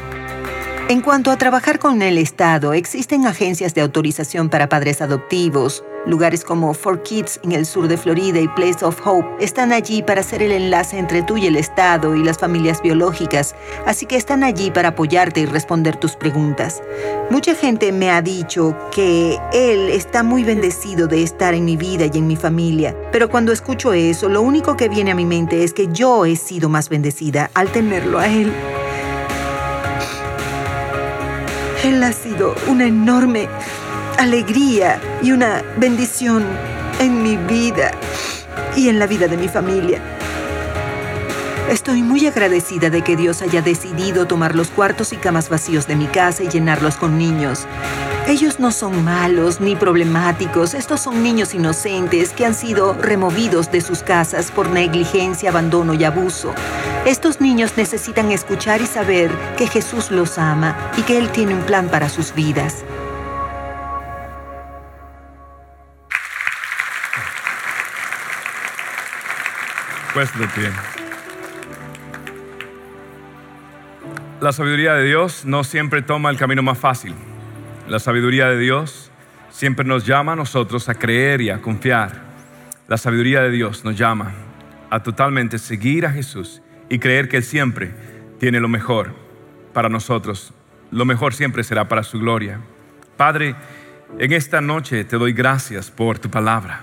En 0.88 1.00
cuanto 1.00 1.30
a 1.30 1.38
trabajar 1.38 1.78
con 1.78 2.02
el 2.02 2.18
Estado, 2.18 2.74
existen 2.74 3.24
agencias 3.24 3.72
de 3.72 3.80
autorización 3.80 4.50
para 4.50 4.68
padres 4.68 5.00
adoptivos. 5.00 5.84
Lugares 6.06 6.44
como 6.44 6.74
For 6.74 7.02
Kids 7.04 7.38
en 7.44 7.52
el 7.52 7.64
sur 7.64 7.86
de 7.86 7.96
Florida 7.96 8.40
y 8.40 8.48
Place 8.48 8.84
of 8.84 9.00
Hope 9.06 9.26
están 9.42 9.72
allí 9.72 10.02
para 10.02 10.20
hacer 10.20 10.42
el 10.42 10.50
enlace 10.50 10.98
entre 10.98 11.22
tú 11.22 11.36
y 11.36 11.46
el 11.46 11.54
Estado 11.54 12.16
y 12.16 12.24
las 12.24 12.38
familias 12.38 12.82
biológicas, 12.82 13.54
así 13.86 14.06
que 14.06 14.16
están 14.16 14.42
allí 14.42 14.72
para 14.72 14.88
apoyarte 14.88 15.40
y 15.40 15.46
responder 15.46 15.96
tus 15.96 16.16
preguntas. 16.16 16.82
Mucha 17.30 17.54
gente 17.54 17.92
me 17.92 18.10
ha 18.10 18.20
dicho 18.20 18.76
que 18.90 19.38
él 19.52 19.88
está 19.88 20.24
muy 20.24 20.42
bendecido 20.42 21.06
de 21.06 21.22
estar 21.22 21.54
en 21.54 21.64
mi 21.64 21.76
vida 21.76 22.06
y 22.12 22.18
en 22.18 22.26
mi 22.26 22.36
familia, 22.36 22.96
pero 23.12 23.30
cuando 23.30 23.52
escucho 23.52 23.92
eso, 23.92 24.28
lo 24.28 24.42
único 24.42 24.76
que 24.76 24.88
viene 24.88 25.12
a 25.12 25.14
mi 25.14 25.24
mente 25.24 25.62
es 25.62 25.72
que 25.72 25.86
yo 25.92 26.26
he 26.26 26.34
sido 26.34 26.68
más 26.68 26.88
bendecida 26.88 27.50
al 27.54 27.70
tenerlo 27.70 28.18
a 28.18 28.26
él. 28.26 28.52
Él 31.82 32.00
ha 32.04 32.12
sido 32.12 32.54
una 32.68 32.86
enorme 32.86 33.48
alegría 34.16 35.00
y 35.20 35.32
una 35.32 35.64
bendición 35.78 36.44
en 37.00 37.22
mi 37.24 37.36
vida 37.36 37.90
y 38.76 38.88
en 38.88 39.00
la 39.00 39.06
vida 39.08 39.26
de 39.26 39.36
mi 39.36 39.48
familia. 39.48 40.00
Estoy 41.72 42.02
muy 42.02 42.26
agradecida 42.26 42.90
de 42.90 43.00
que 43.00 43.16
Dios 43.16 43.40
haya 43.40 43.62
decidido 43.62 44.26
tomar 44.26 44.54
los 44.54 44.68
cuartos 44.68 45.14
y 45.14 45.16
camas 45.16 45.48
vacíos 45.48 45.86
de 45.86 45.96
mi 45.96 46.06
casa 46.06 46.42
y 46.42 46.48
llenarlos 46.48 46.96
con 46.96 47.16
niños. 47.16 47.66
Ellos 48.28 48.60
no 48.60 48.70
son 48.72 49.02
malos 49.02 49.58
ni 49.58 49.74
problemáticos, 49.74 50.74
estos 50.74 51.00
son 51.00 51.22
niños 51.22 51.54
inocentes 51.54 52.34
que 52.34 52.44
han 52.44 52.52
sido 52.52 52.92
removidos 52.92 53.72
de 53.72 53.80
sus 53.80 54.02
casas 54.02 54.50
por 54.50 54.68
negligencia, 54.68 55.48
abandono 55.48 55.94
y 55.94 56.04
abuso. 56.04 56.54
Estos 57.06 57.40
niños 57.40 57.72
necesitan 57.78 58.30
escuchar 58.32 58.82
y 58.82 58.86
saber 58.86 59.30
que 59.56 59.66
Jesús 59.66 60.10
los 60.10 60.36
ama 60.36 60.76
y 60.98 61.02
que 61.04 61.16
Él 61.16 61.30
tiene 61.30 61.54
un 61.54 61.62
plan 61.62 61.88
para 61.88 62.10
sus 62.10 62.34
vidas. 62.34 62.84
Pues 70.12 70.38
de 70.38 70.46
pie. 70.48 71.01
La 74.42 74.50
sabiduría 74.50 74.94
de 74.94 75.04
Dios 75.04 75.44
no 75.44 75.62
siempre 75.62 76.02
toma 76.02 76.28
el 76.28 76.36
camino 76.36 76.64
más 76.64 76.76
fácil. 76.76 77.14
La 77.86 78.00
sabiduría 78.00 78.48
de 78.48 78.58
Dios 78.58 79.12
siempre 79.50 79.84
nos 79.84 80.04
llama 80.04 80.32
a 80.32 80.34
nosotros 80.34 80.88
a 80.88 80.96
creer 80.96 81.40
y 81.42 81.50
a 81.50 81.62
confiar. 81.62 82.22
La 82.88 82.96
sabiduría 82.98 83.40
de 83.42 83.52
Dios 83.52 83.84
nos 83.84 83.96
llama 83.96 84.32
a 84.90 85.00
totalmente 85.00 85.58
seguir 85.58 86.06
a 86.06 86.10
Jesús 86.10 86.60
y 86.88 86.98
creer 86.98 87.28
que 87.28 87.36
Él 87.36 87.44
siempre 87.44 87.94
tiene 88.40 88.58
lo 88.58 88.66
mejor 88.66 89.14
para 89.72 89.88
nosotros. 89.88 90.52
Lo 90.90 91.04
mejor 91.04 91.34
siempre 91.34 91.62
será 91.62 91.86
para 91.86 92.02
su 92.02 92.18
gloria. 92.18 92.58
Padre, 93.16 93.54
en 94.18 94.32
esta 94.32 94.60
noche 94.60 95.04
te 95.04 95.18
doy 95.18 95.34
gracias 95.34 95.88
por 95.88 96.18
tu 96.18 96.32
palabra. 96.32 96.80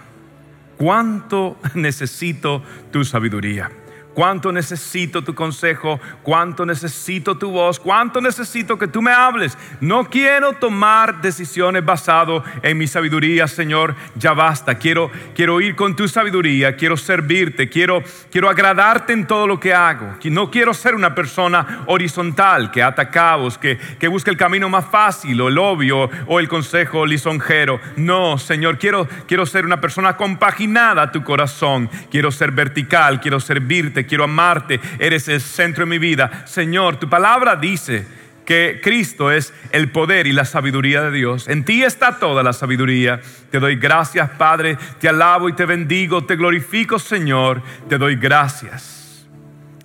¿Cuánto 0.77 1.57
necesito 1.73 2.63
tu 2.93 3.03
sabiduría? 3.03 3.69
Cuánto 4.13 4.51
necesito 4.51 5.23
tu 5.23 5.33
consejo, 5.33 5.99
cuánto 6.23 6.65
necesito 6.65 7.37
tu 7.37 7.51
voz, 7.51 7.79
cuánto 7.79 8.21
necesito 8.21 8.77
que 8.77 8.87
tú 8.87 9.01
me 9.01 9.11
hables. 9.11 9.57
No 9.81 10.09
quiero 10.09 10.53
tomar 10.53 11.21
decisiones 11.21 11.85
basado 11.85 12.43
en 12.61 12.77
mi 12.77 12.87
sabiduría, 12.87 13.47
Señor, 13.47 13.95
ya 14.15 14.33
basta. 14.33 14.75
Quiero, 14.75 15.11
quiero 15.35 15.61
ir 15.61 15.75
con 15.75 15.95
tu 15.95 16.07
sabiduría, 16.07 16.75
quiero 16.75 16.97
servirte, 16.97 17.69
quiero, 17.69 18.03
quiero 18.31 18.49
agradarte 18.49 19.13
en 19.13 19.27
todo 19.27 19.47
lo 19.47 19.59
que 19.59 19.73
hago. 19.73 20.15
No 20.25 20.51
quiero 20.51 20.73
ser 20.73 20.95
una 20.95 21.15
persona 21.15 21.83
horizontal 21.87 22.71
que 22.71 22.83
ata 22.83 23.09
cabos, 23.09 23.57
que, 23.57 23.77
que 23.99 24.07
busca 24.07 24.31
el 24.31 24.37
camino 24.37 24.69
más 24.69 24.85
fácil 24.85 25.39
o 25.41 25.47
el 25.47 25.57
obvio 25.57 26.09
o 26.27 26.39
el 26.39 26.47
consejo 26.47 27.05
lisonjero. 27.05 27.79
No, 27.95 28.37
Señor, 28.37 28.77
quiero, 28.77 29.07
quiero 29.27 29.45
ser 29.45 29.65
una 29.65 29.81
persona 29.81 30.15
compaginada 30.15 31.03
a 31.03 31.11
tu 31.11 31.23
corazón. 31.23 31.89
Quiero 32.11 32.31
ser 32.31 32.51
vertical, 32.51 33.19
quiero 33.19 33.39
servirte, 33.39 33.98
quiero 34.05 34.23
amarte. 34.23 34.79
Eres 34.99 35.27
el 35.27 35.41
centro 35.41 35.85
de 35.85 35.89
mi 35.89 35.99
vida. 35.99 36.43
Señor, 36.45 36.97
tu 36.97 37.09
palabra 37.09 37.55
dice 37.55 38.05
que 38.45 38.79
Cristo 38.83 39.31
es 39.31 39.53
el 39.71 39.91
poder 39.91 40.25
y 40.25 40.33
la 40.33 40.43
sabiduría 40.43 41.03
de 41.03 41.11
Dios. 41.11 41.47
En 41.47 41.63
ti 41.63 41.83
está 41.83 42.17
toda 42.17 42.41
la 42.41 42.51
sabiduría. 42.51 43.21
Te 43.51 43.59
doy 43.59 43.75
gracias, 43.75 44.29
Padre. 44.31 44.77
Te 44.99 45.07
alabo 45.07 45.49
y 45.49 45.53
te 45.53 45.65
bendigo. 45.65 46.25
Te 46.25 46.35
glorifico, 46.35 46.97
Señor. 46.97 47.61
Te 47.87 47.97
doy 47.97 48.15
gracias. 48.15 49.27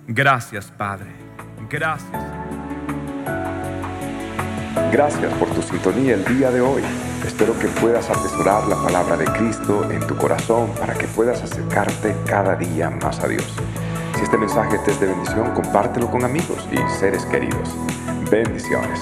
Gracias, 0.07 0.71
Padre. 0.71 1.11
Gracias. 1.69 2.11
Gracias 4.91 5.33
por 5.33 5.49
tu 5.49 5.61
sintonía 5.61 6.15
el 6.15 6.25
día 6.25 6.51
de 6.51 6.61
hoy. 6.61 6.81
Espero 7.25 7.57
que 7.59 7.67
puedas 7.67 8.09
atesorar 8.09 8.67
la 8.67 8.75
palabra 8.77 9.17
de 9.17 9.25
Cristo 9.25 9.89
en 9.91 9.99
tu 10.07 10.15
corazón 10.15 10.71
para 10.79 10.93
que 10.93 11.05
puedas 11.07 11.41
acercarte 11.41 12.15
cada 12.25 12.55
día 12.55 12.89
más 12.89 13.19
a 13.19 13.27
Dios. 13.27 13.45
Si 14.15 14.23
este 14.23 14.37
mensaje 14.37 14.77
te 14.79 14.91
es 14.91 14.99
de 14.99 15.07
bendición, 15.07 15.51
compártelo 15.53 16.09
con 16.09 16.23
amigos 16.23 16.67
y 16.71 16.77
seres 16.99 17.25
queridos. 17.25 17.75
Bendiciones. 18.31 18.99